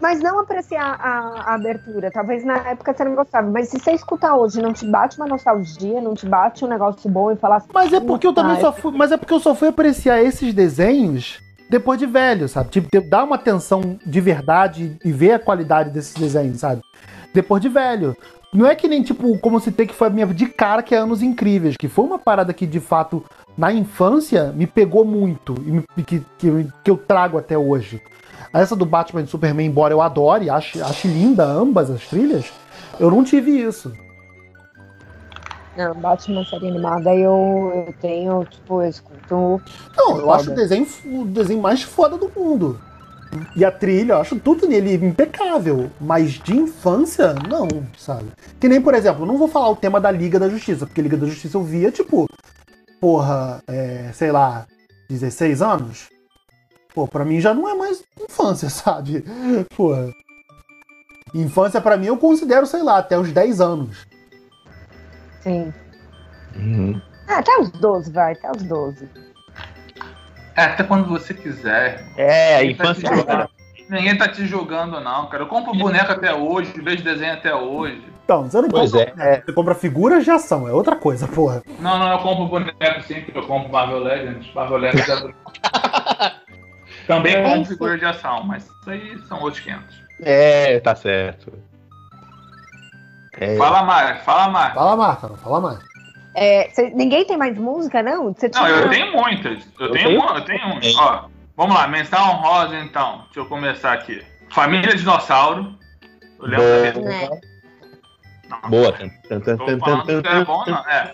[0.00, 2.10] Mas não apreciar a, a abertura.
[2.10, 3.48] Talvez na época você não gostava.
[3.50, 7.08] Mas se você escutar hoje, não te bate uma nostalgia, não te bate um negócio
[7.10, 7.68] bom e falar assim.
[7.72, 10.22] Mas é porque eu também "Ah, só fui, mas é porque eu só fui apreciar
[10.22, 12.70] esses desenhos depois de velho, sabe?
[12.70, 16.80] Tipo, dar uma atenção de verdade e ver a qualidade desses desenhos, sabe?
[17.34, 18.16] Depois de velho.
[18.52, 20.94] Não é que nem, tipo, como se tem que foi a minha de cara que
[20.94, 23.22] é Anos Incríveis, que foi uma parada que, de fato,
[23.56, 28.00] na infância, me pegou muito e me- que, que, que eu trago até hoje.
[28.52, 32.52] Essa do Batman e Superman, embora eu adore, ache, ache linda ambas as trilhas,
[32.98, 33.92] eu não tive isso.
[35.76, 39.60] Não, Batman série animada eu, eu tenho, tipo, eu escuto.
[39.94, 40.56] Não, eu acho o Foda.
[40.56, 42.80] desenho o desenho mais foda do mundo.
[43.54, 45.90] E a trilha, eu acho tudo nele impecável.
[46.00, 47.68] Mas de infância, não,
[47.98, 48.26] sabe?
[48.58, 51.16] Que nem, por exemplo, não vou falar o tema da Liga da Justiça, porque Liga
[51.18, 52.26] da Justiça eu via, tipo,
[53.06, 54.66] porra, é, sei lá,
[55.08, 56.08] 16 anos.
[56.92, 59.24] Pô, pra mim já não é mais infância, sabe?
[59.76, 60.10] Porra.
[61.32, 64.08] Infância pra mim eu considero, sei lá, até os 10 anos.
[65.40, 65.72] Sim.
[66.56, 67.00] Uhum.
[67.28, 69.08] Ah, até os 12, vai, até os 12.
[70.56, 72.04] É, até quando você quiser.
[72.16, 73.50] É, a tá infância.
[73.88, 75.44] Ninguém tá te julgando, não, cara.
[75.44, 78.15] Eu compro boneco até hoje, vejo desenho até hoje.
[78.26, 79.40] Então, você não Pois compra, é.
[79.40, 81.62] você compra figuras de ação, é outra coisa, porra.
[81.78, 84.52] Não, não, eu compro boneco sempre, eu compro Marvel Legends.
[84.52, 85.32] Marvel Legends é do...
[87.06, 87.70] Também É compro isso.
[87.70, 90.02] figura de ação, mas isso aí são outros 500.
[90.22, 91.52] É, tá certo.
[93.38, 94.74] É, Fala mais, fala mais.
[94.74, 95.78] Fala mais, cara, fala mais.
[96.34, 98.34] É, cê- ninguém tem mais música, não?
[98.34, 99.60] Você Não, eu tenho muitas.
[99.78, 100.36] Eu, Eu tenho, tenho?
[100.36, 100.80] eu tenho um.
[100.80, 100.98] Tenho.
[100.98, 101.24] Ó,
[101.56, 103.18] vamos lá, menção honrosa então.
[103.26, 104.20] Deixa eu começar aqui.
[104.52, 105.72] Família Dinossauro.
[106.40, 106.82] Eu lembro Boa.
[106.82, 107.40] desse- Né?
[108.50, 108.92] Não, Boa.
[108.92, 110.78] Tô falando que é bom, não.
[110.88, 111.12] É.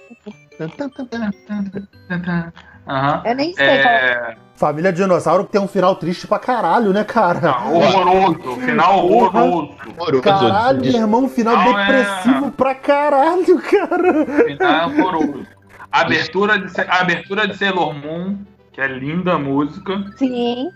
[3.25, 4.37] Eu nem sei qual É.
[4.57, 7.41] Família Dinossauro que tem um final triste pra caralho, né, cara?
[7.41, 8.61] não, horroroso.
[8.61, 10.21] Final horroroso.
[10.23, 14.27] Caralho, meu irmão, final Não, é- depressivo pra caralho, cara.
[14.47, 15.47] Final horroroso.
[15.91, 18.39] Abertura de, a abertura de Sailor Moon,
[18.73, 20.05] que é linda a música.
[20.17, 20.69] Sim.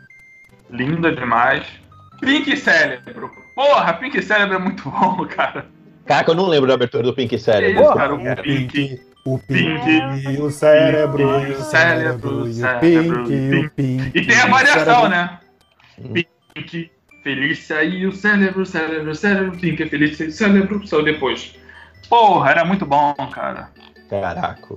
[0.71, 1.65] Linda demais.
[2.21, 3.31] Pink Cérebro.
[3.55, 5.67] Porra, Pink Cérebro é muito bom, cara.
[6.07, 7.93] Caraca, eu não lembro da abertura do Pink Cérebro.
[7.95, 9.01] cara, o Cara, Pink.
[9.25, 13.71] o Pink, Pink, o cérebro, e o Pink, cérebro, e o cérebro, Pink, e o
[13.71, 14.13] Pink.
[14.19, 15.09] E tem a variação, cérebro.
[15.09, 15.39] né?
[16.55, 16.91] Pink,
[17.25, 21.57] Felícia e o cérebro, cérebro, cérebro, Pink, Felícia e o cérebro, só depois.
[22.09, 23.71] Porra, era muito bom, cara.
[24.09, 24.75] Caraca.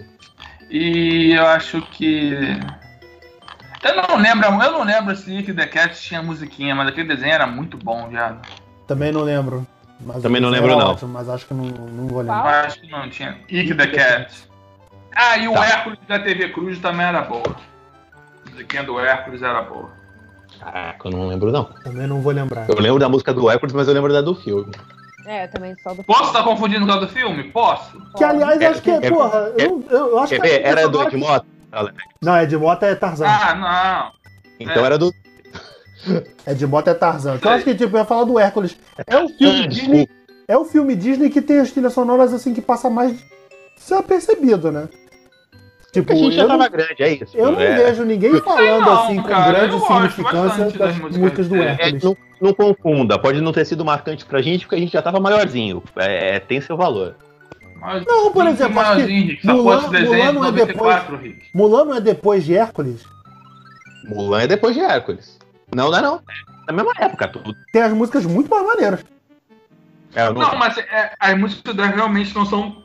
[0.71, 2.33] E eu acho que.
[3.83, 7.33] Eu não lembro, eu não lembro se Nick the Cat tinha musiquinha, mas aquele desenho
[7.33, 8.41] era muito bom, viado.
[8.87, 9.65] Também não lembro.
[10.01, 10.91] Mas Também não lembro, era não.
[10.91, 12.65] ótimo, mas acho que não, não vou lembrar.
[12.65, 13.37] acho que não tinha.
[13.51, 14.49] Nick the Cat.
[15.15, 15.65] Ah, e o Tá.
[15.65, 17.43] Hércules da TV Cruz também era boa.
[18.45, 19.89] A musiquinha do Hércules era boa.
[20.59, 21.65] Caraca, eu não lembro, não.
[21.65, 22.69] Também não vou lembrar.
[22.69, 24.71] Eu lembro da música do Hércules, mas eu lembro da do filme.
[25.25, 27.43] É, eu também só do Posso estar confundindo com a do filme?
[27.51, 27.99] Posso?
[28.17, 30.47] Que aliás, É, acho que, é- porra, eu, eu, eu acho que.
[30.47, 31.45] Era do agora que- Edmota?
[32.21, 33.27] Não, é de moto é Tarzan.
[33.27, 34.11] Ah, não.
[34.59, 34.85] Então É.
[34.85, 35.13] era do.
[36.45, 37.35] É de moto é Tarzan.
[37.35, 38.75] Então eu acho que tipo, eu ia falar do Hércules.
[39.05, 40.09] É um filme Ah, Disney.
[40.47, 43.15] É um filme Disney que tem as trilhas sonoras assim que passa mais
[43.77, 44.87] desapercebido, né?
[45.91, 47.35] Tipo, Porque a gente já eu, não, tava grande, é isso.
[47.35, 51.17] eu não é, vejo ninguém falando não, assim com cara, grande significância das das músicas
[51.17, 52.03] músicas do é, Hércules.
[52.03, 55.19] não, não confunda, pode não ter sido marcante pra gente, porque a gente já tava
[55.19, 55.81] maiorzinho.
[55.95, 57.15] É, tem seu valor.
[57.81, 61.41] Mas- Não, por exemplo, acho que Mulan- Mulan é não é 94, Rick.
[61.55, 63.01] Mulan não é depois de Hércules?
[64.07, 65.38] Mulan é depois de Hércules.
[65.73, 66.15] Não, não é não.
[66.67, 67.55] É na mesma época, tudo.
[67.71, 69.03] Tem as músicas muito mais maneiras.
[70.15, 72.83] É, não- Não, mas é, as músicas delas realmente não são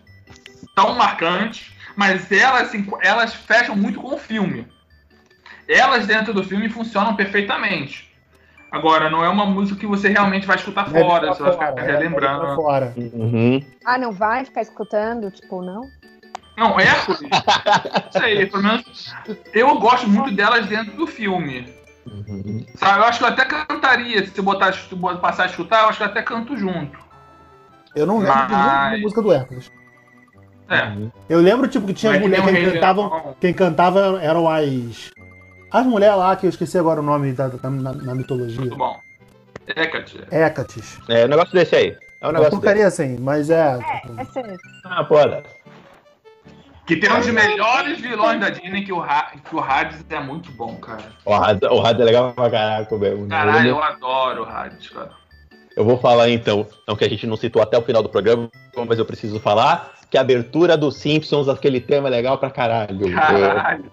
[0.74, 4.66] tão marcantes, mas elas, enqu- elas fecham muito com o filme.
[5.68, 8.12] Elas dentro do filme funcionam perfeitamente.
[8.70, 11.68] Agora, não é uma música que você realmente vai escutar Deve fora, você vai ficar
[11.68, 12.40] fora, é, relembrando.
[12.42, 12.92] ficar fora.
[12.96, 13.64] Uhum.
[13.84, 15.30] Ah, não vai ficar escutando?
[15.30, 15.88] Tipo, não?
[16.56, 19.12] Não, Hércules, isso aí, pelo menos
[19.52, 21.72] eu gosto muito delas dentro do filme.
[22.06, 22.64] Uhum.
[22.76, 25.98] Sabe, eu acho que eu até cantaria, se botar, se passar a escutar, eu acho
[25.98, 26.98] que eu até canto junto.
[27.96, 29.70] Eu não lembro de Mas- música do Hércules.
[30.68, 30.92] É.
[31.28, 32.52] Eu lembro, tipo, que tinha Mas mulher um que.
[32.52, 33.36] Leão.
[33.40, 35.10] Quem cantava eram as.
[35.70, 38.60] As mulheres lá, que eu esqueci agora o nome da, da- na, na mitologia.
[38.60, 38.98] Muito bom.
[39.66, 40.20] Hecate.
[40.30, 40.98] Hécates.
[41.08, 41.88] É, o negócio desse aí.
[42.20, 42.50] É o É uma negócio desse.
[42.60, 43.78] porcaria assim, mas é.
[44.16, 44.58] É sério.
[44.86, 45.42] Ah, foda.
[46.86, 50.20] Que tem um dos melhores vilões da Disney, que o, Ra que o Hades é
[50.20, 51.02] muito bom, cara.
[51.24, 53.26] O Hades o Hades é legal pra caraca mesmo.
[53.28, 55.10] Caralho, Eu, adoro o Hades, cara.
[55.76, 58.50] eu vou falar então, não que a gente não citou até o final do programa,
[58.86, 63.10] mas eu preciso falar que a abertura dos Simpsons, aquele tema é legal pra caralho.
[63.14, 63.90] Caralho.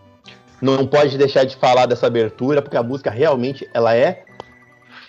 [0.62, 4.26] não pode deixar de falar dessa abertura, porque a música realmente ela é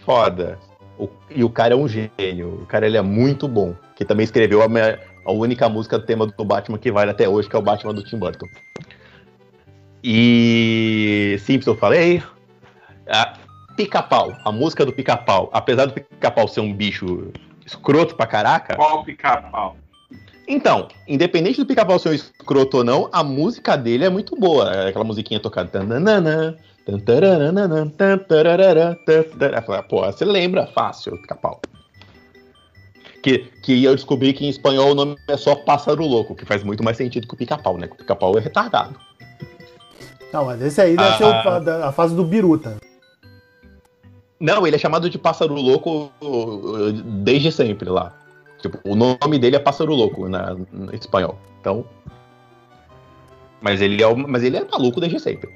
[0.04, 0.58] foda.
[0.98, 2.60] O- e o cara é um gênio.
[2.62, 3.74] O cara ele é muito bom.
[3.96, 7.28] Que também escreveu a, minha- a única música do tema do Batman que vale até
[7.28, 8.46] hoje, que é o Batman do Tim Burton.
[10.02, 12.22] E Simpson, eu falei.
[13.08, 13.34] A
[13.76, 15.50] Pica-Pau, a música do Pica-Pau.
[15.52, 17.32] Apesar do Pica-Pau ser um bicho
[17.64, 19.76] escroto pra caraca, Qual pica-pau?
[20.46, 24.70] então, independente do pica-pau ser um escroto ou não, a música dele é muito boa.
[24.72, 25.68] É Aquela musiquinha tocada.
[25.68, 26.56] Tananana,
[29.88, 31.60] Pô, você lembra fácil, pica-pau.
[33.22, 36.64] Que, que eu descobri que em espanhol o nome é só pássaro louco, que faz
[36.64, 37.86] muito mais sentido que o pica-pau, né?
[37.86, 38.96] Que o pica-pau é retardado.
[40.32, 41.16] Não, mas esse aí deve Ah.
[41.18, 42.78] ser o- a, fase do Biruta.
[44.40, 46.10] Não, ele é chamado de pássaro louco
[47.22, 48.12] desde sempre lá.
[48.60, 51.38] Tipo, o nome dele é pássaro louco na, no espanhol.
[51.60, 51.84] Então.
[53.60, 55.48] Mas ele é, mas ele é maluco desde sempre.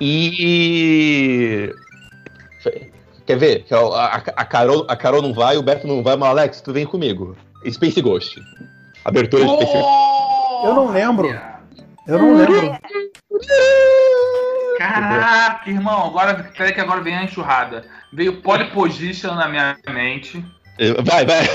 [0.00, 1.70] E.
[3.30, 3.64] Quer ver?
[3.70, 6.72] A, a, a Carol, a Carol não vai, o Beto não vai, mas Alex, tu
[6.72, 7.36] vem comigo.
[7.70, 8.40] Space Ghost.
[9.04, 10.66] Abertura de Space Ghost.
[10.66, 11.40] Eu não lembro.
[12.08, 12.76] Eu não lembro.
[14.78, 17.84] Caraca, irmão, agora, peraí que agora vem a enxurrada.
[18.12, 20.44] Veio Polyposition na minha mente.
[21.04, 21.48] Vai, vai.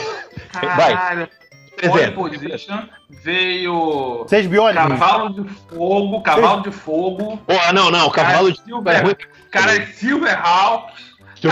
[0.54, 1.28] Caralho.
[1.76, 2.24] Por exemplo.
[2.24, 2.84] Pole Position,
[3.22, 4.82] veio Vocês biolhos?
[4.82, 8.62] Cavalo de Fogo, Cavalo de Fogo, Porra, não, não, cavalo de.
[8.62, 9.18] Silver,
[9.52, 10.94] cara, Silverhawk, Silverhawk.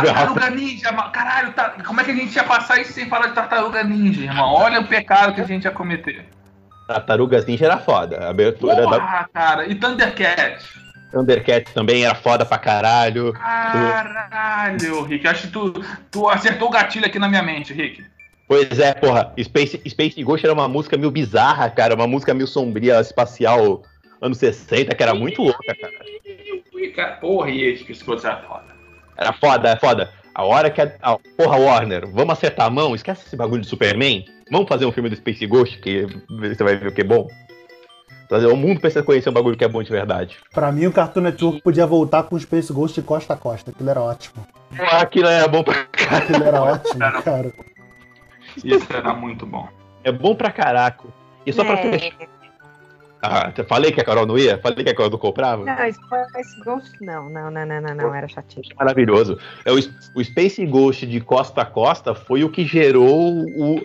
[0.01, 3.35] Tartaruga Ninja, caralho, tá- como é que a gente ia passar isso sem falar de
[3.35, 4.53] Tartaruga Ninja, irmão?
[4.53, 6.25] Olha o pecado que a gente ia cometer.
[6.87, 8.25] Tartarugas Ninja era foda.
[8.25, 10.63] A abertura da Porra, cara, e Thundercat.
[11.11, 13.33] Thundercats também era foda pra caralho.
[13.33, 15.73] Caralho, Rick, acho que tu,
[16.09, 18.03] tu acertou o gatilho aqui na minha mente, Rick.
[18.47, 22.47] Pois é, porra, Space, Space Ghost era uma música meio bizarra, cara, uma música meio
[22.47, 23.83] sombria, espacial,
[24.21, 25.93] anos 60, que era muito louca, cara.
[27.21, 28.72] Porra, que esse coisa é foda.
[29.17, 30.09] Era foda, é foda.
[30.35, 30.89] A hora que a,
[31.37, 32.95] Porra, Warner, vamos acertar a mão?
[32.95, 34.25] Esquece esse bagulho de Superman.
[34.51, 37.27] Vamos fazer um filme do Space Ghost, que você vai ver o que é bom.
[38.27, 40.37] Trazer o mundo precisa conhecer um bagulho que é bom de verdade.
[40.51, 43.69] Pra mim, o Cartoon Network podia voltar com o Space Ghost de costa a costa.
[43.69, 44.45] Aquilo era ótimo.
[44.75, 46.23] Porra, aquilo é bom pra caralho.
[46.23, 47.53] Aquilo era ótimo, cara.
[48.63, 49.67] Isso era muito bom.
[50.03, 51.13] É bom pra caraco.
[51.45, 51.91] E só pra É.
[51.99, 52.15] fechar.
[53.25, 54.57] Ah, falei que a Carol não ia?
[54.57, 55.63] Falei que a Carol não comprava?
[55.63, 58.65] Não, Space Ghost não, não, não, não, não, não, era chatinho.
[58.77, 59.39] maravilhoso.
[59.63, 63.81] É o, o Space Ghost de costa a costa foi o que gerou o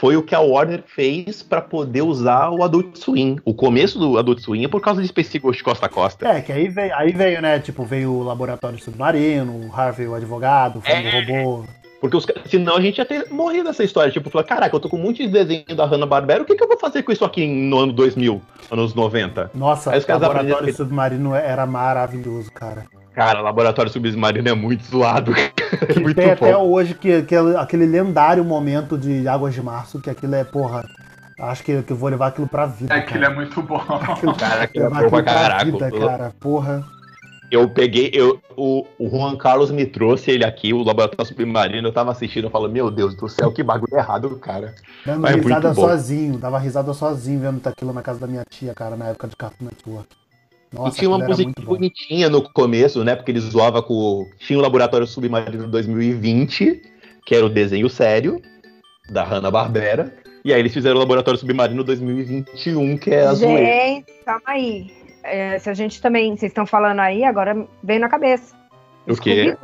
[0.00, 3.38] foi o que a Warner fez pra poder usar o Adult Swim.
[3.44, 6.26] O começo do Adult Swim é por causa de Space Ghost costa a costa.
[6.26, 7.58] É, que aí veio, aí veio, né?
[7.60, 11.20] Tipo, veio o Laboratório Submarino, o Harvey, o advogado, o É.
[11.20, 11.64] Robô.
[12.00, 14.10] Porque os, senão a gente ia ter morrido essa história.
[14.10, 16.62] Tipo, falar, caraca, eu tô com um monte de desenho da Hanna-Barbera, o que, que
[16.62, 18.40] eu vou fazer com isso aqui no ano 2000,
[18.70, 19.50] anos 90?
[19.54, 22.86] Nossa, o Laboratório Submarino era maravilhoso, cara.
[23.14, 25.32] Cara, Laboratório Submarino é muito zoado.
[25.88, 26.68] É muito tem até bom.
[26.68, 30.84] hoje que, que aquele lendário momento de Águas de Março, que aquilo é, porra.
[31.38, 32.92] Acho que, que eu vou levar aquilo pra vida.
[32.92, 33.32] Aquilo cara.
[33.32, 33.78] é muito bom.
[34.36, 35.64] Cara, que é bom aquilo pra pra caraca.
[35.64, 36.32] vida, cara.
[36.40, 36.84] Porra.
[37.50, 41.92] Eu peguei, eu, o, o Juan Carlos me trouxe ele aqui, o Laboratório Submarino, eu
[41.92, 44.74] tava assistindo, eu falo, meu Deus do céu, que bagulho errado, cara.
[45.04, 46.38] Dando Mas é risada sozinho.
[46.38, 49.64] Dava risada sozinho vendo aquilo na casa da minha tia, cara, na época de Cartoon
[49.64, 50.08] Network.
[50.72, 53.16] Nossa, e tinha uma música bonitinha no começo, né?
[53.16, 53.94] Porque eles zoavam com.
[53.94, 56.80] o- Tinha o Laboratório Submarino 2020,
[57.26, 58.40] que era o desenho sério
[59.10, 60.14] da Hanna-Barbera.
[60.44, 63.66] E aí eles fizeram o Laboratório Submarino 2021, que é a zoeira.
[63.66, 64.99] Gente, calma aí.
[65.22, 68.54] É, se a gente também, vocês estão falando aí, agora veio na cabeça.
[69.06, 69.56] O quê?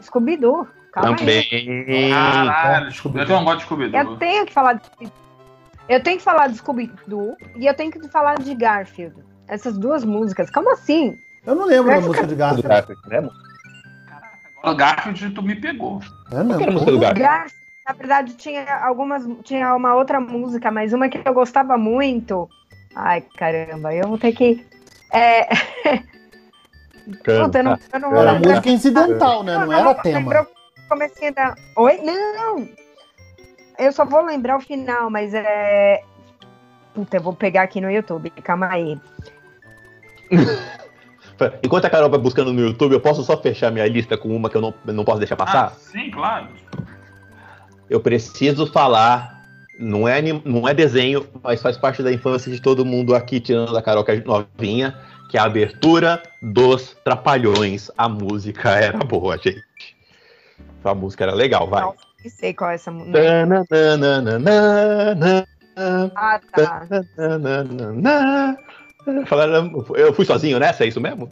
[0.00, 0.66] Scooby-Doo.
[0.92, 1.16] Calma aí.
[1.16, 2.10] Também.
[2.10, 4.00] Caralho, eu não gosto de Scooby-Doo.
[4.00, 4.90] Eu tenho que falar de
[5.88, 9.16] Eu tenho que falar de Scooby-Doo e eu tenho que falar de Garfield.
[9.48, 10.50] Essas duas músicas.
[10.50, 11.16] Como assim?
[11.44, 12.68] Eu não lembro da Essa música de Do Garfield.
[12.68, 13.28] Garfield, né?
[14.64, 16.00] O Garfield, tu me pegou.
[16.30, 16.56] É, Qual não.
[16.56, 17.28] que era a música do Garfield?
[17.28, 19.26] Garfield, na verdade, tinha algumas.
[19.42, 22.48] Tinha uma outra música, mas uma que eu gostava muito.
[22.94, 24.64] Ai, caramba, eu vou ter que.
[25.12, 25.46] É,
[27.04, 28.48] puta, eu não, eu não vou Era lembrar.
[28.50, 29.58] música incidental, né?
[29.58, 30.18] Não era tema.
[30.18, 31.54] Lembrou o comecinho da.
[31.76, 31.98] Oi?
[32.02, 32.68] Não!
[33.78, 36.02] Eu só vou lembrar o final, mas é.
[36.94, 38.30] Puta, eu vou pegar aqui no YouTube.
[38.42, 38.98] Calma aí.
[41.62, 44.48] Enquanto a Carol vai buscando no YouTube, eu posso só fechar minha lista com uma
[44.48, 45.70] que eu não, não posso deixar Ah, passar?
[45.72, 46.48] sim, claro.
[47.90, 49.41] Eu preciso falar.
[49.78, 53.72] Não é, não é desenho, mas faz parte da infância de todo mundo aqui, tirando
[53.72, 54.96] da Carol que é novinha,
[55.30, 57.90] que é a abertura dos Trapalhões.
[57.96, 59.62] A música era boa, gente.
[60.84, 61.82] A música era legal, vai.
[61.82, 63.18] Não, nem sei qual é essa música.
[66.14, 66.86] Ah, tá.
[69.26, 71.28] Falaram- Eu fui sozinho nessa, é isso mesmo?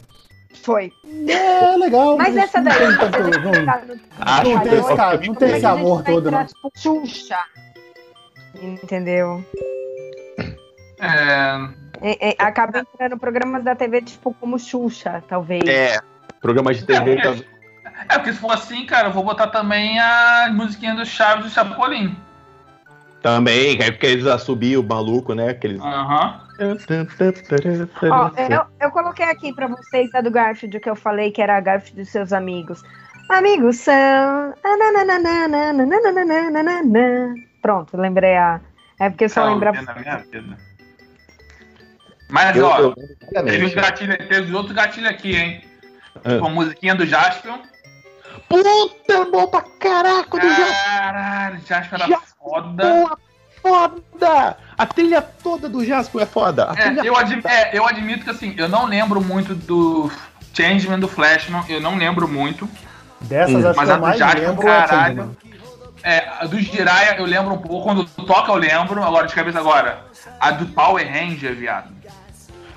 [0.63, 0.91] Foi.
[1.29, 2.17] É legal.
[2.17, 2.79] Mas essa daí.
[2.79, 3.01] Não,
[4.19, 6.45] a não, não esse, cara, não tem esse a gente amor todo, não.
[6.75, 7.37] Xuxa.
[8.61, 9.43] Entendeu?
[10.99, 11.69] É,
[12.03, 15.67] É, é, acaba entrando programas da TV, tipo, como Xuxa, talvez.
[15.67, 15.99] É.
[16.39, 17.13] Programa de TV.
[17.13, 17.35] É, tá-
[18.09, 21.51] é, porque se for assim, cara, eu vou botar também a musiquinha do Chaves do
[21.51, 22.15] Chapolin.
[23.21, 25.49] Também, é porque eles assobiam o maluco, né?
[25.49, 25.79] Aqueles...
[25.79, 26.41] Aham.
[28.11, 31.57] Ó, eu, eu coloquei aqui pra vocês a do Garfield que eu falei que era
[31.57, 32.83] a Garfield dos seus amigos.
[33.29, 34.53] Amigos são.
[37.61, 38.59] Pronto, lembrei a.
[38.99, 39.95] É porque só lembrava lembra.
[39.95, 40.57] Né,
[42.31, 42.95] mas, eu, ó, eu,
[43.43, 45.61] teve, uns gatilhos, teve outro gatilho aqui, hein?
[46.23, 46.39] É.
[46.39, 47.57] Com a musiquinha do Jaspion.
[48.47, 50.73] Puta, é bom pra caraca do Jaspion!
[50.85, 52.83] Caralho, Jaspion era foda.
[52.83, 53.19] Boa,
[53.61, 54.57] foda!
[54.77, 56.73] A trilha toda do Jaspion é foda.
[56.77, 60.09] É, eu admi- é, eu admito que, assim, eu não lembro muito do
[60.53, 62.67] Changeman do Flashman, eu não lembro muito.
[63.19, 63.69] Dessas, hum.
[63.69, 65.37] acho mas que eu mais Jaspion, lembro é caralho.
[65.43, 65.50] É
[66.03, 69.59] é, a do Jiraiya eu lembro um pouco, quando toca eu lembro, agora de cabeça
[69.59, 70.03] agora.
[70.39, 71.91] A do Power Ranger, viado.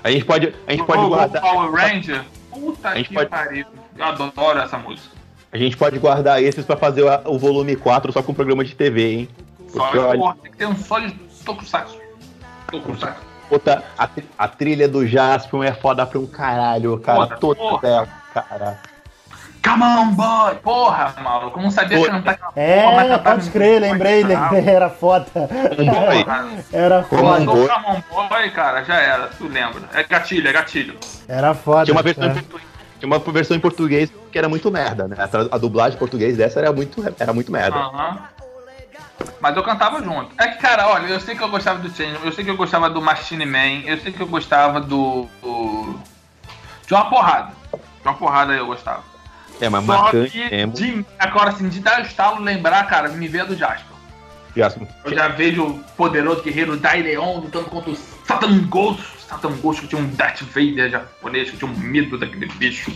[0.03, 3.29] A gente pode, a gente pode O guardar, Power Ranger, puta A gente que pode-
[3.29, 3.65] pariu.
[3.97, 5.09] Eu adoro essa música.
[5.51, 8.75] a gente pode guardar esses pra fazer o, o volume 4 só com programa de
[8.75, 9.29] TV, hein?
[9.69, 11.11] Só olha, porra, tem que ter um só de
[11.45, 11.97] Tokusatsu.
[12.69, 13.21] Tokusatsu.
[13.49, 17.19] Puta, a, a trilha do Jaspion é foda pra um caralho, cara.
[17.27, 18.79] Foda, Toda cara.
[19.65, 20.55] Come on, boy!
[20.61, 24.69] Porra, maluco, não sabia Pô, cantar aquela É, porra, mas cantava pode crer, lembrei, lembrei,
[24.69, 25.25] era foda.
[25.33, 26.23] Boy.
[26.23, 27.23] Porra, Era foda.
[27.23, 27.67] Mandou boy.
[27.67, 29.81] Come on, boy, cara, já era, tu lembra.
[29.93, 30.99] É gatilho, é gatilho.
[31.27, 31.85] Era foda.
[31.85, 32.33] Tinha uma versão, em é.
[32.33, 32.67] português,
[32.99, 35.15] tinha uma versão em português que era muito merda, né?
[35.17, 37.75] A, a dublagem em português dessa era muito, era muito merda.
[37.77, 38.19] Aham.
[39.39, 40.29] Mas eu cantava junto.
[40.37, 42.57] É que, cara, olha, eu sei que eu gostava do Change, eu sei que eu
[42.57, 45.27] gostava do Machine Man, eu sei que eu gostava do.
[45.41, 45.99] do-
[46.85, 47.51] De uma porrada.
[47.71, 49.14] De uma porrada eu gostava.
[49.61, 53.27] É, mas Só marcante que, de, agora assim, de dar o estalo, lembrar, cara, me
[53.27, 53.95] vê do Jasper.
[54.55, 54.87] Jaspion.
[55.03, 59.03] Eu já vejo o poderoso guerreiro Daileon lutando contra o Satan Ghost.
[59.27, 62.91] Satan Ghost que tinha um Darth Vader japonês, que tinha um medo daquele bicho.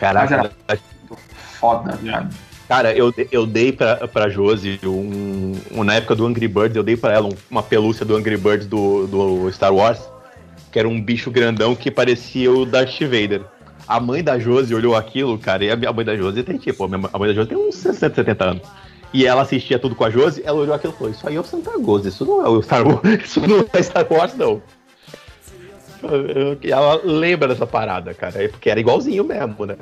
[0.00, 0.50] Caraca,
[1.60, 2.34] Foda, viado.
[2.66, 6.82] Cara, eu, eu dei pra, pra Josi, um, um- na época do Angry Birds, eu
[6.82, 10.00] dei pra ela um- uma pelúcia do Angry Birds do, do Star Wars,
[10.72, 13.42] que era um bicho grandão que parecia o Darth Vader.
[13.90, 16.88] A mãe da Josi olhou aquilo, cara, e a mãe da Josi tem tipo, a
[16.88, 18.62] minha- a mãe da Josi tem uns 60, 70 anos.
[19.12, 21.40] E ela assistia tudo com a Josi, ela olhou aquilo e falou, isso aí é
[21.40, 24.62] o Santa Gozo, isso não é o Star Wars, isso não é Star Wars, não.
[26.62, 29.76] Ela lembra dessa parada, cara, é porque era igualzinho mesmo, né?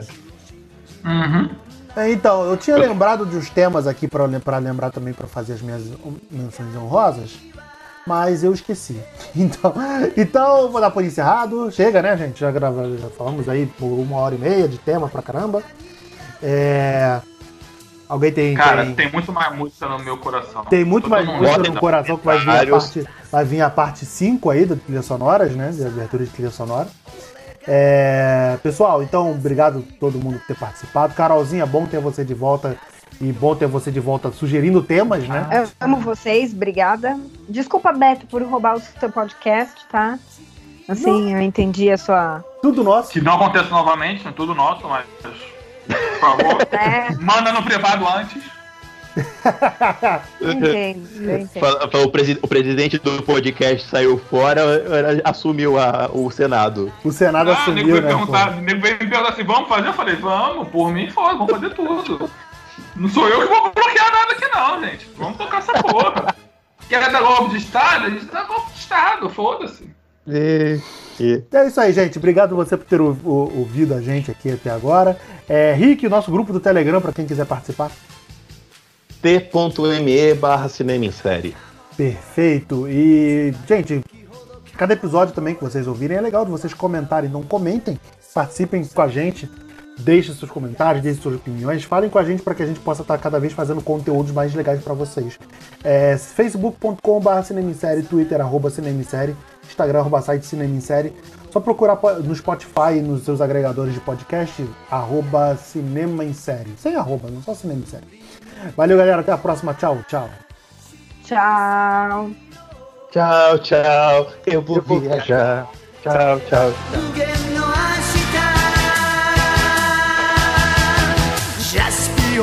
[1.04, 1.50] Uhum.
[1.94, 5.60] É, Então, eu tinha lembrado de uns temas aqui pra lembrar também pra fazer as
[5.62, 5.82] minhas
[6.30, 7.36] menções honrosas,
[8.08, 8.98] mas eu esqueci.
[9.36, 9.72] Então,
[10.16, 11.70] então vou dar por encerrado.
[11.70, 12.40] Chega, né, gente?
[12.40, 15.62] Já, grava, já falamos aí por uma hora e meia de tema pra caramba.
[16.42, 17.20] É,
[18.08, 18.54] Alguém tem.
[18.54, 18.94] Cara, tem...
[18.94, 20.64] tem muito mais música no meu coração.
[20.64, 23.70] Tem muito Todo mais música no coração que vai vir, a parte, vai vir a
[23.70, 25.70] parte 5 aí do trilha sonoras, né?
[25.70, 26.88] De abertura de trilha sonora.
[27.66, 31.12] É, pessoal, então, obrigado a todo mundo por ter participado.
[31.12, 32.78] Carolzinha, bom ter você de volta
[33.20, 35.46] e bom ter você de volta sugerindo temas, né?
[35.52, 37.18] Eu amo vocês, obrigada.
[37.48, 40.18] Desculpa, Beto, por roubar o seu podcast, tá?
[40.88, 42.44] Assim, eu entendi a sua.
[42.62, 43.10] Tudo nosso.
[43.10, 45.04] Que não aconteça novamente, é tudo nosso, mas.
[45.22, 48.42] Por favor, É, manda no privado antes.
[50.40, 52.04] entendo, eu entendo.
[52.04, 54.62] O, presi- o presidente do podcast saiu fora,
[55.24, 56.92] assumiu a- o Senado.
[57.04, 58.14] O Senado Ah, o nego assumiu, veio né?
[58.14, 59.88] o nego veio me perguntar assim, vamos fazer?
[59.88, 62.30] Eu falei, vamos, por mim, foda, vamos fazer tudo.
[62.98, 65.08] Não sou eu que vou bloquear nada aqui não, gente.
[65.16, 66.34] Vamos tocar essa porra.
[66.88, 68.06] Quer dar golpe de Estado?
[68.06, 69.88] A gente dá golpe de Estado, foda-se.
[70.26, 70.80] E,
[71.20, 72.18] e- É isso aí, gente.
[72.18, 75.18] Obrigado você por ter ou- ou- ouvido a gente aqui até agora.
[75.48, 77.90] É, Rick, o nosso grupo do Telegram, para quem quiser participar.
[79.22, 81.56] t.me barra cinema em série.
[81.96, 82.86] Perfeito.
[82.88, 84.02] E, gente,
[84.76, 87.28] cada episódio também que vocês ouvirem é legal de vocês comentarem.
[87.28, 87.98] Então comentem,
[88.34, 89.50] participem com a gente,
[89.98, 93.02] deixem seus comentários, deixem suas opiniões, falem com a gente para que a gente possa
[93.02, 95.38] estar cada vez fazendo conteúdos mais legais para vocês.
[95.82, 101.12] É, facebook.com.br cinemissérie, twitter arroba cinemissérie, instagram arroba site cinemissérie.
[101.50, 106.74] Só procurar no Spotify e nos seus agregadores de podcast, arroba cinema em série.
[106.76, 108.22] Sem arroba, não só cinema em série.
[108.76, 109.20] Valeu, galera.
[109.20, 109.72] Até a próxima.
[109.72, 110.28] Tchau, tchau.
[111.24, 112.30] Tchau.
[113.10, 114.32] Tchau, tchau.
[114.46, 115.66] Eu vou viajar.
[116.02, 116.72] Tchau, tchau.
[116.98, 117.47] 無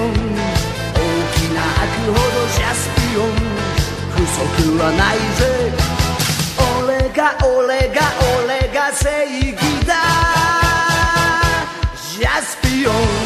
[0.01, 0.03] ン。
[0.03, 0.11] 大
[1.33, 2.19] きな悪ほど
[2.53, 3.27] ジャスピオン。
[4.11, 5.41] 不足はないぜ。
[6.83, 8.01] 俺が俺が
[8.43, 9.07] 俺が正
[9.51, 9.55] 義
[9.85, 9.93] だ。
[12.17, 13.24] ジャスピオン。